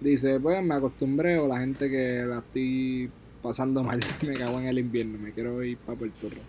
dice, 0.00 0.38
pues 0.38 0.64
me 0.64 0.76
acostumbré, 0.76 1.38
o 1.40 1.48
la 1.48 1.58
gente 1.58 1.90
que 1.90 2.24
la 2.24 2.38
estoy 2.38 3.10
pasando 3.42 3.82
mal, 3.88 3.98
me 4.24 4.34
cago 4.34 4.60
en 4.60 4.68
el 4.68 4.78
invierno, 4.78 5.18
me 5.18 5.32
quiero 5.32 5.62
ir 5.64 5.76
para 5.78 5.98
Puerto 5.98 6.28
Rico. 6.28 6.42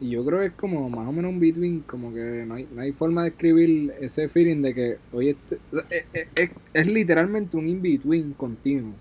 Y 0.00 0.10
yo 0.10 0.24
creo 0.24 0.40
que 0.40 0.46
es 0.46 0.52
como 0.52 0.90
más 0.90 1.06
o 1.06 1.12
menos 1.12 1.30
un 1.30 1.38
between, 1.38 1.80
como 1.80 2.12
que 2.12 2.44
no 2.44 2.54
hay, 2.54 2.66
no 2.74 2.80
hay 2.80 2.90
forma 2.90 3.22
de 3.22 3.28
escribir 3.28 3.92
ese 4.00 4.28
feeling 4.28 4.62
de 4.62 4.74
que, 4.74 4.96
oye, 5.12 5.30
este, 5.30 5.58
es, 5.90 6.28
es, 6.34 6.50
es, 6.72 6.86
literalmente 6.86 7.56
un 7.56 7.68
in-between 7.68 8.32
continuo. 8.32 8.94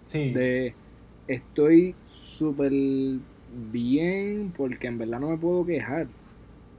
Sí. 0.00 0.32
De 0.32 0.74
estoy 1.28 1.94
súper 2.08 2.72
bien 3.52 4.52
porque 4.56 4.86
en 4.86 4.98
verdad 4.98 5.20
no 5.20 5.30
me 5.30 5.38
puedo 5.38 5.64
quejar. 5.64 6.06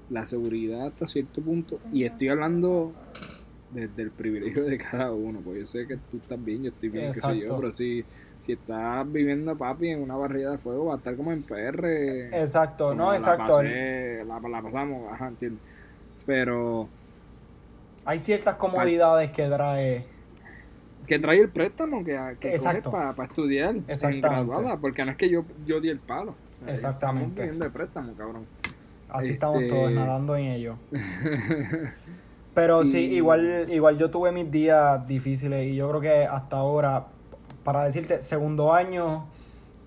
La 0.10 0.26
seguridad 0.26 0.88
hasta 0.88 1.08
cierto 1.08 1.42
punto, 1.42 1.80
y 1.92 2.04
estoy 2.04 2.28
hablando 2.28 2.92
desde 3.72 4.04
el 4.04 4.12
privilegio 4.12 4.64
de 4.64 4.78
cada 4.78 5.12
uno, 5.12 5.40
pues 5.44 5.60
yo 5.60 5.68
sé 5.68 5.88
que 5.88 5.96
tú 5.96 6.18
estás 6.18 6.44
bien, 6.44 6.64
yo 6.64 6.70
estoy 6.70 6.90
bien, 6.90 7.12
qué 7.12 7.20
sé 7.20 7.40
yo, 7.40 7.58
pero 7.58 7.74
si, 7.74 8.04
si 8.46 8.52
estás 8.52 9.12
viviendo, 9.12 9.56
papi, 9.58 9.90
en 9.90 10.02
una 10.02 10.16
barrida 10.16 10.52
de 10.52 10.58
fuego, 10.58 10.86
va 10.86 10.96
a 10.96 10.98
estar 10.98 11.16
como 11.16 11.32
en 11.32 11.42
PR. 11.42 11.86
Exacto, 12.38 12.94
no, 12.94 13.14
exacto. 13.14 13.64
la, 13.64 14.40
la, 14.40 14.62
pasamos, 14.62 15.12
ajá, 15.12 15.30
entiendo. 15.30 15.60
Pero... 16.26 16.88
Hay 18.06 18.20
ciertas 18.20 18.56
comodidades 18.56 19.32
que 19.32 19.48
trae... 19.48 20.06
Que 21.08 21.20
trae 21.20 21.40
el 21.40 21.50
préstamo 21.50 22.04
que, 22.04 22.18
que 22.40 22.58
para 22.90 23.14
pa 23.14 23.26
estudiar 23.26 23.76
en 23.76 24.22
graduada, 24.22 24.78
porque 24.78 25.04
no 25.04 25.12
es 25.12 25.18
que 25.18 25.30
yo, 25.30 25.44
yo 25.66 25.82
di 25.82 25.90
el 25.90 26.00
palo. 26.00 26.34
Exactamente. 26.68 27.44
Estamos 27.44 27.60
de 27.60 27.70
préstamo, 27.70 28.14
cabrón. 28.14 28.46
Así 29.10 29.34
estamos 29.34 29.68
todos 29.68 29.90
este 29.90 29.96
nadando 29.96 30.36
en 30.36 30.48
ello. 30.48 30.76
Pero 32.54 32.86
sí, 32.86 33.14
igual, 33.14 33.68
igual 33.70 33.98
yo 33.98 34.12
tuve 34.12 34.32
mis 34.32 34.50
días 34.50 35.06
difíciles 35.08 35.68
y 35.68 35.76
yo 35.76 35.90
creo 35.90 36.02
que 36.02 36.26
hasta 36.26 36.58
ahora, 36.58 37.08
para 37.64 37.84
decirte, 37.84 38.22
segundo 38.22 38.74
año 38.74 39.28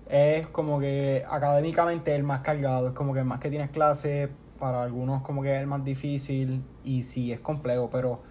es 0.09 0.47
como 0.47 0.79
que 0.79 1.23
académicamente 1.29 2.13
el 2.13 2.23
más 2.23 2.41
cargado, 2.41 2.89
es 2.89 2.93
como 2.93 3.13
que 3.13 3.19
el 3.19 3.25
más 3.25 3.39
que 3.39 3.49
tienes 3.49 3.69
clases, 3.69 4.29
para 4.59 4.83
algunos 4.83 5.21
como 5.21 5.41
que 5.43 5.55
es 5.55 5.61
el 5.61 5.67
más 5.67 5.83
difícil 5.83 6.63
y 6.83 7.03
sí, 7.03 7.31
es 7.31 7.39
complejo, 7.39 7.89
pero 7.89 8.21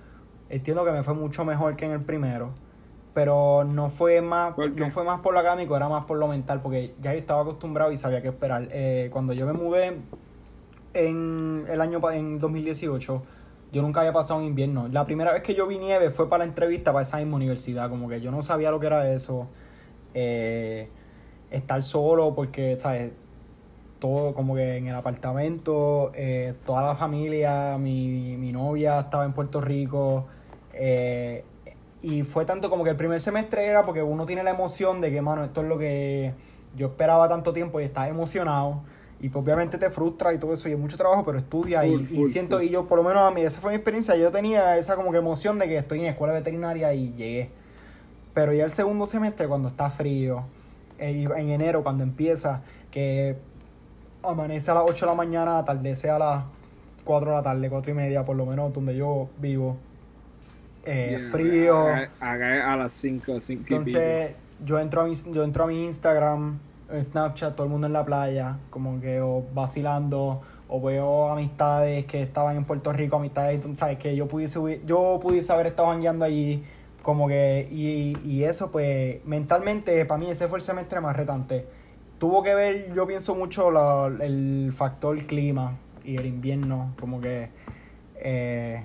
entiendo 0.49 0.85
que 0.85 0.91
me 0.91 1.03
fue 1.03 1.15
mucho 1.15 1.45
mejor 1.45 1.77
que 1.77 1.87
en 1.87 1.93
el 1.93 2.03
primero. 2.03 2.53
Pero 3.17 3.65
no 3.65 3.89
fue 3.89 4.21
más, 4.21 4.53
no 4.59 4.91
fue 4.91 5.03
más 5.03 5.21
por 5.21 5.33
lo 5.33 5.41
académico, 5.41 5.75
era 5.75 5.89
más 5.89 6.05
por 6.05 6.19
lo 6.19 6.29
mental, 6.29 6.61
porque 6.61 6.95
ya 7.01 7.13
yo 7.13 7.19
estaba 7.19 7.41
acostumbrado 7.41 7.91
y 7.91 7.97
sabía 7.97 8.21
qué 8.21 8.29
esperar. 8.29 8.69
Eh, 8.71 9.09
cuando 9.11 9.33
yo 9.33 9.47
me 9.47 9.55
mudé 9.55 9.97
en 10.93 11.65
el 11.67 11.81
año 11.81 11.99
en 12.13 12.39
2018, 12.39 13.23
yo 13.73 13.81
nunca 13.81 14.01
había 14.01 14.13
pasado 14.13 14.41
un 14.41 14.45
invierno. 14.45 14.89
La 14.89 15.07
primera 15.07 15.33
vez 15.33 15.43
que 15.43 15.55
yo 15.55 15.67
vi 15.67 15.79
nieve 15.79 16.11
fue 16.11 16.29
para 16.29 16.45
la 16.45 16.51
entrevista 16.51 16.93
para 16.93 17.05
esa 17.05 17.17
misma 17.17 17.37
universidad. 17.37 17.89
Como 17.89 18.07
que 18.07 18.21
yo 18.21 18.31
no 18.31 18.43
sabía 18.43 18.71
lo 18.71 18.79
que 18.81 18.87
era 18.87 19.11
eso. 19.11 19.49
Eh, 20.13 20.91
estar 21.51 21.83
solo 21.83 22.35
porque, 22.35 22.79
¿sabes? 22.79 23.13
Todo 23.99 24.35
como 24.35 24.57
que 24.57 24.77
en 24.77 24.89
el 24.89 24.95
apartamento, 24.95 26.13
eh, 26.15 26.53
toda 26.67 26.83
la 26.83 26.95
familia, 26.95 27.79
mi, 27.79 28.37
mi, 28.37 28.53
novia 28.53 29.01
estaba 29.01 29.25
en 29.25 29.33
Puerto 29.33 29.63
Rico. 29.63 30.27
Eh, 30.75 31.45
y 32.03 32.23
fue 32.23 32.45
tanto 32.45 32.71
como 32.71 32.85
que 32.85 32.91
el 32.91 32.97
primer 32.97 33.21
semestre 33.21 33.67
era 33.67 33.85
porque 33.85 34.03
uno 34.03 34.27
tiene 34.27 34.43
la 34.43 34.51
emoción 34.51 35.01
de 35.01 35.11
que, 35.11 35.23
mano, 35.23 35.45
esto 35.45 35.63
es 35.63 35.69
lo 35.69 35.79
que 35.79 36.35
yo 36.77 36.89
esperaba 36.89 37.29
tanto 37.29 37.53
tiempo 37.53 37.81
y 37.81 37.85
estaba 37.85 38.09
emocionado. 38.09 38.83
Y 39.19 39.31
pues 39.31 39.43
obviamente 39.43 39.79
te 39.79 39.89
frustra 39.89 40.35
y 40.35 40.39
todo 40.39 40.53
eso, 40.53 40.69
y 40.69 40.73
es 40.73 40.79
mucho 40.79 40.99
trabajo, 40.99 41.25
pero 41.25 41.39
estudia 41.39 41.87
y, 41.87 42.05
siento, 42.29 42.61
y 42.61 42.69
yo 42.69 42.87
por 42.87 42.99
lo 42.99 43.05
menos 43.05 43.23
a 43.23 43.31
mí, 43.31 43.41
esa 43.41 43.61
fue 43.61 43.71
mi 43.71 43.77
experiencia, 43.77 44.15
yo 44.15 44.31
tenía 44.31 44.77
esa 44.77 44.95
como 44.95 45.11
que 45.11 45.17
emoción 45.17 45.59
de 45.59 45.69
que 45.69 45.77
estoy 45.77 46.01
en 46.01 46.07
escuela 46.07 46.35
veterinaria 46.35 46.93
y 46.93 47.15
llegué. 47.15 47.51
Pero 48.35 48.53
ya 48.53 48.65
el 48.65 48.71
segundo 48.71 49.07
semestre, 49.07 49.49
cuando 49.49 49.69
está 49.69 49.89
frío, 49.89 50.45
en 50.99 51.51
enero, 51.51 51.83
cuando 51.83 52.03
empieza, 52.03 52.63
que 52.91 53.37
amanece 54.23 54.71
a 54.71 54.75
las 54.75 54.85
8 54.87 55.07
de 55.07 55.13
la 55.13 55.17
mañana, 55.17 55.59
atardece 55.59 56.11
a 56.11 56.19
las 56.19 56.45
4 57.05 57.31
de 57.31 57.37
la 57.37 57.43
tarde, 57.43 57.71
4 57.71 57.93
y 57.93 57.95
media, 57.95 58.25
por 58.25 58.37
lo 58.37 58.45
menos 58.45 58.71
donde 58.75 58.95
yo 58.95 59.31
vivo. 59.39 59.79
Eh, 60.87 61.29
frío. 61.31 61.87
A, 62.21 62.77
las 62.77 62.93
5, 62.93 63.41
5 63.41 63.65
Entonces, 63.69 64.35
yo 64.65 64.79
entro, 64.79 65.03
a 65.03 65.07
mi, 65.07 65.15
yo 65.33 65.45
entro 65.45 65.65
a 65.65 65.67
mi 65.67 65.85
Instagram 65.85 66.59
en 66.91 67.03
Snapchat, 67.03 67.55
todo 67.57 67.67
el 67.67 67.73
mundo 67.73 67.87
en 67.89 67.93
la 67.93 68.05
playa, 68.05 68.59
como 68.71 69.01
que 69.01 69.21
o 69.21 69.45
vacilando, 69.53 70.41
o 70.69 70.81
veo 70.81 71.29
amistades 71.29 72.05
que 72.07 72.23
estaban 72.23 72.57
en 72.57 72.65
Puerto 72.65 72.93
Rico, 72.93 73.17
amistades, 73.17 73.65
¿sabes? 73.73 73.99
Que 73.99 74.15
yo 74.15 74.29
pudiese, 74.29 74.81
yo 74.87 75.19
pudiese 75.21 75.53
haber 75.53 75.67
estado 75.67 75.89
jangueando 75.89 76.25
allí, 76.25 76.63
como 77.03 77.29
que, 77.29 77.69
y, 77.71 78.17
y 78.25 78.45
eso, 78.45 78.71
pues, 78.71 79.25
mentalmente, 79.25 80.05
para 80.07 80.21
mí 80.21 80.31
ese 80.31 80.49
fue 80.49 80.59
el 80.59 80.63
semestre 80.63 81.01
más 81.01 81.17
retante. 81.17 81.67
Tuvo 82.19 82.43
que 82.43 82.55
ver, 82.55 82.95
yo 82.95 83.07
pienso 83.07 83.35
mucho 83.35 83.69
el 84.09 84.73
factor 84.73 85.19
clima 85.27 85.77
y 86.05 86.17
el 86.17 86.27
invierno, 86.27 86.95
como 86.99 87.21
que 87.21 87.51
eh, 88.17 88.85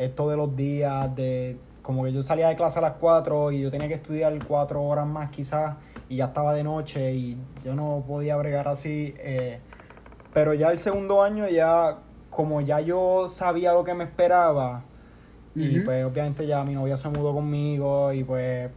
esto 0.00 0.28
de 0.28 0.36
los 0.36 0.56
días, 0.56 1.14
de 1.14 1.58
como 1.82 2.04
que 2.04 2.12
yo 2.12 2.22
salía 2.22 2.48
de 2.48 2.54
clase 2.54 2.78
a 2.78 2.82
las 2.82 2.92
4 2.92 3.52
y 3.52 3.62
yo 3.62 3.70
tenía 3.70 3.88
que 3.88 3.94
estudiar 3.94 4.32
4 4.46 4.82
horas 4.82 5.06
más 5.06 5.30
quizás 5.30 5.76
y 6.08 6.16
ya 6.16 6.26
estaba 6.26 6.54
de 6.54 6.64
noche 6.64 7.14
y 7.14 7.36
yo 7.64 7.74
no 7.74 8.04
podía 8.06 8.36
bregar 8.36 8.68
así. 8.68 9.14
Eh, 9.18 9.60
pero 10.32 10.54
ya 10.54 10.70
el 10.70 10.78
segundo 10.78 11.22
año 11.22 11.48
ya, 11.48 11.98
como 12.30 12.60
ya 12.60 12.80
yo 12.80 13.28
sabía 13.28 13.72
lo 13.72 13.84
que 13.84 13.94
me 13.94 14.04
esperaba, 14.04 14.84
y 15.54 15.80
pues 15.80 16.04
obviamente 16.04 16.46
ya 16.46 16.62
mi 16.62 16.74
novia 16.74 16.96
se 16.96 17.08
mudó 17.08 17.34
conmigo 17.34 18.12
y 18.12 18.22
pues 18.22 18.70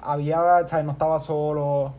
había, 0.00 0.40
o 0.62 0.66
sea, 0.68 0.82
no 0.82 0.92
estaba 0.92 1.18
solo, 1.18 1.94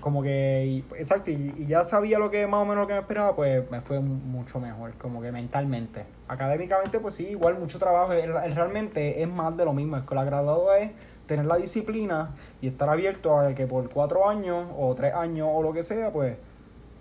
como 0.00 0.22
que, 0.22 0.84
exacto, 0.98 1.30
y, 1.30 1.66
ya 1.66 1.84
sabía 1.84 2.18
lo 2.18 2.30
que 2.30 2.46
más 2.46 2.62
o 2.62 2.64
menos 2.64 2.82
lo 2.82 2.86
que 2.86 2.94
me 2.94 3.00
esperaba, 3.00 3.36
pues 3.36 3.70
me 3.70 3.80
fue 3.80 4.00
mucho 4.00 4.60
mejor, 4.60 4.94
como 4.94 5.22
que 5.22 5.32
mentalmente. 5.32 6.04
Académicamente, 6.28 7.00
pues 7.00 7.14
sí, 7.14 7.28
igual 7.28 7.58
mucho 7.58 7.78
trabajo, 7.78 8.12
realmente 8.12 9.22
es 9.22 9.28
más 9.28 9.56
de 9.56 9.64
lo 9.64 9.72
mismo, 9.72 9.96
es 9.96 10.04
que 10.04 10.14
la 10.14 10.24
graduada 10.24 10.78
es 10.78 10.90
tener 11.26 11.46
la 11.46 11.56
disciplina 11.56 12.34
y 12.60 12.68
estar 12.68 12.88
abierto 12.88 13.38
a 13.38 13.54
que 13.54 13.66
por 13.66 13.88
cuatro 13.90 14.28
años 14.28 14.66
o 14.76 14.94
tres 14.94 15.14
años 15.14 15.48
o 15.50 15.62
lo 15.62 15.72
que 15.72 15.82
sea, 15.82 16.12
pues 16.12 16.36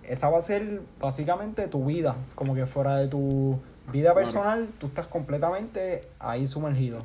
esa 0.04 0.30
va 0.30 0.38
a 0.38 0.42
ser 0.42 0.82
básicamente 1.00 1.68
tu 1.68 1.86
vida, 1.86 2.16
como 2.36 2.56
que 2.56 2.66
fuera 2.66 2.98
de 2.98 3.08
tu 3.08 3.60
vida 3.92 4.14
personal, 4.14 4.70
tú 4.80 4.88
estás 4.88 5.08
completamente 5.08 6.08
ahí 6.20 6.48
sumergido. 6.48 7.00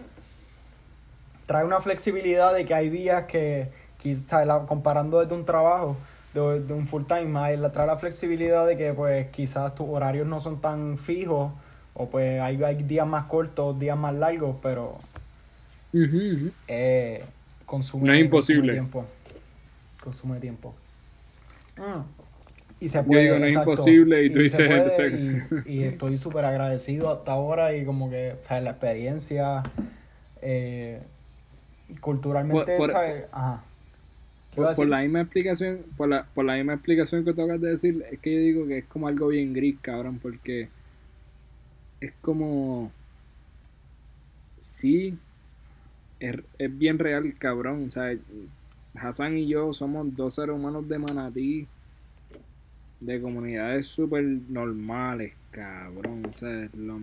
Trae 1.46 1.64
una 1.64 1.80
flexibilidad 1.80 2.54
de 2.54 2.64
que 2.66 2.74
hay 2.74 2.90
días 2.90 3.24
que, 3.24 3.70
quizás 3.98 4.46
comparando 4.66 5.20
desde 5.20 5.34
un 5.34 5.44
trabajo, 5.44 5.96
de, 6.34 6.72
un 6.72 6.86
full 6.86 7.04
time, 7.04 7.32
trae 7.70 7.86
la 7.86 7.96
flexibilidad 7.96 8.66
de 8.66 8.76
que 8.76 8.92
pues 8.94 9.28
quizás 9.28 9.74
tus 9.74 9.86
horarios 9.88 10.26
no 10.26 10.40
son 10.40 10.60
tan 10.60 10.96
fijos 10.96 11.52
o 11.94 12.08
pues 12.08 12.40
hay, 12.40 12.62
hay 12.62 12.82
días 12.82 13.06
más 13.06 13.26
cortos, 13.26 13.78
días 13.78 13.98
más 13.98 14.14
largos, 14.14 14.56
pero 14.62 14.98
eh, 16.68 17.24
consume, 17.66 18.06
no 18.06 18.14
es 18.14 18.20
imposible. 18.20 18.72
tiempo. 18.72 19.04
Consume 20.00 20.38
tiempo. 20.38 20.74
Ah. 21.76 22.04
Y 22.80 22.88
se 22.88 23.02
puede. 23.02 23.26
Yo 23.26 23.38
no 23.38 23.46
es 23.46 23.54
imposible 23.54 24.24
y 24.24 24.30
tú 24.30 24.38
dices. 24.38 24.68
y, 25.66 25.82
estoy 25.82 26.16
súper 26.16 26.44
agradecido 26.44 27.10
hasta 27.10 27.32
ahora 27.32 27.74
y 27.74 27.84
como 27.84 28.08
que, 28.10 28.36
¿sabes? 28.42 28.62
La 28.62 28.70
experiencia. 28.70 29.62
Eh, 30.40 31.00
culturalmente, 32.00 32.76
por, 32.76 32.90
¿sabes? 32.90 33.24
Ajá. 33.32 33.64
Por, 34.54 34.88
la 34.88 35.02
misma 35.02 35.20
explicación, 35.20 35.84
por 35.96 36.08
la, 36.08 36.24
por 36.24 36.44
la 36.44 36.56
misma 36.56 36.74
explicación 36.74 37.24
que 37.24 37.32
tocas 37.32 37.60
de 37.60 37.70
decir, 37.70 38.04
es 38.10 38.18
que 38.18 38.34
yo 38.34 38.40
digo 38.40 38.66
que 38.66 38.78
es 38.78 38.84
como 38.86 39.06
algo 39.06 39.28
bien 39.28 39.52
gris, 39.52 39.76
cabrón, 39.80 40.18
porque 40.20 40.68
es 42.00 42.12
como 42.20 42.90
sí 44.58 45.18
es, 46.20 46.36
es 46.58 46.78
bien 46.78 46.98
real, 46.98 47.34
cabrón. 47.38 47.86
O 47.88 47.90
sea, 47.90 48.16
Hassan 48.94 49.38
y 49.38 49.46
yo 49.46 49.72
somos 49.72 50.14
dos 50.16 50.34
seres 50.34 50.54
humanos 50.54 50.88
de 50.88 50.98
manatí, 50.98 51.66
de 53.00 53.20
comunidades 53.20 53.86
súper 53.86 54.24
normales, 54.24 55.32
cabrón. 55.50 56.22
O 56.24 56.32
sea, 56.34 56.68
lo 56.74 56.98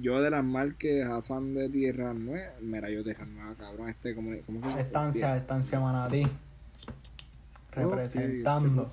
yo 0.00 0.20
de 0.20 0.30
las 0.30 0.44
marcas 0.44 1.06
Hassan 1.10 1.54
de 1.54 1.68
Tierra 1.68 2.14
Nueva, 2.14 2.52
mira, 2.60 2.90
yo 2.90 3.02
Tierra 3.02 3.26
Nueva, 3.26 3.54
cabrón. 3.58 3.88
Este, 3.88 4.14
¿cómo, 4.14 4.30
cómo 4.46 4.78
Estancia, 4.78 5.36
estancia 5.36 5.80
manatí 5.80 6.26
representando. 7.72 8.90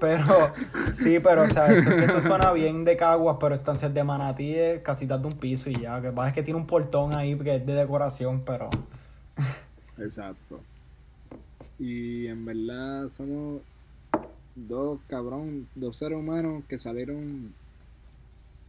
Pero, 0.00 0.24
sí, 0.92 1.18
pero, 1.20 1.42
o 1.42 1.48
sea, 1.48 1.68
eso 1.68 2.20
suena 2.20 2.52
bien 2.52 2.84
de 2.84 2.96
caguas, 2.96 3.36
pero 3.40 3.54
estancias 3.54 3.92
de 3.92 4.04
manatí 4.04 4.54
es 4.54 4.80
casitas 4.82 5.20
de 5.20 5.28
un 5.28 5.34
piso 5.34 5.70
y 5.70 5.74
ya. 5.74 6.00
Que 6.00 6.10
pasa 6.10 6.28
es 6.28 6.34
que 6.34 6.42
tiene 6.42 6.58
un 6.58 6.66
portón 6.66 7.14
ahí 7.14 7.36
que 7.36 7.56
es 7.56 7.66
de 7.66 7.74
decoración, 7.74 8.42
pero. 8.44 8.68
Exacto. 9.98 10.60
Y 11.78 12.26
en 12.26 12.44
verdad 12.44 13.08
somos 13.08 13.62
dos 14.54 15.00
cabrón, 15.08 15.66
dos 15.74 15.98
seres 15.98 16.18
humanos 16.18 16.64
que 16.68 16.78
salieron 16.78 17.52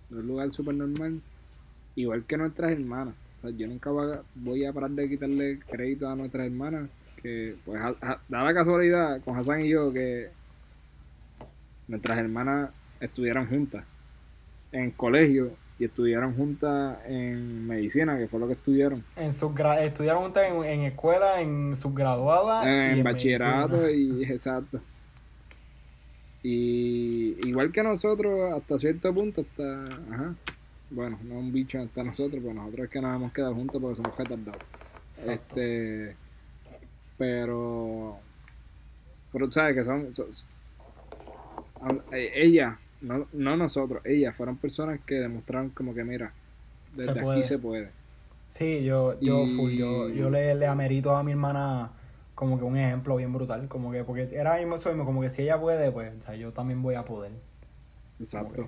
de 0.10 0.20
un 0.20 0.28
lugar 0.28 0.52
súper 0.52 0.76
normal, 0.76 1.22
igual 1.96 2.24
que 2.26 2.38
nuestras 2.38 2.72
hermanas. 2.72 3.16
O 3.38 3.42
sea, 3.42 3.50
yo 3.52 3.68
nunca 3.68 3.90
voy 4.36 4.66
a 4.66 4.74
parar 4.74 4.92
de 4.92 5.10
quitarle 5.10 5.60
crédito 5.70 6.08
a 6.08 6.16
nuestras 6.16 6.46
hermanas, 6.46 6.90
que 7.22 7.56
pues 7.66 7.82
da 7.82 8.44
la 8.44 8.54
casualidad 8.54 9.22
con 9.24 9.38
Hassan 9.38 9.66
y 9.66 9.70
yo 9.70 9.92
que 9.92 10.30
nuestras 11.88 12.20
hermanas 12.20 12.72
estudiaron 13.00 13.48
juntas 13.48 13.84
en 14.72 14.92
colegio 14.92 15.52
y 15.80 15.86
estudiaron 15.86 16.36
juntas 16.36 17.00
en 17.08 17.68
medicina, 17.68 18.18
que 18.18 18.28
fue 18.28 18.40
lo 18.40 18.46
que 18.46 18.54
estudiaron. 18.54 19.04
En 19.18 19.30
estudiaron 19.30 20.24
juntas 20.24 20.44
en, 20.48 20.82
escuela, 20.82 21.42
en 21.42 21.76
subgraduada. 21.76 22.70
En, 22.70 23.00
en 23.00 23.04
bachillerato 23.04 23.90
y 23.90 24.24
exacto. 24.24 24.80
Y 26.44 27.48
igual 27.48 27.72
que 27.72 27.84
nosotros, 27.84 28.54
hasta 28.54 28.80
cierto 28.80 29.14
punto, 29.14 29.42
hasta, 29.42 29.86
ajá, 30.14 30.36
bueno, 30.90 31.18
no 31.24 31.40
un 31.40 31.52
bicho 31.52 31.80
hasta 31.80 32.04
nosotros, 32.04 32.42
pero 32.42 32.54
nosotros 32.54 32.86
es 32.86 32.92
que 32.92 33.02
nos 33.02 33.16
hemos 33.16 33.32
quedado 33.32 33.54
juntos 33.54 33.82
porque 33.82 33.96
somos 33.96 34.18
retardados. 34.18 34.62
Este, 35.28 36.16
pero, 37.18 38.18
pero 39.32 39.46
tú 39.46 39.52
sabes 39.52 39.76
que 39.76 39.84
son, 39.84 40.08
eh, 42.12 42.32
ella, 42.36 42.80
no, 43.02 43.28
no 43.34 43.58
nosotros, 43.58 44.04
ellas 44.06 44.36
fueron 44.36 44.58
personas 44.58 45.00
que 45.06 45.16
demostraron 45.16 45.70
como 45.70 45.94
que 45.94 46.04
mira, 46.04 46.34
desde 46.96 47.12
aquí 47.12 47.44
se 47.44 47.60
puede. 47.60 47.90
Sí, 48.50 48.84
yo, 48.84 49.20
yo, 49.22 49.46
yo, 49.46 50.10
yo 50.10 50.30
le, 50.30 50.56
le 50.56 50.68
amerito 50.68 51.16
a 51.16 51.24
mi 51.24 51.32
hermana 51.32 51.92
como 52.42 52.58
que 52.58 52.64
un 52.64 52.76
ejemplo 52.76 53.18
bien 53.18 53.32
brutal, 53.32 53.68
como 53.68 53.92
que, 53.92 54.04
porque 54.04 54.24
era 54.34 54.58
mismo 54.58 54.74
eso 54.74 54.90
mismo, 54.90 55.06
como 55.06 55.22
que 55.22 55.30
si 55.30 55.44
ella 55.44 55.62
puede, 55.62 55.92
pues, 55.92 56.12
o 56.18 56.22
sea, 56.24 56.34
yo 56.34 56.52
también 56.52 56.82
voy 56.82 56.96
a 56.96 57.06
poder. 57.06 57.34
Exacto. 58.20 58.64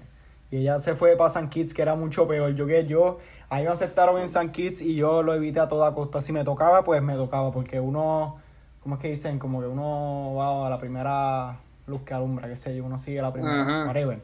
Y 0.51 0.57
ella 0.57 0.77
se 0.77 0.93
fue 0.93 1.17
para 1.17 1.31
San 1.31 1.49
Kitts, 1.49 1.73
que 1.73 1.81
era 1.81 1.95
mucho 1.95 2.27
peor. 2.27 2.53
Yo 2.53 2.67
que 2.67 2.85
yo, 2.85 3.17
ahí 3.49 3.63
me 3.63 3.71
aceptaron 3.71 4.21
en 4.21 4.29
San 4.29 4.51
Kitts 4.51 4.83
y 4.83 4.93
yo 4.93 5.23
lo 5.23 5.33
evité 5.33 5.59
a 5.59 5.67
toda 5.67 5.91
costa. 5.95 6.21
Si 6.21 6.31
me 6.31 6.43
tocaba, 6.43 6.83
pues 6.83 7.01
me 7.01 7.15
tocaba, 7.15 7.51
porque 7.51 7.79
uno, 7.79 8.37
¿cómo 8.83 8.93
es 8.93 9.01
que 9.01 9.07
dicen? 9.07 9.39
Como 9.39 9.59
que 9.59 9.65
uno 9.65 10.35
va 10.35 10.67
a 10.67 10.69
la 10.69 10.77
primera 10.77 11.57
luz 11.87 12.01
que 12.01 12.13
alumbra, 12.13 12.47
qué 12.47 12.55
sé 12.55 12.75
yo, 12.75 12.85
uno 12.85 12.99
sigue 12.99 13.23
la 13.23 13.33
primera, 13.33 13.87
whatever. 13.87 14.21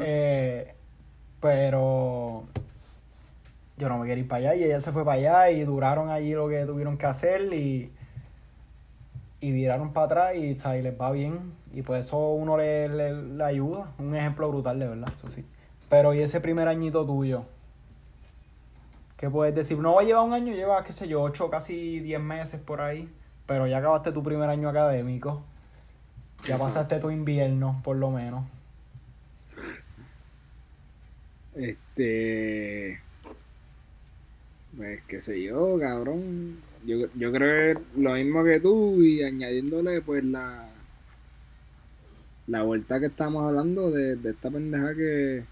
Eh, 0.00 0.74
pero 1.38 2.42
yo 3.76 3.88
no 3.88 3.98
me 3.98 4.06
quería 4.08 4.22
ir 4.22 4.28
para 4.28 4.50
allá 4.50 4.54
y 4.56 4.64
ella 4.64 4.80
se 4.80 4.90
fue 4.90 5.04
para 5.04 5.18
allá 5.18 5.50
y 5.52 5.62
duraron 5.62 6.10
allí 6.10 6.32
lo 6.32 6.48
que 6.48 6.66
tuvieron 6.66 6.98
que 6.98 7.06
hacer 7.06 7.52
y 7.52 7.92
y 9.44 9.52
viraron 9.52 9.92
para 9.92 10.06
atrás 10.06 10.36
y, 10.36 10.56
y 10.56 10.82
les 10.82 10.98
va 10.98 11.10
bien. 11.10 11.52
Y 11.74 11.82
pues 11.82 12.06
eso 12.06 12.30
uno 12.30 12.56
le, 12.56 12.88
le, 12.88 13.44
ayuda. 13.44 13.92
Un 13.98 14.16
ejemplo 14.16 14.48
brutal, 14.48 14.78
de 14.78 14.88
verdad, 14.88 15.10
eso 15.12 15.28
sí. 15.28 15.44
Pero 15.90 16.14
y 16.14 16.20
ese 16.20 16.40
primer 16.40 16.66
añito 16.66 17.04
tuyo, 17.04 17.44
¿qué 19.18 19.28
puedes 19.28 19.54
decir? 19.54 19.78
No 19.78 19.94
va 19.94 20.00
a 20.00 20.04
llevar 20.04 20.24
un 20.24 20.32
año, 20.32 20.54
lleva, 20.54 20.82
qué 20.82 20.94
sé 20.94 21.08
yo, 21.08 21.20
ocho, 21.22 21.50
casi 21.50 22.00
diez 22.00 22.20
meses 22.20 22.58
por 22.58 22.80
ahí. 22.80 23.12
Pero 23.44 23.66
ya 23.66 23.78
acabaste 23.78 24.12
tu 24.12 24.22
primer 24.22 24.48
año 24.48 24.70
académico. 24.70 25.42
Ya 26.46 26.56
pasaste 26.56 26.98
tu 26.98 27.10
invierno, 27.10 27.80
por 27.84 27.96
lo 27.96 28.10
menos. 28.10 28.46
Este. 31.54 32.98
Pues 34.74 35.02
qué 35.06 35.20
sé 35.20 35.42
yo, 35.42 35.78
cabrón 35.78 36.56
yo, 36.86 37.08
yo 37.14 37.32
creo 37.32 37.78
que 37.78 38.00
lo 38.00 38.14
mismo 38.14 38.44
que 38.44 38.60
tú 38.60 39.02
y 39.02 39.22
añadiéndole 39.22 40.00
pues 40.00 40.24
la 40.24 40.68
la 42.46 42.62
vuelta 42.62 43.00
que 43.00 43.06
estamos 43.06 43.46
hablando 43.46 43.90
de, 43.90 44.16
de 44.16 44.30
esta 44.30 44.50
pendeja 44.50 44.94
que 44.94 45.42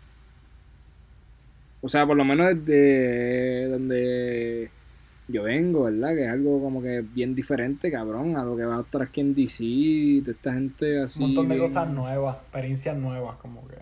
o 1.81 1.89
sea 1.89 2.07
por 2.07 2.17
lo 2.17 2.25
menos 2.25 2.65
desde 2.65 3.69
donde 3.69 4.71
yo 5.29 5.45
vengo, 5.45 5.85
¿verdad? 5.85 6.15
Que 6.15 6.25
es 6.25 6.31
algo 6.31 6.61
como 6.61 6.83
que 6.83 7.01
bien 7.01 7.35
diferente, 7.35 7.91
cabrón, 7.91 8.37
a 8.37 8.45
lo 8.45 8.57
que 8.57 8.65
va 8.65 8.79
a 8.79 8.81
estar 8.83 9.03
aquí 9.03 9.21
en 9.21 9.35
DC, 9.35 9.65
de 9.65 10.33
esta 10.33 10.53
gente 10.53 11.01
así. 11.01 11.21
Un 11.23 11.29
montón 11.29 11.49
de 11.49 11.59
cosas 11.59 11.89
nuevas, 11.89 12.37
experiencias 12.37 12.97
nuevas, 12.97 13.37
como 13.39 13.67
que. 13.69 13.77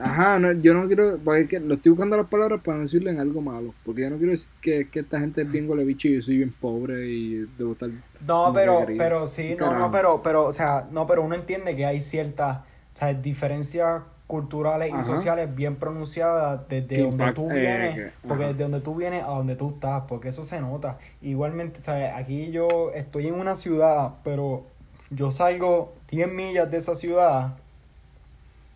Ajá, 0.00 0.38
no, 0.38 0.52
yo 0.52 0.74
no 0.74 0.86
quiero, 0.86 1.18
porque 1.24 1.60
lo 1.60 1.74
estoy 1.74 1.90
buscando 1.90 2.16
las 2.16 2.26
palabras 2.26 2.60
para 2.62 2.78
no 2.78 2.84
decirle 2.84 3.10
en 3.10 3.20
algo 3.20 3.40
malo, 3.40 3.74
porque 3.84 4.02
yo 4.02 4.10
no 4.10 4.16
quiero 4.16 4.32
decir 4.32 4.48
que, 4.60 4.88
que 4.88 5.00
esta 5.00 5.18
gente 5.20 5.42
es 5.42 5.50
bien 5.50 5.68
bicho 5.86 6.08
y 6.08 6.16
yo 6.16 6.22
soy 6.22 6.38
bien 6.38 6.52
pobre 6.60 7.06
y 7.06 7.46
debo 7.58 7.72
estar... 7.72 7.90
No, 8.26 8.52
pero, 8.54 8.86
pero 8.96 9.26
sí, 9.26 9.56
no, 9.58 9.78
no, 9.78 9.90
pero, 9.90 10.22
pero, 10.22 10.44
o 10.44 10.52
sea, 10.52 10.86
no, 10.90 11.06
pero 11.06 11.22
uno 11.22 11.34
entiende 11.34 11.76
que 11.76 11.86
hay 11.86 12.00
ciertas, 12.00 12.58
o 12.94 12.98
sea, 12.98 13.14
diferencias 13.14 14.02
culturales 14.26 14.92
y 14.98 15.02
sociales 15.04 15.54
bien 15.54 15.76
pronunciadas 15.76 16.68
desde 16.68 17.02
donde 17.02 17.32
tú 17.32 17.50
eh, 17.50 17.54
vienes, 17.54 18.12
porque 18.26 18.46
desde 18.46 18.62
donde 18.64 18.80
tú 18.80 18.94
vienes 18.96 19.22
a 19.22 19.28
donde 19.28 19.54
tú 19.54 19.70
estás, 19.70 20.02
porque 20.08 20.28
eso 20.28 20.42
se 20.42 20.60
nota. 20.60 20.98
Igualmente, 21.22 21.80
¿sabes? 21.82 22.12
Aquí 22.14 22.50
yo 22.50 22.90
estoy 22.92 23.28
en 23.28 23.34
una 23.34 23.54
ciudad, 23.54 24.14
pero 24.24 24.64
yo 25.10 25.30
salgo 25.30 25.94
10 26.08 26.32
millas 26.32 26.70
de 26.70 26.78
esa 26.78 26.94
ciudad 26.96 27.56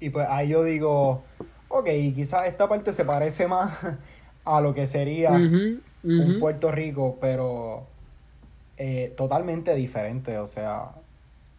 y 0.01 0.11
pues 0.11 0.27
ahí 0.29 0.49
yo 0.49 0.65
digo, 0.65 1.23
ok, 1.69 1.87
quizás 2.15 2.49
esta 2.49 2.69
parte 2.69 2.93
se 2.93 3.05
parece 3.05 3.47
más 3.47 3.79
a 4.45 4.61
lo 4.61 4.75
que 4.75 4.87
sería 4.87 5.31
un 5.31 6.39
Puerto 6.41 6.73
Rico, 6.73 7.19
pero 7.21 7.85
eh, 8.79 9.13
totalmente 9.17 9.75
diferente, 9.75 10.39
o 10.39 10.47
sea... 10.47 10.93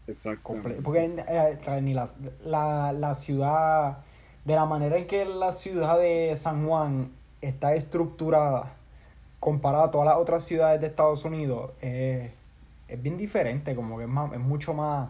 Exacto. 0.08 0.56
Porque 0.84 1.06
eh, 1.06 1.82
ni 1.82 1.94
la, 1.94 2.10
la, 2.44 2.92
la 2.92 3.14
ciudad, 3.14 4.00
de 4.44 4.56
la 4.56 4.66
manera 4.66 4.98
en 4.98 5.06
que 5.06 5.24
la 5.26 5.54
ciudad 5.54 6.00
de 6.00 6.36
San 6.36 6.66
Juan 6.66 7.12
está 7.40 7.76
estructurada 7.76 8.74
comparada 9.40 9.86
a 9.86 9.92
todas 9.92 10.08
las 10.08 10.18
otras 10.18 10.44
ciudades 10.44 10.82
de 10.82 10.88
Estados 10.88 11.24
Unidos, 11.24 11.72
es 11.82 12.32
bien 13.02 13.18
diferente, 13.18 13.76
como 13.76 13.98
que 13.98 14.04
es, 14.04 14.10
más, 14.10 14.34
es 14.34 14.40
mucho 14.40 14.74
más 14.74 15.10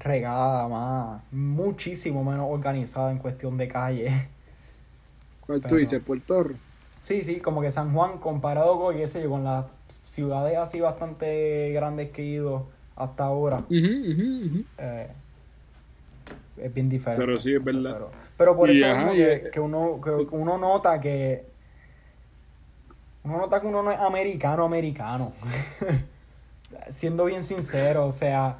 regada, 0.00 0.66
más, 0.68 1.22
muchísimo 1.30 2.24
menos 2.24 2.46
organizada 2.50 3.10
en 3.10 3.18
cuestión 3.18 3.56
de 3.56 3.68
calle. 3.68 4.28
¿Cuál 5.46 5.60
tú 5.60 5.76
dices? 5.76 6.02
¿Puerto 6.02 6.42
Rico? 6.42 6.60
Sí, 7.02 7.22
sí, 7.22 7.40
como 7.40 7.62
que 7.62 7.70
San 7.70 7.94
Juan 7.94 8.18
comparado 8.18 8.78
con, 8.78 8.96
qué 8.96 9.08
sé 9.08 9.22
yo, 9.22 9.30
con 9.30 9.44
las 9.44 9.64
ciudades 9.88 10.56
así 10.58 10.80
bastante 10.80 11.70
grandes 11.72 12.10
que 12.10 12.22
he 12.22 12.26
ido 12.26 12.66
hasta 12.96 13.24
ahora. 13.24 13.64
Eh, 13.70 15.08
es 16.58 16.74
bien 16.74 16.88
diferente. 16.88 17.24
Pero 17.24 17.38
sí, 17.38 17.54
es 17.54 17.64
verdad. 17.64 18.06
Pero, 18.36 18.56
por 18.56 18.70
eso 18.70 18.84
que, 19.50 19.60
uno, 19.60 20.00
que 20.00 20.10
uno 20.10 20.58
nota 20.58 21.00
que 21.00 21.50
uno 23.22 23.38
nota 23.38 23.60
que 23.60 23.66
uno 23.66 23.82
no 23.82 23.90
es 23.90 23.98
americano, 23.98 24.64
americano. 24.64 25.32
Siendo 26.88 27.24
bien 27.26 27.42
sincero, 27.42 28.06
o 28.06 28.12
sea, 28.12 28.58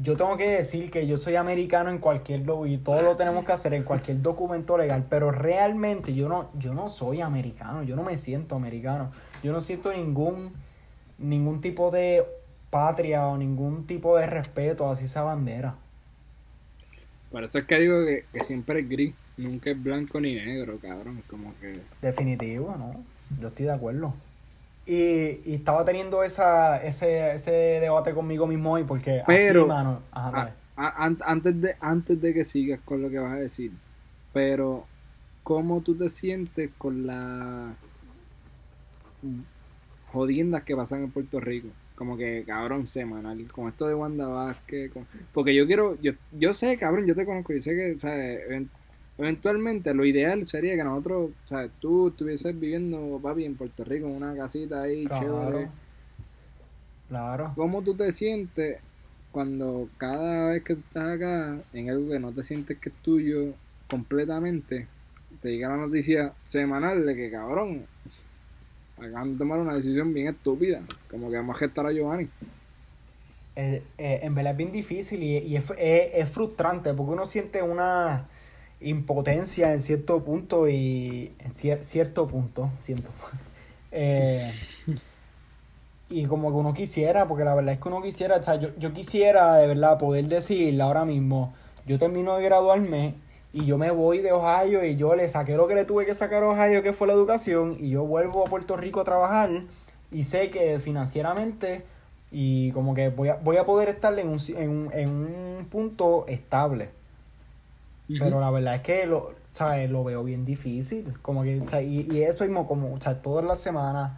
yo 0.00 0.16
tengo 0.16 0.36
que 0.36 0.48
decir 0.48 0.90
que 0.90 1.06
yo 1.06 1.16
soy 1.16 1.36
americano 1.36 1.90
en 1.90 1.98
cualquier 1.98 2.42
y 2.66 2.78
todo 2.78 3.02
lo 3.02 3.16
tenemos 3.16 3.44
que 3.44 3.52
hacer 3.52 3.74
en 3.74 3.82
cualquier 3.82 4.22
documento 4.22 4.78
legal, 4.78 5.06
pero 5.08 5.30
realmente 5.30 6.14
yo 6.14 6.28
no, 6.28 6.50
yo 6.58 6.74
no 6.74 6.88
soy 6.88 7.20
americano, 7.20 7.82
yo 7.82 7.96
no 7.96 8.02
me 8.02 8.16
siento 8.16 8.56
americano, 8.56 9.10
yo 9.42 9.52
no 9.52 9.60
siento 9.60 9.92
ningún, 9.92 10.52
ningún 11.18 11.60
tipo 11.60 11.90
de 11.90 12.24
patria 12.70 13.26
o 13.26 13.36
ningún 13.36 13.86
tipo 13.86 14.16
de 14.16 14.26
respeto 14.26 14.88
hacia 14.88 15.04
esa 15.04 15.22
bandera. 15.22 15.74
Por 17.30 17.44
eso 17.44 17.58
es 17.58 17.64
que 17.64 17.78
digo 17.78 18.04
que, 18.04 18.44
siempre 18.44 18.80
es 18.80 18.88
gris, 18.88 19.14
nunca 19.36 19.70
es 19.70 19.82
blanco 19.82 20.20
ni 20.20 20.34
negro, 20.34 20.78
cabrón, 20.80 21.22
como 21.28 21.52
que... 21.60 21.72
Definitivo, 22.02 22.74
¿no? 22.76 23.04
Yo 23.40 23.48
estoy 23.48 23.66
de 23.66 23.72
acuerdo. 23.72 24.14
Y, 24.86 25.40
y, 25.44 25.54
estaba 25.54 25.84
teniendo 25.84 26.22
esa, 26.22 26.82
ese, 26.82 27.34
ese 27.34 27.50
debate 27.50 28.12
conmigo 28.12 28.46
mismo 28.46 28.72
hoy 28.72 28.84
porque 28.84 29.22
pero, 29.26 29.60
aquí, 29.60 29.68
mano, 29.68 30.02
antes, 30.74 31.60
de, 31.60 31.76
antes 31.80 32.20
de 32.20 32.34
que 32.34 32.44
sigas 32.44 32.80
con 32.84 33.02
lo 33.02 33.10
que 33.10 33.18
vas 33.18 33.32
a 33.32 33.36
decir, 33.36 33.70
pero 34.32 34.86
¿cómo 35.42 35.80
tú 35.82 35.94
te 35.94 36.08
sientes 36.08 36.70
con 36.78 37.06
las 37.06 37.74
jodiendas 40.12 40.64
que 40.64 40.74
pasan 40.74 41.04
en 41.04 41.10
Puerto 41.10 41.40
Rico? 41.40 41.68
Como 41.94 42.16
que, 42.16 42.44
cabrón, 42.46 42.86
semanal, 42.86 43.46
con 43.52 43.68
esto 43.68 43.86
de 43.86 43.94
Wanda 43.94 44.26
Vázquez, 44.26 44.90
porque 45.34 45.54
yo 45.54 45.66
quiero, 45.66 46.00
yo, 46.00 46.12
yo 46.32 46.54
sé, 46.54 46.78
cabrón, 46.78 47.06
yo 47.06 47.14
te 47.14 47.26
conozco, 47.26 47.52
yo 47.52 47.60
sé 47.60 47.76
que, 47.76 47.98
sea, 47.98 48.16
eventualmente 49.20 49.92
lo 49.92 50.06
ideal 50.06 50.46
sería 50.46 50.76
que 50.76 50.84
nosotros, 50.84 51.30
o 51.44 51.48
sea, 51.48 51.68
tú 51.78 52.08
estuvieses 52.08 52.58
viviendo, 52.58 53.20
papi, 53.22 53.44
en 53.44 53.54
Puerto 53.54 53.84
Rico, 53.84 54.06
en 54.06 54.14
una 54.14 54.34
casita 54.34 54.82
ahí 54.82 55.06
chévere. 55.06 55.68
Claro. 57.08 57.52
¿Cómo 57.54 57.82
tú 57.82 57.94
te 57.94 58.10
sientes 58.12 58.78
cuando 59.30 59.88
cada 59.98 60.52
vez 60.52 60.64
que 60.64 60.72
estás 60.72 61.16
acá, 61.16 61.58
en 61.74 61.90
algo 61.90 62.08
que 62.08 62.18
no 62.18 62.32
te 62.32 62.42
sientes 62.42 62.78
que 62.78 62.88
es 62.88 62.94
tuyo 63.02 63.52
completamente, 63.90 64.86
te 65.42 65.48
diga 65.48 65.68
la 65.68 65.76
noticia 65.76 66.32
semanal 66.44 67.04
de 67.04 67.14
que 67.14 67.30
cabrón, 67.30 67.84
acaban 68.96 69.32
de 69.34 69.38
tomar 69.38 69.58
una 69.58 69.74
decisión 69.74 70.14
bien 70.14 70.28
estúpida, 70.28 70.80
como 71.10 71.30
que 71.30 71.36
vamos 71.36 71.56
a 71.56 71.58
gestar 71.58 71.84
a 71.84 71.92
Giovanni? 71.92 72.28
Eh, 73.56 73.82
eh, 73.98 74.20
en 74.22 74.34
verdad 74.34 74.52
es 74.52 74.56
bien 74.56 74.72
difícil 74.72 75.22
y, 75.22 75.54
es, 75.54 75.70
es 75.76 76.30
frustrante 76.30 76.94
porque 76.94 77.12
uno 77.12 77.26
siente 77.26 77.62
una 77.62 78.29
impotencia 78.80 79.72
en 79.72 79.80
cierto 79.80 80.22
punto 80.24 80.68
y 80.68 81.32
en 81.38 81.82
cierto 81.82 82.26
punto, 82.26 82.70
siento. 82.78 83.10
Eh, 83.92 84.52
y 86.08 86.26
como 86.26 86.50
que 86.50 86.54
uno 86.54 86.72
quisiera, 86.72 87.26
porque 87.26 87.42
la 87.42 87.56
verdad 87.56 87.74
es 87.74 87.80
que 87.80 87.88
uno 87.88 88.00
quisiera, 88.00 88.36
o 88.36 88.42
sea, 88.42 88.54
yo, 88.54 88.68
yo 88.78 88.92
quisiera 88.92 89.56
de 89.56 89.66
verdad 89.66 89.98
poder 89.98 90.28
decir 90.28 90.80
ahora 90.80 91.04
mismo, 91.04 91.52
yo 91.86 91.98
termino 91.98 92.36
de 92.36 92.44
graduarme 92.44 93.14
y 93.52 93.64
yo 93.64 93.78
me 93.78 93.90
voy 93.90 94.18
de 94.18 94.30
Ohio 94.30 94.84
y 94.84 94.94
yo 94.94 95.16
le 95.16 95.28
saqué 95.28 95.56
lo 95.56 95.66
que 95.66 95.74
le 95.74 95.84
tuve 95.84 96.06
que 96.06 96.14
sacar 96.14 96.44
a 96.44 96.48
Ohio, 96.50 96.84
que 96.84 96.92
fue 96.92 97.08
la 97.08 97.14
educación, 97.14 97.76
y 97.80 97.90
yo 97.90 98.04
vuelvo 98.04 98.46
a 98.46 98.48
Puerto 98.48 98.76
Rico 98.76 99.00
a 99.00 99.04
trabajar 99.04 99.50
y 100.12 100.22
sé 100.22 100.50
que 100.50 100.78
financieramente 100.78 101.84
y 102.30 102.70
como 102.72 102.94
que 102.94 103.08
voy 103.08 103.28
a, 103.28 103.34
voy 103.36 103.56
a 103.56 103.64
poder 103.64 103.88
estar 103.88 104.16
en 104.18 104.28
un, 104.28 104.38
en, 104.56 104.90
en 104.92 105.08
un 105.08 105.66
punto 105.68 106.26
estable. 106.28 106.90
Pero 108.18 108.40
la 108.40 108.50
verdad 108.50 108.76
es 108.76 108.80
que 108.82 109.06
lo, 109.06 109.34
lo 109.88 110.04
veo 110.04 110.24
bien 110.24 110.44
difícil. 110.44 111.14
Como 111.22 111.42
que, 111.42 111.62
y, 111.82 112.12
y, 112.12 112.22
eso 112.22 112.44
mismo, 112.44 112.66
como, 112.66 113.00
sea, 113.00 113.20
todas 113.22 113.44
las 113.44 113.60
semanas, 113.60 114.12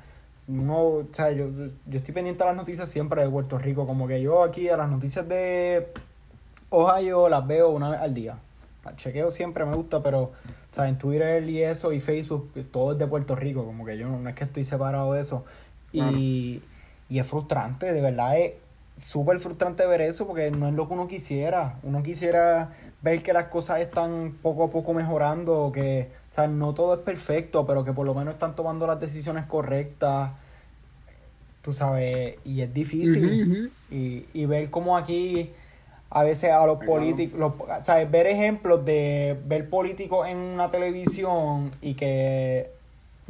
yo, 0.49 1.05
yo 1.07 1.99
estoy 1.99 2.15
pendiente 2.15 2.43
a 2.43 2.47
las 2.47 2.57
noticias 2.57 2.89
siempre 2.89 3.23
de 3.23 3.31
Puerto 3.31 3.59
Rico. 3.59 3.87
Como 3.87 4.07
que 4.07 4.21
yo 4.23 4.43
aquí 4.43 4.69
a 4.69 4.77
las 4.77 4.91
noticias 4.91 5.29
de 5.29 5.89
Ohio 6.71 7.29
las 7.29 7.47
veo 7.47 7.71
una 7.71 7.91
vez 7.91 8.01
al 8.01 8.15
día. 8.15 8.39
chequeo 8.97 9.31
siempre 9.31 9.65
me 9.65 9.75
gusta, 9.75 10.03
pero, 10.03 10.33
sea, 10.71 10.89
en 10.89 10.99
Twitter 10.99 11.49
y 11.49 11.63
eso, 11.63 11.93
y 11.93 12.01
Facebook, 12.01 12.53
todo 12.71 12.93
es 12.93 12.99
de 12.99 13.07
Puerto 13.07 13.37
Rico. 13.37 13.65
Como 13.65 13.85
que 13.85 13.99
yo 13.99 14.09
no, 14.09 14.29
es 14.29 14.35
que 14.35 14.45
estoy 14.45 14.65
separado 14.65 15.13
de 15.13 15.21
eso. 15.21 15.45
Y, 15.93 16.63
y 17.09 17.19
es 17.19 17.27
frustrante, 17.27 17.93
de 17.93 18.01
verdad 18.01 18.39
es 18.39 18.53
súper 19.03 19.41
frustrante 19.41 19.85
ver 19.87 20.01
eso 20.01 20.27
porque 20.27 20.51
no 20.51 20.69
es 20.69 20.75
lo 20.75 20.87
que 20.89 20.95
uno 20.95 21.09
quisiera. 21.09 21.79
Uno 21.83 22.03
quisiera 22.03 22.71
ver 23.03 23.23
que 23.23 23.33
las 23.33 23.45
cosas 23.45 23.81
están 23.81 24.39
poco 24.43 24.65
a 24.65 24.71
poco 24.71 24.95
mejorando, 24.95 25.71
que, 25.73 26.09
o 26.31 26.33
sea, 26.33 26.47
no 26.47 26.73
todo 26.73 26.95
es 26.95 27.01
perfecto, 27.01 27.67
pero 27.67 27.85
que 27.85 27.93
por 27.93 28.07
lo 28.07 28.15
menos 28.15 28.35
están 28.35 28.55
tomando 28.55 28.87
las 28.87 29.01
decisiones 29.01 29.45
correctas. 29.47 30.31
Tú 31.63 31.73
sabes, 31.73 32.37
y 32.45 32.61
es 32.61 32.73
difícil. 32.73 33.71
Y, 33.91 34.27
y 34.33 34.47
ver 34.47 34.71
cómo 34.71 34.97
aquí 34.97 35.51
a 36.11 36.25
veces 36.25 36.51
a 36.51 36.65
los 36.67 36.79
políticos, 36.85 37.55
¿sabes? 37.83 38.11
Ver 38.11 38.27
ejemplos 38.27 38.85
de 38.85 39.39
ver 39.47 39.69
políticos 39.69 40.29
en 40.29 40.37
una 40.37 40.69
televisión 40.69 41.71
y 41.81 41.95
que 41.95 42.71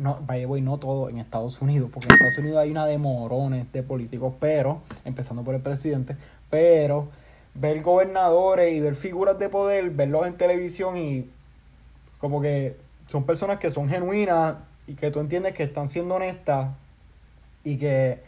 no, 0.02 0.18
vaya 0.26 0.46
voy, 0.46 0.60
no 0.60 0.78
todo 0.78 1.08
en 1.08 1.18
Estados 1.18 1.62
Unidos, 1.62 1.90
porque 1.92 2.08
en 2.08 2.14
Estados 2.14 2.38
Unidos 2.38 2.58
hay 2.58 2.70
una 2.70 2.86
de 2.86 2.98
morones 2.98 3.72
de 3.72 3.82
políticos, 3.82 4.34
pero, 4.40 4.82
empezando 5.04 5.42
por 5.44 5.54
el 5.54 5.62
presidente, 5.62 6.16
pero 6.50 7.08
ver 7.54 7.82
gobernadores 7.82 8.74
y 8.74 8.80
ver 8.80 8.94
figuras 8.94 9.38
de 9.38 9.48
poder, 9.48 9.90
verlos 9.90 10.26
en 10.26 10.36
televisión 10.36 10.96
y 10.96 11.30
como 12.18 12.40
que 12.40 12.76
son 13.06 13.24
personas 13.24 13.58
que 13.58 13.70
son 13.70 13.88
genuinas 13.88 14.56
y 14.86 14.94
que 14.94 15.10
tú 15.10 15.20
entiendes 15.20 15.52
que 15.52 15.64
están 15.64 15.86
siendo 15.86 16.16
honestas 16.16 16.70
y 17.62 17.78
que 17.78 18.20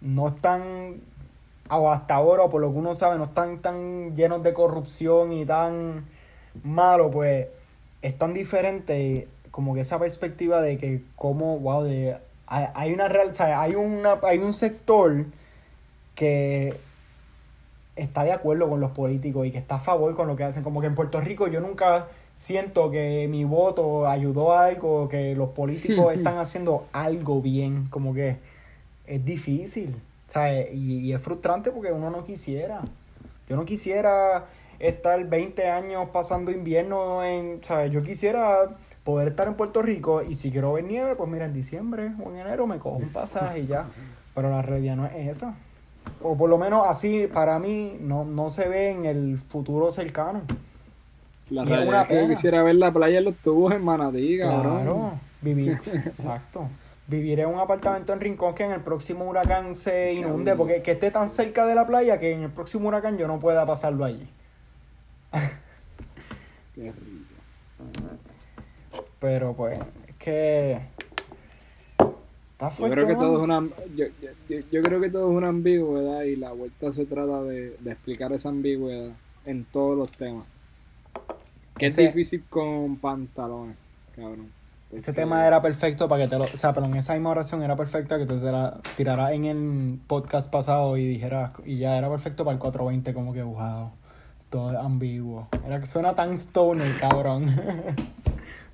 no 0.00 0.28
están, 0.28 1.00
o 1.70 1.90
hasta 1.92 2.14
ahora, 2.14 2.48
por 2.48 2.60
lo 2.60 2.72
que 2.72 2.78
uno 2.78 2.94
sabe, 2.94 3.16
no 3.18 3.24
están 3.24 3.60
tan 3.60 4.14
llenos 4.16 4.42
de 4.42 4.52
corrupción 4.52 5.32
y 5.32 5.44
tan 5.44 6.04
malos, 6.64 7.10
pues 7.12 7.46
es 8.02 8.18
tan 8.18 8.32
diferente 8.34 9.28
como 9.56 9.72
que 9.72 9.80
esa 9.80 9.98
perspectiva 9.98 10.60
de 10.60 10.76
que 10.76 11.00
como, 11.14 11.58
wow, 11.58 11.82
de, 11.82 12.18
hay, 12.46 12.92
una 12.92 13.08
real, 13.08 13.32
hay, 13.38 13.74
una, 13.74 14.18
hay 14.22 14.36
un 14.36 14.52
sector 14.52 15.24
que 16.14 16.76
está 17.96 18.24
de 18.24 18.32
acuerdo 18.32 18.68
con 18.68 18.80
los 18.80 18.90
políticos 18.90 19.46
y 19.46 19.52
que 19.52 19.56
está 19.56 19.76
a 19.76 19.80
favor 19.80 20.14
con 20.14 20.28
lo 20.28 20.36
que 20.36 20.44
hacen. 20.44 20.62
Como 20.62 20.82
que 20.82 20.88
en 20.88 20.94
Puerto 20.94 21.22
Rico 21.22 21.48
yo 21.48 21.60
nunca 21.60 22.06
siento 22.34 22.90
que 22.90 23.28
mi 23.30 23.44
voto 23.44 24.06
ayudó 24.06 24.52
a 24.52 24.66
algo, 24.66 25.08
que 25.08 25.34
los 25.34 25.48
políticos 25.48 26.12
están 26.14 26.36
haciendo 26.36 26.86
algo 26.92 27.40
bien, 27.40 27.86
como 27.88 28.12
que 28.12 28.36
es 29.06 29.24
difícil, 29.24 29.96
¿sabes? 30.26 30.68
Y, 30.74 30.98
y, 30.98 31.14
es 31.14 31.20
frustrante 31.22 31.70
porque 31.70 31.92
uno 31.92 32.10
no 32.10 32.22
quisiera. 32.24 32.82
Yo 33.48 33.56
no 33.56 33.64
quisiera 33.64 34.44
estar 34.78 35.24
20 35.24 35.66
años 35.70 36.10
pasando 36.12 36.50
invierno 36.50 37.24
en, 37.24 37.64
¿sabes? 37.64 37.90
Yo 37.90 38.02
quisiera 38.02 38.76
poder 39.06 39.28
estar 39.28 39.46
en 39.46 39.54
Puerto 39.54 39.82
Rico 39.82 40.20
y 40.20 40.34
si 40.34 40.50
quiero 40.50 40.72
ver 40.72 40.82
nieve, 40.82 41.14
pues 41.14 41.30
mira, 41.30 41.46
en 41.46 41.52
diciembre 41.54 42.12
o 42.22 42.30
en 42.30 42.38
enero 42.38 42.66
me 42.66 42.78
cojo 42.78 42.96
un 42.96 43.08
pasaje 43.10 43.60
y 43.60 43.66
ya. 43.66 43.86
Pero 44.34 44.50
la 44.50 44.62
realidad 44.62 44.96
no 44.96 45.06
es 45.06 45.14
esa. 45.14 45.54
O 46.20 46.36
por 46.36 46.50
lo 46.50 46.58
menos 46.58 46.84
así, 46.88 47.28
para 47.32 47.60
mí, 47.60 47.96
no, 48.00 48.24
no 48.24 48.50
se 48.50 48.68
ve 48.68 48.90
en 48.90 49.06
el 49.06 49.38
futuro 49.38 49.92
cercano. 49.92 50.42
La 51.50 51.62
realidad 51.62 52.02
es 52.02 52.08
que 52.08 52.22
yo 52.22 52.28
quisiera 52.28 52.64
ver 52.64 52.74
la 52.74 52.92
playa 52.92 53.18
en 53.18 53.24
los 53.26 53.36
tubos 53.36 53.72
en 53.72 53.84
Manatí, 53.84 54.38
Claro, 54.38 55.12
vivir, 55.40 55.78
exacto. 56.04 56.68
Vivir 57.06 57.38
en 57.38 57.46
un 57.46 57.60
apartamento 57.60 58.12
en 58.12 58.20
Rincón 58.20 58.56
que 58.56 58.64
en 58.64 58.72
el 58.72 58.80
próximo 58.80 59.28
huracán 59.28 59.76
se 59.76 60.14
inunde, 60.14 60.56
porque 60.56 60.82
que 60.82 60.90
esté 60.90 61.12
tan 61.12 61.28
cerca 61.28 61.64
de 61.64 61.76
la 61.76 61.86
playa 61.86 62.18
que 62.18 62.32
en 62.32 62.42
el 62.42 62.50
próximo 62.50 62.88
huracán 62.88 63.16
yo 63.16 63.28
no 63.28 63.38
pueda 63.38 63.64
pasarlo 63.64 64.04
allí. 64.04 64.28
Qué 66.74 66.92
pero 69.18 69.54
pues, 69.54 69.78
es 70.08 70.14
que. 70.16 70.80
Está 72.52 72.70
fuerte. 72.70 72.96
Yo 72.96 73.02
creo 73.02 73.06
que 73.06 73.20
todo 73.22 73.36
es 73.36 73.44
una, 73.44 73.68
yo, 73.94 74.06
yo, 74.48 74.82
creo 74.82 75.00
que 75.00 75.10
todo 75.10 75.30
es 75.30 75.36
una 75.36 75.48
ambigüedad 75.48 76.22
y 76.22 76.36
la 76.36 76.52
vuelta 76.52 76.90
se 76.90 77.04
trata 77.04 77.42
de, 77.42 77.76
de 77.78 77.92
explicar 77.92 78.32
esa 78.32 78.48
ambigüedad 78.48 79.10
en 79.44 79.64
todos 79.64 79.96
los 79.96 80.10
temas. 80.12 80.44
Que 81.76 81.86
es 81.86 81.96
difícil 81.96 82.44
con 82.48 82.96
pantalones, 82.96 83.76
cabrón. 84.14 84.56
Ese 84.92 85.12
tema 85.12 85.46
era 85.46 85.60
perfecto 85.60 86.08
para 86.08 86.22
que 86.22 86.28
te 86.28 86.38
lo. 86.38 86.44
O 86.44 86.58
sea, 86.58 86.72
pero 86.72 86.86
en 86.86 86.94
esa 86.94 87.14
misma 87.14 87.30
oración 87.30 87.62
era 87.62 87.76
perfecta 87.76 88.18
que 88.18 88.24
te, 88.24 88.34
la 88.36 88.80
tiraras 88.96 89.32
en 89.32 89.44
el 89.44 90.00
podcast 90.06 90.50
pasado 90.50 90.96
y 90.96 91.06
dijeras. 91.06 91.52
Y 91.64 91.78
ya 91.78 91.98
era 91.98 92.08
perfecto 92.08 92.44
para 92.44 92.54
el 92.54 92.60
420, 92.60 93.12
como 93.12 93.32
que, 93.32 93.42
wow. 93.42 93.90
Todo 94.48 94.70
es 94.70 94.78
ambiguo. 94.78 95.48
Era 95.66 95.80
que 95.80 95.86
suena 95.86 96.14
tan 96.14 96.32
stoner, 96.34 96.96
cabrón. 96.98 97.46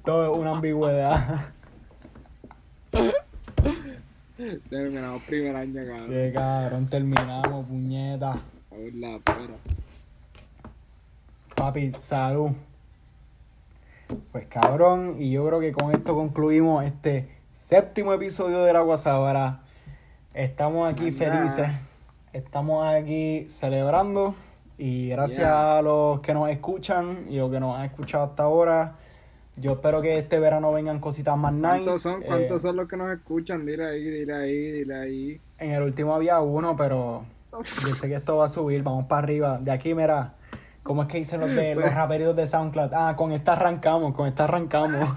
Todo 0.04 0.32
es 0.32 0.38
una 0.38 0.50
ambigüedad. 0.50 1.52
Terminamos 4.68 5.22
primer 5.22 5.54
año, 5.54 5.86
cabrón. 5.86 6.08
Qué 6.08 6.32
cabrón, 6.34 6.88
terminamos, 6.88 7.66
puñeta. 7.66 8.36
la 8.94 9.18
pera. 9.20 9.54
Papi, 11.54 11.92
salud. 11.92 12.50
Pues 14.32 14.46
cabrón, 14.46 15.14
y 15.18 15.30
yo 15.30 15.46
creo 15.46 15.60
que 15.60 15.70
con 15.72 15.94
esto 15.94 16.16
concluimos 16.16 16.84
este 16.84 17.28
séptimo 17.52 18.12
episodio 18.12 18.64
de 18.64 18.72
La 18.72 18.80
Guasábara. 18.80 19.60
Estamos 20.34 20.92
aquí 20.92 21.12
felices. 21.12 21.68
Estamos 22.32 22.84
aquí 22.84 23.46
celebrando. 23.48 24.34
Y 24.78 25.10
gracias 25.10 25.46
a 25.46 25.80
los 25.80 26.18
que 26.20 26.34
nos 26.34 26.48
escuchan 26.50 27.26
y 27.30 27.36
los 27.36 27.52
que 27.52 27.60
nos 27.60 27.78
han 27.78 27.84
escuchado 27.84 28.24
hasta 28.24 28.42
ahora. 28.42 28.96
Yo 29.56 29.72
espero 29.72 30.00
que 30.00 30.16
este 30.16 30.38
verano 30.38 30.72
vengan 30.72 30.98
cositas 30.98 31.36
más 31.36 31.52
nice. 31.52 31.68
¿Cuántos 31.68 32.02
son, 32.02 32.22
¿Cuántos 32.22 32.60
eh, 32.60 32.62
son 32.62 32.76
los 32.76 32.88
que 32.88 32.96
nos 32.96 33.12
escuchan? 33.12 33.66
Dile 33.66 33.86
ahí, 33.86 34.02
dile 34.02 34.34
ahí, 34.34 34.72
dile 34.72 34.94
ahí. 34.94 35.40
En 35.58 35.72
el 35.72 35.82
último 35.82 36.14
había 36.14 36.40
uno, 36.40 36.74
pero 36.74 37.24
yo 37.52 37.94
sé 37.94 38.08
que 38.08 38.14
esto 38.14 38.38
va 38.38 38.46
a 38.46 38.48
subir. 38.48 38.82
Vamos 38.82 39.04
para 39.06 39.22
arriba. 39.22 39.58
De 39.60 39.70
aquí, 39.70 39.94
mira. 39.94 40.34
¿Cómo 40.82 41.02
es 41.02 41.08
que 41.08 41.18
dicen 41.18 41.40
los, 41.40 41.54
de, 41.54 41.76
los 41.76 41.84
pues- 41.84 41.94
raperitos 41.94 42.34
de 42.34 42.44
SoundCloud? 42.46 42.90
Ah, 42.92 43.14
con 43.16 43.30
esta 43.30 43.52
arrancamos, 43.52 44.14
con 44.14 44.26
esta 44.26 44.44
arrancamos. 44.44 45.16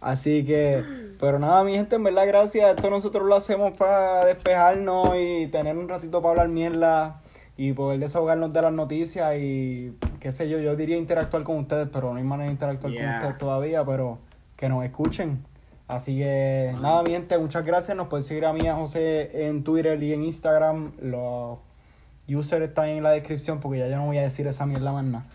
Así 0.00 0.44
que, 0.44 0.84
pero 1.18 1.40
nada, 1.40 1.64
mi 1.64 1.72
gente, 1.72 1.96
en 1.96 2.04
verdad, 2.04 2.26
gracias. 2.28 2.76
Esto 2.76 2.88
nosotros 2.88 3.26
lo 3.26 3.34
hacemos 3.34 3.76
para 3.76 4.26
despejarnos 4.26 5.10
y 5.18 5.48
tener 5.48 5.76
un 5.76 5.88
ratito 5.88 6.22
para 6.22 6.42
hablar 6.42 6.48
mierda 6.50 7.20
y 7.56 7.72
poder 7.72 8.00
desahogarnos 8.00 8.52
de 8.52 8.62
las 8.62 8.72
noticias 8.72 9.36
y 9.38 9.96
qué 10.20 10.32
sé 10.32 10.48
yo, 10.48 10.58
yo 10.58 10.74
diría 10.74 10.96
interactuar 10.96 11.44
con 11.44 11.58
ustedes, 11.58 11.88
pero 11.92 12.10
no 12.10 12.16
hay 12.16 12.24
manera 12.24 12.46
de 12.46 12.52
interactuar 12.52 12.92
con 12.92 13.14
ustedes 13.14 13.38
todavía, 13.38 13.84
pero 13.84 14.18
que 14.56 14.68
nos 14.68 14.84
escuchen. 14.84 15.44
Así 15.86 16.18
que 16.18 16.74
nada, 16.80 17.02
mi 17.02 17.10
gente, 17.10 17.36
muchas 17.38 17.64
gracias. 17.64 17.96
Nos 17.96 18.08
pueden 18.08 18.24
seguir 18.24 18.46
a 18.46 18.52
mí, 18.52 18.66
a 18.66 18.74
José, 18.74 19.46
en 19.48 19.62
Twitter 19.62 20.02
y 20.02 20.14
en 20.14 20.24
Instagram. 20.24 20.92
Los 21.00 21.58
users 22.26 22.68
están 22.68 22.88
en 22.88 23.02
la 23.02 23.10
descripción 23.10 23.60
porque 23.60 23.80
ya 23.80 23.88
yo 23.88 23.96
no 23.96 24.06
voy 24.06 24.18
a 24.18 24.22
decir 24.22 24.46
esa 24.46 24.64
mierda 24.66 24.92
más 24.92 25.04
nada. 25.04 25.26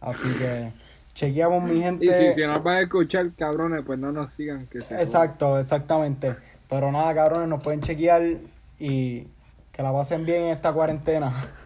Así 0.00 0.28
que 0.38 0.70
chequeamos, 1.14 1.62
mi 1.64 1.80
gente. 1.80 2.04
Y 2.04 2.08
si, 2.08 2.32
si 2.32 2.46
nos 2.46 2.62
van 2.62 2.76
a 2.76 2.80
escuchar, 2.82 3.32
cabrones, 3.36 3.82
pues 3.84 3.98
no 3.98 4.12
nos 4.12 4.32
sigan. 4.32 4.66
Que 4.66 4.78
Exacto, 4.78 5.58
exactamente. 5.58 6.36
Pero 6.68 6.92
nada, 6.92 7.12
cabrones, 7.14 7.48
nos 7.48 7.62
pueden 7.62 7.80
chequear 7.80 8.22
y 8.78 9.26
que 9.72 9.82
la 9.82 9.92
pasen 9.92 10.24
bien 10.24 10.44
en 10.44 10.48
esta 10.48 10.72
cuarentena. 10.72 11.32